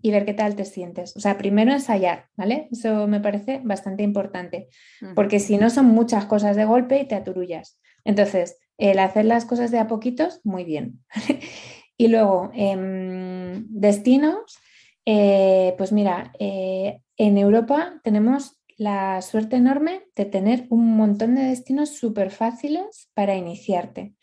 y 0.00 0.10
ver 0.10 0.24
qué 0.24 0.32
tal 0.32 0.56
te 0.56 0.64
sientes. 0.64 1.14
O 1.18 1.20
sea, 1.20 1.36
primero 1.36 1.70
ensayar, 1.70 2.28
¿vale? 2.34 2.68
Eso 2.72 3.06
me 3.08 3.20
parece 3.20 3.60
bastante 3.62 4.04
importante, 4.04 4.68
porque 5.14 5.38
si 5.38 5.58
no 5.58 5.68
son 5.68 5.84
muchas 5.84 6.24
cosas 6.24 6.56
de 6.56 6.64
golpe 6.64 6.98
y 6.98 7.06
te 7.06 7.14
aturullas. 7.14 7.78
Entonces, 8.06 8.56
el 8.78 9.00
hacer 9.00 9.26
las 9.26 9.44
cosas 9.44 9.70
de 9.70 9.78
a 9.78 9.86
poquitos, 9.86 10.40
muy 10.42 10.64
bien. 10.64 11.04
y 11.98 12.08
luego, 12.08 12.52
em, 12.54 13.66
destinos, 13.68 14.56
eh, 15.04 15.74
pues 15.76 15.92
mira, 15.92 16.32
eh, 16.38 17.02
en 17.18 17.36
Europa 17.36 18.00
tenemos 18.02 18.58
la 18.76 19.22
suerte 19.22 19.56
enorme 19.56 20.02
de 20.14 20.26
tener 20.26 20.66
un 20.68 20.96
montón 20.96 21.34
de 21.34 21.42
destinos 21.42 21.90
súper 21.90 22.30
fáciles 22.30 23.10
para 23.14 23.34
iniciarte. 23.34 24.14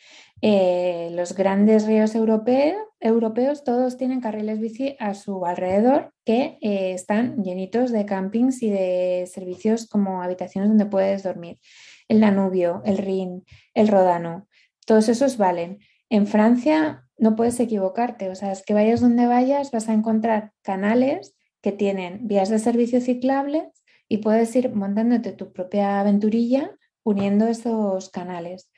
Eh, 0.42 1.10
los 1.14 1.34
grandes 1.36 1.88
ríos 1.88 2.16
europeos 2.16 3.64
todos 3.64 3.98
tienen 3.98 4.20
carriles 4.20 4.60
bici 4.60 4.96
a 5.00 5.14
su 5.14 5.46
alrededor 5.46 6.14
que 6.26 6.58
eh, 6.62 6.92
están 6.94 7.44
llenitos 7.44 7.92
de 7.92 8.06
campings 8.06 8.62
y 8.62 8.70
de 8.70 9.26
servicios 9.32 9.88
como 9.88 10.22
habitaciones 10.22 10.70
donde 10.70 10.86
puedes 10.86 11.24
dormir. 11.24 11.60
El 12.08 12.20
Danubio, 12.20 12.82
el 12.86 12.98
Rin, 12.98 13.46
el 13.74 13.88
Rodano, 13.88 14.48
todos 14.86 15.08
esos 15.10 15.38
valen. 15.38 15.80
En 16.10 16.28
Francia 16.28 17.08
no 17.18 17.36
puedes 17.36 17.60
equivocarte, 17.60 18.30
o 18.30 18.36
sea, 18.36 18.52
es 18.52 18.64
que 18.64 18.74
vayas 18.74 19.00
donde 19.02 19.26
vayas 19.26 19.72
vas 19.72 19.88
a 19.88 19.94
encontrar 19.94 20.52
canales 20.62 21.36
que 21.62 21.72
tienen 21.72 22.28
vías 22.28 22.50
de 22.50 22.60
servicio 22.60 23.00
ciclables 23.00 23.83
y 24.14 24.20
puedes 24.20 24.56
ir 24.56 24.72
montándote 24.76 25.32
tu 25.32 25.52
propia 25.52 26.00
aventurilla 26.00 26.70
uniendo 27.04 27.48
esos 27.48 28.12
canales. 28.12 28.70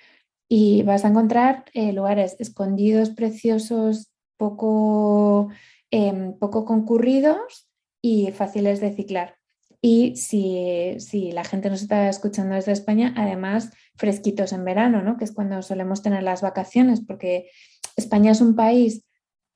Y 0.47 0.83
vas 0.83 1.03
a 1.03 1.09
encontrar 1.09 1.65
eh, 1.73 1.91
lugares 1.91 2.37
escondidos, 2.39 3.09
preciosos, 3.09 4.13
poco, 4.37 5.49
em, 5.91 6.39
poco 6.39 6.63
concurridos 6.63 7.67
y 8.01 8.31
fáciles 8.31 8.79
de 8.79 8.93
ciclar. 8.93 9.35
Y 9.81 10.15
si, 10.15 10.95
si, 10.99 11.33
la 11.33 11.43
gente 11.43 11.69
nos 11.69 11.81
está 11.81 12.07
escuchando 12.07 12.55
desde 12.55 12.71
España, 12.71 13.13
además 13.17 13.73
fresquitos 13.97 14.53
en 14.53 14.63
verano, 14.63 15.01
¿no? 15.01 15.17
que 15.17 15.25
es 15.25 15.33
cuando 15.33 15.61
solemos 15.63 16.01
tener 16.01 16.23
las 16.23 16.41
vacaciones, 16.43 17.01
porque 17.01 17.49
España 17.97 18.31
es 18.31 18.39
un 18.39 18.55
país 18.55 19.03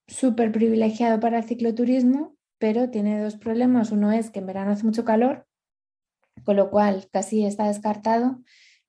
súper 0.08 0.52
privilegiado 0.52 1.22
para 1.22 1.38
el 1.38 1.46
cicloturismo, 1.46 2.36
pero 2.58 2.90
tiene 2.90 3.22
dos 3.22 3.38
problemas. 3.38 3.94
Uno 3.94 4.12
es 4.12 4.30
que 4.30 4.40
en 4.40 4.48
verano 4.48 4.72
hace 4.72 4.84
mucho 4.84 5.06
calor 5.06 5.46
con 6.44 6.56
lo 6.56 6.70
cual 6.70 7.08
casi 7.12 7.46
está 7.46 7.68
descartado, 7.68 8.40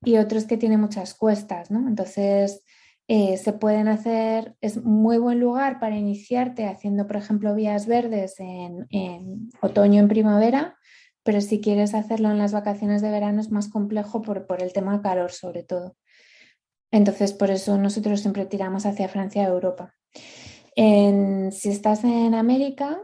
y 0.02 0.16
otro 0.16 0.38
es 0.38 0.46
que 0.46 0.56
tiene 0.56 0.78
muchas 0.78 1.14
cuestas, 1.14 1.70
¿no? 1.70 1.86
Entonces, 1.86 2.64
eh, 3.12 3.36
se 3.38 3.52
pueden 3.52 3.88
hacer, 3.88 4.54
es 4.60 4.84
muy 4.84 5.18
buen 5.18 5.40
lugar 5.40 5.80
para 5.80 5.96
iniciarte 5.96 6.66
haciendo, 6.66 7.06
por 7.06 7.16
ejemplo, 7.16 7.54
vías 7.54 7.86
verdes 7.86 8.36
en, 8.38 9.50
otoño, 9.60 10.00
en 10.00 10.08
primavera, 10.08 10.76
pero 11.22 11.40
si 11.40 11.60
quieres 11.60 11.92
hacerlo 11.94 12.30
en 12.30 12.38
las 12.38 12.52
vacaciones 12.52 13.02
de 13.02 13.10
verano 13.10 13.40
es 13.40 13.50
más 13.50 13.68
complejo 13.68 14.22
por, 14.22 14.46
el 14.60 14.72
tema 14.72 15.02
calor 15.02 15.32
sobre 15.32 15.64
todo. 15.64 15.96
Entonces, 16.92 17.32
por 17.32 17.50
eso 17.50 17.78
nosotros 17.78 18.20
siempre 18.20 18.46
tiramos 18.46 18.86
hacia 18.86 19.08
Francia 19.08 19.42
y 19.42 19.46
Europa. 19.46 19.94
si 20.76 21.68
estás 21.68 22.04
en 22.04 22.34
América, 22.34 23.00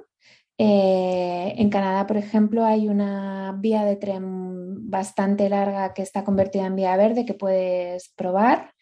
eh, 0.59 1.55
en 1.59 1.69
Canadá, 1.69 2.07
por 2.07 2.17
ejemplo, 2.17 2.65
hay 2.65 2.89
una 2.89 3.55
vía 3.59 3.85
de 3.85 3.97
tren 3.97 4.91
bastante 4.91 5.49
larga 5.49 5.93
que 5.93 6.03
está 6.03 6.25
convertida 6.25 6.67
en 6.67 6.77
vía 6.77 6.97
verde 6.97 7.27
que 7.27 7.35
puedes 7.35 8.09
probar. 8.17 8.73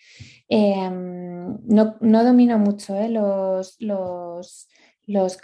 Em, 0.49 1.59
no, 1.67 1.97
domino 2.01 2.59
mucho 2.59 2.97
eh, 2.97 3.09
los, 3.09 3.77
los, 3.81 4.69
los, 5.07 5.39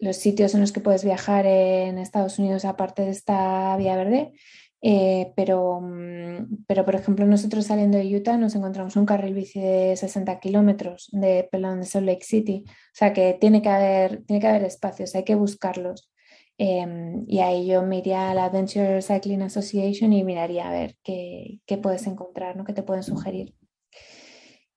los, 0.00 0.16
sitios 0.16 0.54
en 0.54 0.60
los 0.60 0.72
que 0.72 0.80
puedes 0.80 1.04
viajar 1.04 1.46
en 1.46 1.98
Estados 1.98 2.38
Unidos 2.38 2.64
aparte 2.64 3.02
de 3.02 3.10
esta 3.10 3.76
vía 3.76 3.96
verde, 3.96 4.32
eh, 4.82 5.32
pero, 5.36 5.80
mm, 5.80 6.64
pero, 6.66 6.84
por 6.84 6.94
ejemplo, 6.94 7.26
nosotros 7.26 7.66
saliendo 7.66 7.98
de 7.98 8.16
Utah 8.16 8.36
nos 8.36 8.54
encontramos 8.54 8.96
un 8.96 9.06
carril 9.06 9.34
bici 9.34 9.60
de 9.60 9.96
60 9.96 10.40
kilómetros 10.40 11.08
de 11.12 11.48
de 11.52 11.84
Salt 11.84 12.06
Lake 12.06 12.24
City. 12.24 12.64
O 12.66 12.72
sea 12.94 13.12
que 13.12 13.36
tiene 13.40 13.62
que 13.62 13.68
haber, 13.68 14.24
tiene 14.24 14.40
que 14.40 14.48
haber 14.48 14.64
espacios, 14.64 15.14
hay 15.14 15.24
que 15.24 15.34
buscarlos. 15.34 16.10
Em, 16.58 17.24
y 17.26 17.40
ahí 17.40 17.66
yo 17.66 17.82
me 17.82 17.98
iría 17.98 18.30
a 18.30 18.34
la 18.34 18.44
Adventure 18.44 19.00
Cycling 19.00 19.42
Association 19.42 20.12
y 20.12 20.24
miraría 20.24 20.68
a 20.68 20.72
ver 20.72 20.96
qué, 21.02 21.60
qué 21.66 21.78
puedes 21.78 22.06
encontrar, 22.06 22.56
¿no? 22.56 22.64
qué 22.64 22.74
te 22.74 22.82
pueden 22.82 23.02
sugerir. 23.02 23.54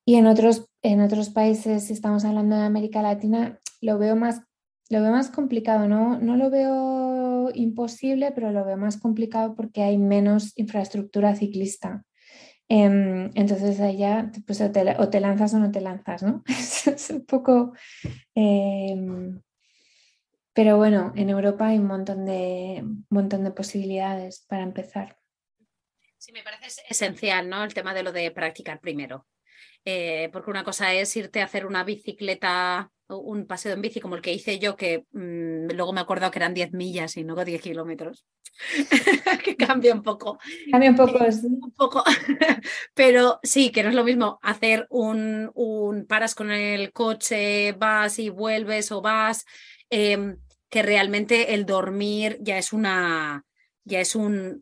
Y 0.05 0.15
en 0.15 0.27
otros, 0.27 0.69
en 0.81 1.01
otros 1.01 1.29
países, 1.29 1.85
si 1.87 1.93
estamos 1.93 2.25
hablando 2.25 2.55
de 2.55 2.63
América 2.63 3.01
Latina, 3.01 3.59
lo 3.81 3.97
veo 3.97 4.15
más, 4.15 4.41
lo 4.89 5.01
veo 5.01 5.11
más 5.11 5.29
complicado, 5.29 5.87
¿no? 5.87 6.19
no 6.19 6.37
lo 6.37 6.49
veo 6.49 7.32
imposible, 7.53 8.31
pero 8.31 8.51
lo 8.51 8.65
veo 8.65 8.77
más 8.77 8.97
complicado 8.97 9.55
porque 9.55 9.81
hay 9.81 9.97
menos 9.97 10.57
infraestructura 10.57 11.35
ciclista. 11.35 12.03
Em, 12.69 13.29
entonces 13.35 13.79
allá 13.79 14.31
pues, 14.47 14.61
o, 14.61 14.71
te, 14.71 15.19
lanzas 15.19 15.53
o 15.53 15.59
no 15.59 15.71
te 15.71 15.81
lanzas, 15.81 16.23
¿no? 16.23 16.43
es 16.47 17.09
un 17.09 17.25
poco... 17.25 17.73
Em, 18.35 19.41
pero 20.53 20.77
bueno, 20.77 21.11
en 21.15 21.29
Europa 21.29 21.67
hay 21.67 21.79
un 21.79 21.87
montón 21.87 22.25
de, 22.25 22.83
montón 23.09 23.43
de 23.43 23.51
posibilidades 23.51 24.45
para 24.47 24.63
empezar. 24.63 25.17
Sí, 26.17 26.31
me 26.31 26.43
parece 26.43 26.81
esencial, 26.87 27.49
¿no? 27.49 27.63
El 27.63 27.73
tema 27.73 27.93
de 27.93 28.03
lo 28.03 28.11
de 28.11 28.29
practicar 28.31 28.79
primero. 28.79 29.25
Eh, 29.83 30.29
porque 30.31 30.51
una 30.51 30.63
cosa 30.63 30.93
es 30.93 31.15
irte 31.17 31.41
a 31.41 31.45
hacer 31.45 31.65
una 31.65 31.83
bicicleta, 31.83 32.91
un 33.19 33.45
paseo 33.45 33.73
en 33.73 33.81
bici 33.81 33.99
como 33.99 34.15
el 34.15 34.21
que 34.21 34.33
hice 34.33 34.59
yo, 34.59 34.75
que 34.75 35.05
mm, 35.11 35.71
luego 35.73 35.93
me 35.93 36.01
acuerdo 36.01 36.29
que 36.31 36.39
eran 36.39 36.53
10 36.53 36.73
millas 36.73 37.17
y 37.17 37.23
no 37.23 37.35
10 37.43 37.61
kilómetros, 37.61 38.25
que 39.43 39.55
cambia 39.55 39.93
un 39.93 40.03
poco. 40.03 40.39
Cambia 40.71 40.91
un 40.91 40.95
poco, 40.95 41.19
Un 41.43 41.71
poco. 41.71 42.03
Pero 42.93 43.39
sí, 43.43 43.71
que 43.71 43.83
no 43.83 43.89
es 43.89 43.95
lo 43.95 44.03
mismo 44.03 44.39
hacer 44.41 44.87
un, 44.89 45.51
un 45.53 46.05
paras 46.05 46.35
con 46.35 46.51
el 46.51 46.91
coche, 46.91 47.73
vas 47.73 48.19
y 48.19 48.29
vuelves 48.29 48.91
o 48.91 49.01
vas, 49.01 49.45
em, 49.89 50.37
que 50.69 50.81
realmente 50.81 51.53
el 51.53 51.65
dormir 51.65 52.37
ya 52.41 52.57
es 52.57 52.73
una, 52.73 53.45
ya 53.83 53.99
es 53.99 54.15
un, 54.15 54.61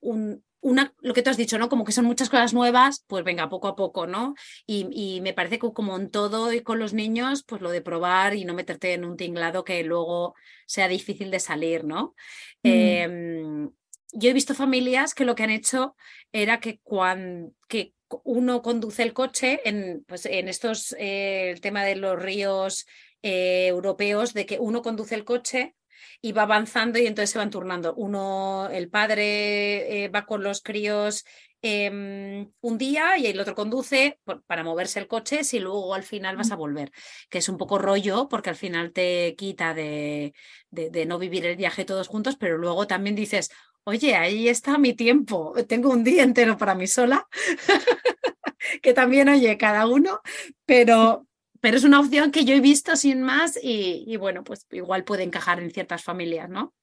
un 0.00 0.44
una, 0.60 0.94
lo 1.00 1.14
que 1.14 1.22
tú 1.22 1.30
has 1.30 1.36
dicho, 1.36 1.58
¿no? 1.58 1.68
Como 1.68 1.84
que 1.84 1.92
son 1.92 2.04
muchas 2.04 2.28
cosas 2.28 2.52
nuevas, 2.52 3.04
pues 3.06 3.24
venga, 3.24 3.48
poco 3.48 3.68
a 3.68 3.76
poco, 3.76 4.06
¿no? 4.06 4.34
Y, 4.66 5.20
me 5.22 5.32
parece 5.32 5.58
que 5.58 5.72
como 5.72 5.96
en 5.96 6.10
todo 6.10 6.52
y 6.52 6.60
con 6.60 6.78
los 6.78 6.92
niños, 6.92 7.44
pues 7.44 7.62
lo 7.62 7.70
de 7.70 7.82
probar 7.82 8.34
y 8.34 8.44
no 8.44 8.54
meterte 8.54 8.92
en 8.92 9.04
un 9.04 9.16
tinglado 9.16 9.64
que 9.64 9.82
luego 9.84 10.34
sea 10.66 10.88
difícil 10.88 11.30
de 11.30 11.40
salir, 11.40 11.84
¿no? 11.84 12.14
Mm. 12.62 12.68
Em, 12.68 13.70
yo 14.12 14.30
he 14.30 14.32
visto 14.32 14.54
familias 14.54 15.14
que 15.14 15.24
lo 15.24 15.34
que 15.34 15.44
han 15.44 15.50
hecho 15.50 15.96
era 16.32 16.60
que 16.60 16.80
cuando 16.82 17.52
que 17.68 17.94
uno 18.24 18.60
conduce 18.62 19.02
el 19.02 19.12
coche 19.12 19.60
en, 19.64 20.04
pues 20.06 20.26
en 20.26 20.48
estos, 20.48 20.94
eh, 20.98 21.50
el 21.50 21.60
tema 21.60 21.84
de 21.84 21.96
los 21.96 22.20
ríos 22.20 22.86
eh, 23.22 23.68
europeos, 23.68 24.34
de 24.34 24.46
que 24.46 24.58
uno 24.58 24.82
conduce 24.82 25.14
el 25.14 25.24
coche 25.24 25.76
y 26.20 26.32
va 26.32 26.42
avanzando 26.42 26.98
y 26.98 27.06
entonces 27.06 27.30
se 27.30 27.38
van 27.38 27.50
turnando. 27.50 27.94
Uno, 27.94 28.68
el 28.70 28.88
padre 28.90 30.04
eh, 30.04 30.08
va 30.08 30.26
con 30.26 30.42
los 30.42 30.62
críos 30.62 31.24
em, 31.62 32.50
un 32.60 32.78
día 32.78 33.18
y 33.18 33.26
el 33.26 33.38
otro 33.40 33.54
conduce 33.54 34.18
para 34.46 34.64
moverse 34.64 34.98
el 34.98 35.06
coche 35.08 35.44
si 35.44 35.58
luego 35.60 35.94
al 35.94 36.02
final 36.02 36.36
vas 36.36 36.50
a 36.52 36.56
volver, 36.56 36.90
que 37.28 37.38
es 37.38 37.48
un 37.48 37.58
poco 37.58 37.78
rollo 37.78 38.28
porque 38.28 38.50
al 38.50 38.56
final 38.56 38.92
te 38.92 39.34
quita 39.36 39.74
de, 39.74 40.32
de, 40.70 41.06
no 41.06 41.18
vivir 41.18 41.44
el 41.46 41.56
viaje 41.56 41.84
todos 41.84 42.08
juntos, 42.08 42.36
pero 42.36 42.56
luego 42.58 42.86
también 42.86 43.14
dices, 43.14 43.50
oye, 43.84 44.14
ahí 44.16 44.48
está 44.48 44.78
mi 44.78 44.94
tiempo, 44.94 45.54
tengo 45.68 45.90
un 45.90 46.04
día 46.04 46.22
entero 46.22 46.56
para 46.56 46.74
mí 46.74 46.86
sola, 46.86 47.26
que 48.82 48.94
también 48.94 49.28
oye 49.28 49.56
cada 49.58 49.86
uno, 49.86 50.20
pero, 50.64 51.26
pero 51.60 51.76
es 51.76 51.84
una 51.84 52.00
opción 52.00 52.30
que 52.30 52.44
yo 52.44 52.54
he 52.54 52.60
visto 52.60 52.96
sin 52.96 53.22
más 53.22 53.58
y, 53.62 54.16
bueno, 54.16 54.44
pues 54.44 54.66
igual 54.70 55.04
puede 55.04 55.22
encajar 55.22 55.60
en 55.60 55.70
ciertas 55.70 56.02
familias, 56.02 56.48
¿no? 56.48 56.74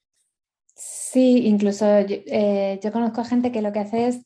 Sí, 0.75 1.47
incluso 1.47 1.86
eh, 1.88 2.80
yo, 2.84 2.91
conozco 2.91 3.23
gente 3.23 3.51
que 3.51 3.63
lo 3.63 3.73
que 3.73 3.80
hace 3.80 4.07
es 4.07 4.21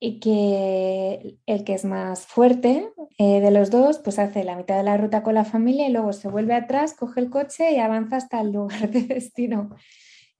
y 0.00 0.20
que 0.20 1.38
el 1.46 1.64
que 1.64 1.74
es 1.74 1.84
más 1.84 2.26
fuerte 2.26 2.90
eh, 3.16 3.40
de 3.40 3.50
los 3.50 3.70
dos, 3.70 3.98
pues 3.98 4.18
hace 4.18 4.44
la 4.44 4.54
mitad 4.54 4.76
de 4.76 4.82
la 4.82 4.98
ruta 4.98 5.22
con 5.22 5.34
la 5.34 5.44
familia 5.44 5.88
y 5.88 5.92
luego 5.92 6.12
se 6.12 6.28
vuelve 6.28 6.54
atrás, 6.54 6.94
coge 6.94 7.20
el 7.20 7.30
coche 7.30 7.72
y 7.72 7.78
avanza 7.78 8.16
hasta 8.16 8.40
el 8.40 8.52
lugar 8.52 8.90
de 8.90 9.02
destino. 9.02 9.74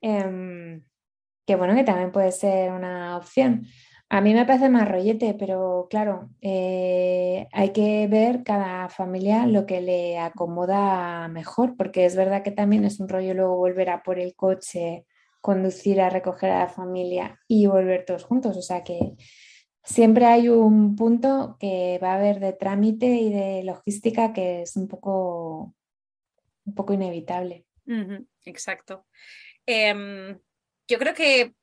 Em, 0.00 0.84
que 1.46 1.56
bueno, 1.56 1.74
que 1.74 1.84
también 1.84 2.12
puede 2.12 2.30
ser 2.30 2.70
una 2.72 3.16
opción. 3.16 3.66
A 4.10 4.22
mí 4.22 4.32
me 4.32 4.46
parece 4.46 4.70
más 4.70 4.88
rollete, 4.88 5.34
pero 5.38 5.86
claro, 5.90 6.30
eh, 6.40 7.46
hay 7.52 7.72
que 7.72 8.06
ver 8.06 8.42
cada 8.42 8.88
familia 8.88 9.46
lo 9.46 9.66
que 9.66 9.82
le 9.82 10.18
acomoda 10.18 11.28
mejor, 11.28 11.76
porque 11.76 12.06
es 12.06 12.16
verdad 12.16 12.42
que 12.42 12.50
también 12.50 12.86
es 12.86 13.00
un 13.00 13.08
rollo 13.10 13.34
luego 13.34 13.56
volver 13.56 13.90
a 13.90 14.02
por 14.02 14.18
el 14.18 14.34
coche, 14.34 15.04
conducir 15.42 16.00
a 16.00 16.08
recoger 16.08 16.50
a 16.50 16.60
la 16.60 16.68
familia 16.68 17.38
y 17.46 17.66
volver 17.66 18.06
todos 18.06 18.24
juntos. 18.24 18.56
O 18.56 18.62
sea 18.62 18.82
que 18.82 19.14
siempre 19.84 20.24
hay 20.24 20.48
un 20.48 20.96
punto 20.96 21.58
que 21.60 22.00
va 22.02 22.12
a 22.12 22.16
haber 22.16 22.40
de 22.40 22.54
trámite 22.54 23.06
y 23.06 23.30
de 23.30 23.62
logística 23.62 24.32
que 24.32 24.62
es 24.62 24.74
un 24.76 24.88
poco, 24.88 25.74
un 26.64 26.74
poco 26.74 26.94
inevitable. 26.94 27.66
exacto. 28.46 29.06
Em, 29.66 30.38
yo 30.88 30.98
creo 30.98 31.12
que 31.12 31.57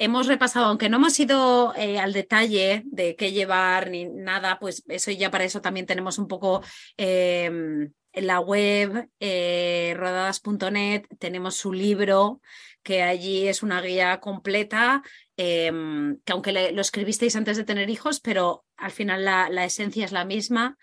hemos 0.00 0.26
repasado, 0.26 0.64
aunque 0.66 0.88
no 0.88 0.96
hemos 0.96 1.20
ido 1.20 1.74
eh, 1.76 1.98
al 1.98 2.14
detalle 2.14 2.82
de 2.86 3.16
qué 3.16 3.32
llevar 3.32 3.90
ni 3.90 4.06
nada, 4.06 4.58
pues 4.58 4.82
eso 4.88 5.10
ya 5.10 5.30
para 5.30 5.44
eso 5.44 5.60
también 5.60 5.84
tenemos 5.84 6.18
un 6.18 6.26
poco 6.26 6.62
em, 6.96 7.92
en 8.12 8.26
la 8.26 8.40
web 8.40 9.10
eh, 9.20 9.94
rodadas.net, 9.98 11.04
tenemos 11.18 11.56
su 11.56 11.74
libro, 11.74 12.40
que 12.82 13.02
allí 13.02 13.46
es 13.46 13.62
una 13.62 13.82
guía 13.82 14.20
completa, 14.20 15.02
em, 15.36 16.18
que 16.24 16.32
aunque 16.32 16.72
lo 16.72 16.80
escribisteis 16.80 17.36
antes 17.36 17.58
de 17.58 17.64
tener 17.64 17.90
hijos, 17.90 18.20
pero 18.20 18.64
al 18.78 18.92
final 18.92 19.26
la, 19.26 19.64
esencia 19.66 20.06
es 20.06 20.12
la 20.12 20.24
misma. 20.24 20.78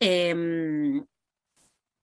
Em, 0.00 1.06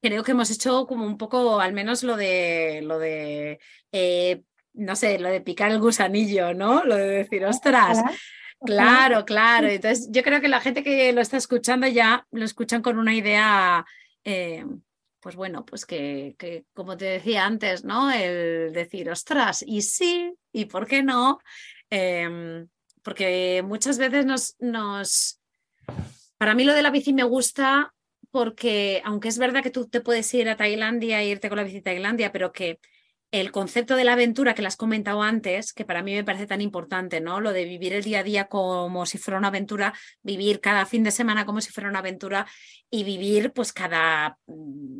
creo 0.02 0.24
que 0.24 0.32
hemos 0.32 0.50
hecho 0.50 0.88
como 0.88 1.06
un 1.06 1.18
poco, 1.18 1.60
al 1.60 1.74
menos 1.74 2.04
lo 2.04 2.16
de 2.16 2.82
lo 2.84 3.00
de 3.00 3.60
eh, 3.92 4.44
no 4.74 4.96
sé, 4.96 5.20
lo 5.20 5.30
de 5.30 5.42
picar 5.42 5.72
el 5.72 5.80
gusanillo, 5.80 6.54
¿no? 6.54 6.84
Lo 6.84 6.96
de 6.96 7.08
decir, 7.08 7.46
ostras. 7.46 8.00
Claro, 8.66 9.26
claro. 9.26 9.68
Entonces, 9.68 10.08
yo 10.12 10.24
creo 10.24 10.42
que 10.42 10.48
la 10.48 10.62
gente 10.62 10.84
que 10.84 11.12
lo 11.14 11.22
está 11.22 11.38
escuchando 11.38 11.88
ya 11.88 12.26
lo 12.32 12.46
escuchan 12.46 12.82
con 12.82 12.98
una 12.98 13.14
idea, 13.14 13.86
eh, 14.24 14.66
pues 15.20 15.36
bueno, 15.36 15.66
pues 15.66 15.86
que, 15.86 16.36
que, 16.38 16.66
como 16.74 16.98
te 16.98 17.06
decía 17.06 17.46
antes, 17.46 17.84
¿no? 17.84 18.12
El 18.12 18.72
decir, 18.74 19.10
ostras, 19.10 19.64
y 19.68 19.82
sí, 19.82 20.34
y 20.52 20.66
por 20.66 20.88
qué 20.88 21.04
no. 21.04 21.40
Em, 21.90 22.68
porque 23.04 23.62
muchas 23.66 23.98
veces 23.98 24.26
nos, 24.26 24.56
nos. 24.60 25.40
Para 26.38 26.56
mí 26.56 26.64
lo 26.64 26.74
de 26.74 26.82
la 26.82 26.90
bici 26.90 27.14
me 27.14 27.24
gusta 27.24 27.94
porque, 28.32 29.02
aunque 29.06 29.28
es 29.28 29.38
verdad 29.38 29.62
que 29.62 29.70
tú 29.70 29.88
te 29.88 30.02
puedes 30.02 30.34
ir 30.34 30.50
a 30.50 30.58
Tailandia 30.58 31.22
e 31.22 31.28
irte 31.28 31.50
con 31.50 31.58
la 31.58 31.64
bici 31.64 31.78
a 31.78 31.84
Tailandia, 31.84 32.32
pero 32.32 32.52
que 32.52 32.80
el 33.34 33.52
concepto 33.52 33.96
de 33.96 34.04
la 34.04 34.14
aventura 34.14 34.54
que 34.54 34.62
las 34.62 34.74
has 34.74 34.78
comentado 34.78 35.24
antes, 35.24 35.74
que 35.74 35.86
para 35.86 36.04
mí 36.04 36.14
me 36.14 36.24
parece 36.24 36.46
tan 36.46 36.62
importante, 36.62 37.20
¿no? 37.20 37.42
Lo 37.42 37.52
de 37.52 37.66
vivir 37.66 37.94
el 37.94 38.04
día 38.04 38.20
a 38.20 38.24
día 38.24 38.46
como 38.46 39.08
si 39.08 39.18
fuera 39.18 39.40
una 39.40 39.48
aventura, 39.48 39.92
vivir 40.22 40.62
cada 40.62 40.86
fin 40.86 41.04
de 41.04 41.10
semana 41.10 41.44
como 41.44 41.60
si 41.60 41.72
fuera 41.72 41.90
una 41.90 42.00
aventura 42.00 42.46
y 42.92 43.04
vivir 43.04 43.52
pues 43.52 43.74
cada 43.74 44.38
mm, 44.46 45.00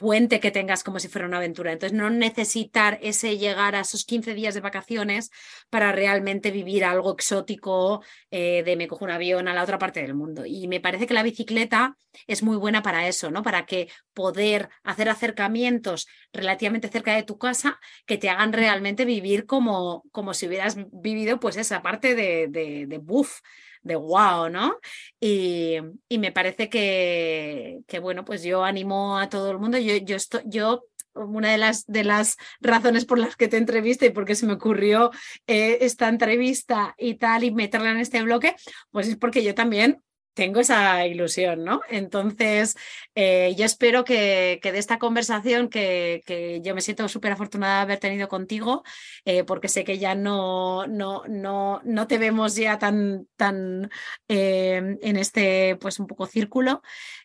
puente 0.00 0.40
que 0.40 0.50
tengas 0.50 0.82
como 0.82 0.98
si 0.98 1.08
fuera 1.08 1.28
una 1.28 1.36
aventura. 1.36 1.72
Entonces, 1.72 1.96
no 1.96 2.08
necesitar 2.08 2.98
ese 3.02 3.36
llegar 3.36 3.74
a 3.74 3.80
esos 3.80 4.06
15 4.06 4.32
días 4.32 4.54
de 4.54 4.62
vacaciones 4.62 5.30
para 5.68 5.92
realmente 5.92 6.50
vivir 6.50 6.86
algo 6.86 7.12
exótico 7.12 8.02
eh, 8.30 8.62
de 8.64 8.76
me 8.76 8.88
cojo 8.88 9.04
un 9.04 9.10
avión 9.10 9.46
a 9.46 9.52
la 9.52 9.62
otra 9.62 9.76
parte 9.76 10.00
del 10.00 10.14
mundo. 10.14 10.46
Y 10.46 10.68
me 10.68 10.80
parece 10.80 11.06
que 11.06 11.12
la 11.12 11.22
bicicleta 11.22 11.98
es 12.26 12.42
muy 12.42 12.56
buena 12.56 12.80
para 12.80 13.08
eso, 13.08 13.30
¿no? 13.30 13.42
Para 13.42 13.66
que 13.66 13.90
poder 14.14 14.70
hacer 14.84 15.10
acercamientos 15.10 16.08
relativamente 16.32 16.88
cerca 16.88 17.14
de 17.14 17.22
tu 17.22 17.36
casa 17.36 17.78
que 18.06 18.16
te 18.16 18.30
hagan 18.30 18.54
realmente 18.54 19.04
vivir 19.04 19.44
como, 19.44 20.04
como 20.12 20.32
si 20.32 20.46
hubieras 20.46 20.78
vivido 20.92 21.38
pues 21.40 21.58
esa 21.58 21.82
parte 21.82 22.14
de, 22.14 22.48
de, 22.48 22.86
de 22.86 22.98
buff 22.98 23.40
de 23.82 23.96
wow, 23.96 24.48
¿no? 24.48 24.78
Y, 25.20 25.78
me 26.18 26.32
parece 26.32 26.68
que, 26.68 27.80
que, 27.86 27.98
bueno, 27.98 28.24
pues 28.24 28.42
yo 28.42 28.64
animo 28.64 29.18
a 29.18 29.28
todo 29.28 29.50
el 29.50 29.58
mundo. 29.58 29.78
Yo, 29.78 29.96
yo, 29.96 30.16
estoy, 30.16 30.42
yo 30.44 30.84
una 31.14 31.50
de 31.50 31.58
las, 31.58 31.86
de 31.86 32.04
las 32.04 32.36
razones 32.60 33.04
por 33.04 33.18
las 33.18 33.36
que 33.36 33.48
te 33.48 33.56
entrevisté 33.56 34.06
y 34.06 34.10
porque 34.10 34.34
se 34.34 34.46
me 34.46 34.54
ocurrió 34.54 35.10
eh, 35.46 35.78
esta 35.80 36.08
entrevista 36.08 36.94
y 36.98 37.14
tal 37.14 37.44
y 37.44 37.50
meterla 37.50 37.90
en 37.90 37.98
este 37.98 38.22
bloque, 38.22 38.54
pues 38.90 39.08
es 39.08 39.16
porque 39.16 39.42
yo 39.42 39.54
también 39.54 40.02
tengo 40.34 40.60
esa 40.60 41.06
ilusión, 41.06 41.64
¿no? 41.64 41.80
Entonces, 41.88 42.76
eh, 43.14 43.54
yo 43.56 43.64
espero 43.64 44.04
que, 44.04 44.60
de 44.62 44.78
esta 44.78 44.98
conversación, 44.98 45.68
que, 45.68 46.60
yo 46.64 46.74
me 46.74 46.80
siento 46.80 47.08
súper 47.08 47.32
afortunada 47.32 47.76
de 47.76 47.82
haber 47.82 47.98
tenido 47.98 48.28
contigo, 48.28 48.82
eh, 49.24 49.44
porque 49.44 49.68
sé 49.68 49.84
que 49.84 49.98
ya 49.98 50.14
no, 50.14 50.86
no, 50.86 51.24
no, 51.28 51.80
no 51.84 52.06
te 52.06 52.18
vemos 52.18 52.54
ya 52.56 52.78
tan, 52.78 53.26
tan 53.36 53.90
eh, 54.28 54.96
en 55.02 55.16
este, 55.16 55.76
pues 55.76 55.98
un 55.98 56.06
poco 56.06 56.26
círculo. 56.26 56.82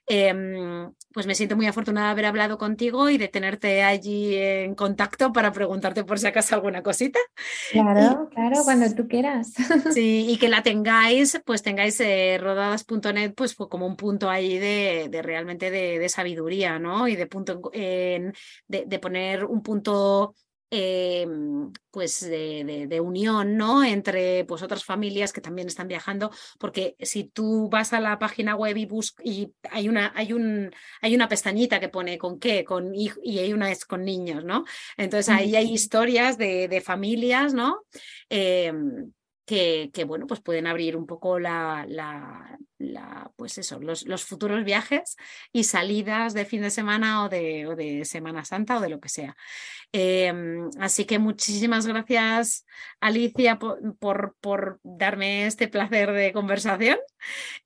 Em, 0.08 0.92
pues 1.14 1.26
me 1.26 1.34
siento 1.34 1.56
muy 1.56 1.66
afortunada 1.66 2.08
de 2.08 2.12
haber 2.12 2.26
hablado 2.26 2.58
contigo 2.58 3.10
y 3.10 3.18
de 3.18 3.28
tenerte 3.28 3.82
allí 3.82 4.36
en 4.36 4.76
contacto 4.76 5.32
para 5.32 5.52
preguntarte 5.52 6.04
por 6.04 6.20
si 6.20 6.28
acaso 6.28 6.54
alguna 6.54 6.84
cosita. 6.84 7.20
Claro, 7.72 8.30
claro, 8.30 8.58
cuando 8.64 8.94
tú 8.94 9.08
quieras. 9.08 9.54
Sí, 9.94 10.26
y 10.30 10.38
que 10.38 10.50
la 10.50 10.62
tengáis, 10.62 11.42
pues 11.46 11.64
tengáis 11.64 12.00
rodadas.net, 12.40 13.34
pues 13.34 13.56
como 13.56 13.88
un 13.88 13.96
punto 13.96 14.30
ahí 14.30 14.60
de, 14.60 15.10
realmente 15.24 15.72
de, 15.72 16.10
sabiduría, 16.10 16.78
¿no? 16.78 17.08
Y 17.08 17.16
de 17.16 17.26
punto 17.28 17.72
de, 17.74 19.00
poner 19.02 19.46
un 19.46 19.64
punto 19.64 20.36
em, 20.76 21.72
pues 21.90 22.20
de, 22.20 23.00
unión 23.00 23.56
¿no? 23.56 23.84
entre 23.84 24.44
pues, 24.46 24.62
otras 24.62 24.84
familias 24.84 25.32
que 25.32 25.40
también 25.40 25.68
están 25.68 25.88
viajando, 25.88 26.32
porque 26.60 26.96
si 27.00 27.24
tú 27.24 27.70
vas 27.70 27.94
a 27.94 28.02
la 28.02 28.20
página 28.20 28.56
web 28.56 28.76
y 28.76 28.86
buscas, 28.86 29.26
y 29.26 29.54
hay 29.72 29.88
una, 29.88 30.12
hay, 30.16 30.34
un, 30.34 30.72
hay 31.02 31.16
una 31.16 31.30
pestañita 31.30 31.80
que 31.80 31.90
pone 31.90 32.18
con 32.18 32.40
qué, 32.40 32.66
con 32.66 32.94
y 32.94 33.40
hay 33.40 33.54
una 33.54 33.72
es 33.72 33.86
con 33.86 34.04
niños, 34.04 34.44
¿no? 34.44 34.66
Entonces 34.98 35.30
ahí 35.30 35.56
hay 35.56 35.72
historias 35.72 36.38
de, 36.38 36.68
de 36.68 36.82
familias, 36.82 37.54
¿no? 37.54 37.84
Em, 38.30 39.12
que, 39.46 39.92
bueno, 40.08 40.26
pues 40.26 40.42
pueden 40.42 40.66
abrir 40.66 40.98
un 40.98 41.06
poco 41.06 41.40
la, 41.40 41.86
la, 41.88 43.32
pues 43.36 43.58
eso, 43.60 43.80
los, 43.80 44.06
los, 44.06 44.26
futuros 44.26 44.64
viajes 44.64 45.16
y 45.52 45.66
salidas 45.66 46.34
de 46.34 46.46
fin 46.46 46.62
de 46.62 46.72
semana 46.72 47.24
o 47.24 47.30
de, 47.30 47.68
o 47.68 47.76
de 47.76 48.06
Semana 48.06 48.44
Santa 48.44 48.78
o 48.78 48.82
de 48.82 48.90
lo 48.90 49.00
que 49.00 49.10
sea. 49.10 49.38
Em, 49.92 50.70
así 50.80 51.06
que 51.06 51.20
muchísimas 51.20 51.86
gracias, 51.86 52.66
Alicia, 53.00 53.60
por, 53.60 54.36
por, 54.40 54.80
darme 54.84 55.46
este 55.46 55.68
placer 55.68 56.12
de 56.12 56.34
conversación. 56.34 56.98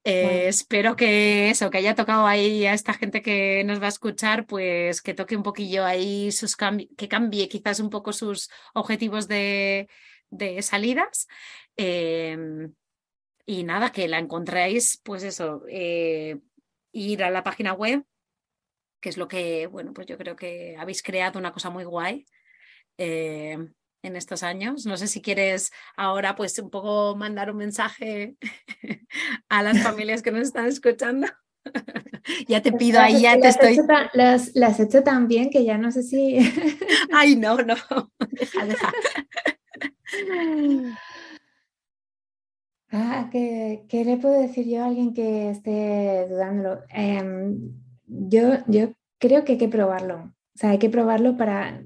Eh, 0.04 0.48
espero 0.48 0.96
que 0.98 1.50
eso, 1.50 1.70
que 1.70 1.78
haya 1.78 1.96
tocado 1.96 2.28
ahí 2.28 2.66
a 2.66 2.74
esta 2.74 2.94
gente 2.94 3.22
que 3.22 3.64
nos 3.64 3.82
va 3.82 3.86
a 3.86 3.90
escuchar, 3.90 4.46
pues 4.46 5.02
que 5.02 5.14
toque 5.14 5.38
un 5.38 5.44
poquillo 5.44 5.86
ahí 5.86 6.32
sus 6.32 6.58
que 6.58 7.08
cambie 7.08 7.48
quizás 7.48 7.80
un 7.80 7.90
poco 7.90 8.12
sus 8.12 8.50
objetivos 8.74 9.28
de 9.28 9.88
de 10.32 10.62
salidas. 10.62 11.28
Em, 11.82 12.74
y 13.46 13.64
nada, 13.64 13.94
que 13.94 14.10
la 14.10 14.20
encontréis, 14.20 15.00
pues 15.02 15.24
eso, 15.24 15.64
eh, 15.70 16.38
ir 16.92 17.24
a 17.24 17.30
la 17.30 17.42
página 17.42 17.72
web, 17.72 18.04
que 19.00 19.08
es 19.08 19.16
lo 19.16 19.30
que, 19.30 19.66
bueno, 19.68 19.94
pues 19.94 20.06
yo 20.06 20.18
creo 20.18 20.36
que 20.36 20.76
habéis 20.78 21.02
creado 21.02 21.40
una 21.40 21.54
cosa 21.54 21.70
muy 21.70 21.86
guay 21.86 22.26
em, 22.98 23.74
en 24.04 24.16
estos 24.18 24.44
años. 24.44 24.86
No 24.86 24.98
sé 24.98 25.08
si 25.08 25.22
quieres 25.22 25.72
ahora, 25.96 26.36
pues 26.36 26.60
un 26.60 26.70
poco 26.70 27.16
mandar 27.16 27.50
un 27.50 27.56
mensaje 27.56 28.36
a 29.48 29.64
las 29.64 29.82
familias 29.82 30.22
que 30.22 30.32
nos 30.32 30.42
están 30.42 30.68
escuchando. 30.68 31.28
ya 32.50 32.62
te 32.62 32.74
pido 32.74 33.00
ahí, 33.00 33.22
ya 33.22 33.40
te 33.40 33.48
estoy. 33.48 33.80
las, 34.12 34.54
las 34.54 34.82
he 34.82 34.84
hecho 34.84 35.02
tan 35.02 35.30
bien 35.30 35.50
que 35.50 35.64
ya 35.64 35.78
no 35.78 35.94
sé 35.94 36.04
si. 36.04 36.40
Ay, 37.14 37.38
no, 37.38 37.56
no. 37.56 37.78
Deja, 38.32 38.66
deja. 38.66 38.92
Ah, 42.92 43.30
¿qué, 43.32 43.86
le 43.92 44.18
puedo 44.18 44.40
decir 44.40 44.68
yo 44.68 44.82
a 44.82 44.88
alguien 44.88 45.14
que 45.14 45.52
esté 45.52 46.28
dudándolo? 46.28 46.82
Em, 46.90 47.72
yo, 48.08 48.58
yo 48.68 48.94
creo 49.20 49.46
que 49.46 49.54
hay 49.54 49.58
que 49.60 49.68
probarlo. 49.68 50.34
O 50.56 50.58
sea, 50.58 50.72
hay 50.72 50.80
que 50.80 50.90
probarlo 50.90 51.38
para... 51.38 51.84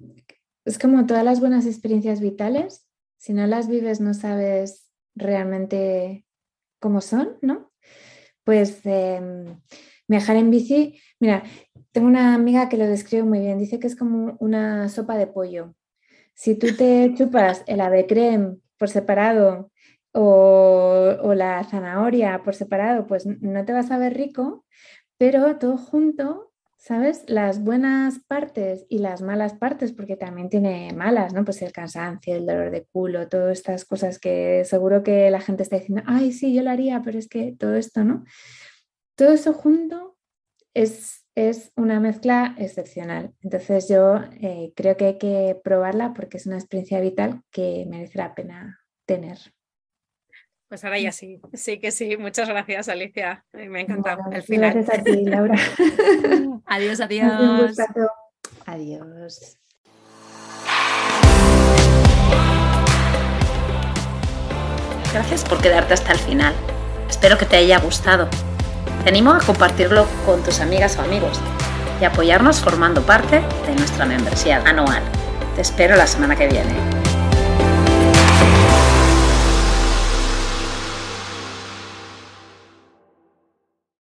Es 0.65 0.79
como 0.79 1.05
todas 1.05 1.25
las 1.25 1.41
buenas 1.41 1.65
experiencias 1.65 2.21
vitales. 2.21 2.87
Si 3.17 3.33
no 3.33 3.45
las 3.47 3.67
vives, 3.67 3.99
no 3.99 4.13
sabes 4.13 4.89
realmente 5.13 6.25
cómo 6.79 7.01
son, 7.01 7.37
¿no? 7.41 7.71
Pues 8.45 8.85
em, 8.85 9.59
viajar 10.07 10.37
en 10.37 10.51
bici, 10.51 10.99
mira, 11.19 11.43
tengo 11.91 12.07
una 12.07 12.33
amiga 12.33 12.69
que 12.69 12.77
lo 12.77 12.87
describe 12.87 13.23
muy 13.23 13.39
bien. 13.39 13.59
Dice 13.59 13.77
que 13.79 13.87
es 13.87 13.95
como 13.97 14.37
una 14.39 14.87
sopa 14.87 15.17
de 15.17 15.27
pollo. 15.27 15.75
Si 16.33 16.55
tú 16.55 16.67
te 16.77 17.13
chupas 17.17 17.63
el 17.67 17.81
ave 17.81 18.07
creme 18.07 18.57
por 18.77 18.89
separado 18.89 19.72
o, 20.13 21.33
la 21.35 21.63
zanahoria 21.63 22.41
por 22.43 22.55
separado, 22.55 23.07
pues 23.07 23.25
no 23.25 23.65
te 23.65 23.73
vas 23.73 23.91
a 23.91 23.97
ver 23.97 24.13
rico, 24.13 24.65
pero 25.17 25.57
todo 25.57 25.77
junto, 25.77 26.51
¿sabes? 26.77 27.23
Las 27.27 27.63
buenas 27.63 28.19
partes 28.27 28.85
y 28.89 28.99
las 28.99 29.21
malas 29.21 29.53
partes, 29.53 29.93
porque 29.93 30.15
también 30.15 30.49
tiene 30.49 30.93
malas, 30.93 31.33
¿no? 31.33 31.43
Pues 31.43 31.61
el 31.61 31.71
cansancio, 31.71 32.35
el 32.35 32.45
dolor 32.45 32.71
de 32.71 32.85
culo, 32.91 33.27
todas 33.29 33.57
estas 33.57 33.85
cosas 33.85 34.19
que 34.19 34.63
seguro 34.65 35.03
que 35.03 35.31
la 35.31 35.41
gente 35.41 35.63
está 35.63 35.77
diciendo, 35.77 36.03
ay, 36.05 36.31
sí, 36.31 36.53
yo 36.53 36.61
lo 36.63 36.69
haría, 36.69 37.01
pero 37.03 37.17
es 37.19 37.27
que 37.27 37.55
todo 37.57 37.75
esto, 37.75 38.03
¿no? 38.03 38.23
Todo 39.15 39.33
eso 39.33 39.53
junto 39.53 40.17
es 40.73 41.23
es 41.35 41.71
una 41.75 41.99
mezcla 41.99 42.55
excepcional. 42.57 43.33
Entonces 43.41 43.87
yo 43.89 44.17
eh, 44.41 44.71
creo 44.75 44.97
que 44.97 45.05
hay 45.05 45.17
que 45.17 45.59
probarla 45.63 46.13
porque 46.13 46.37
es 46.37 46.45
una 46.45 46.57
experiencia 46.57 46.99
vital 46.99 47.41
que 47.51 47.85
merece 47.89 48.19
la 48.19 48.35
pena 48.35 48.79
tener. 49.05 49.39
Pues 50.73 50.83
ahora 50.85 50.97
ya 50.97 51.11
sí, 51.11 51.39
sí 51.53 51.77
que 51.77 51.91
sí. 51.91 52.17
Muchas 52.17 52.49
gracias, 52.49 52.89
Alicia. 52.89 53.45
Me 53.53 53.77
ha 53.77 53.81
encantado 53.83 54.23
el 54.31 54.41
final. 54.41 54.73
Gracias 54.73 54.99
a 54.99 55.03
ti, 55.03 55.23
Laura. 55.23 55.53
adiós, 56.65 56.99
adiós. 56.99 57.77
Adiós. 58.65 59.59
Gracias 65.13 65.43
por 65.43 65.61
quedarte 65.61 65.93
hasta 65.93 66.13
el 66.13 66.17
final. 66.17 66.55
Espero 67.07 67.37
que 67.37 67.45
te 67.45 67.57
haya 67.57 67.77
gustado. 67.77 68.27
Te 69.03 69.09
animo 69.09 69.31
a 69.31 69.41
compartirlo 69.41 70.07
con 70.25 70.41
tus 70.41 70.59
amigas 70.59 70.97
o 70.97 71.01
amigos 71.03 71.39
y 72.01 72.05
apoyarnos 72.05 72.59
formando 72.61 73.03
parte 73.03 73.43
de 73.67 73.75
nuestra 73.75 74.07
membresía 74.07 74.63
anual. 74.65 75.03
Te 75.53 75.61
espero 75.61 75.95
la 75.95 76.07
semana 76.07 76.35
que 76.35 76.47
viene. 76.47 76.92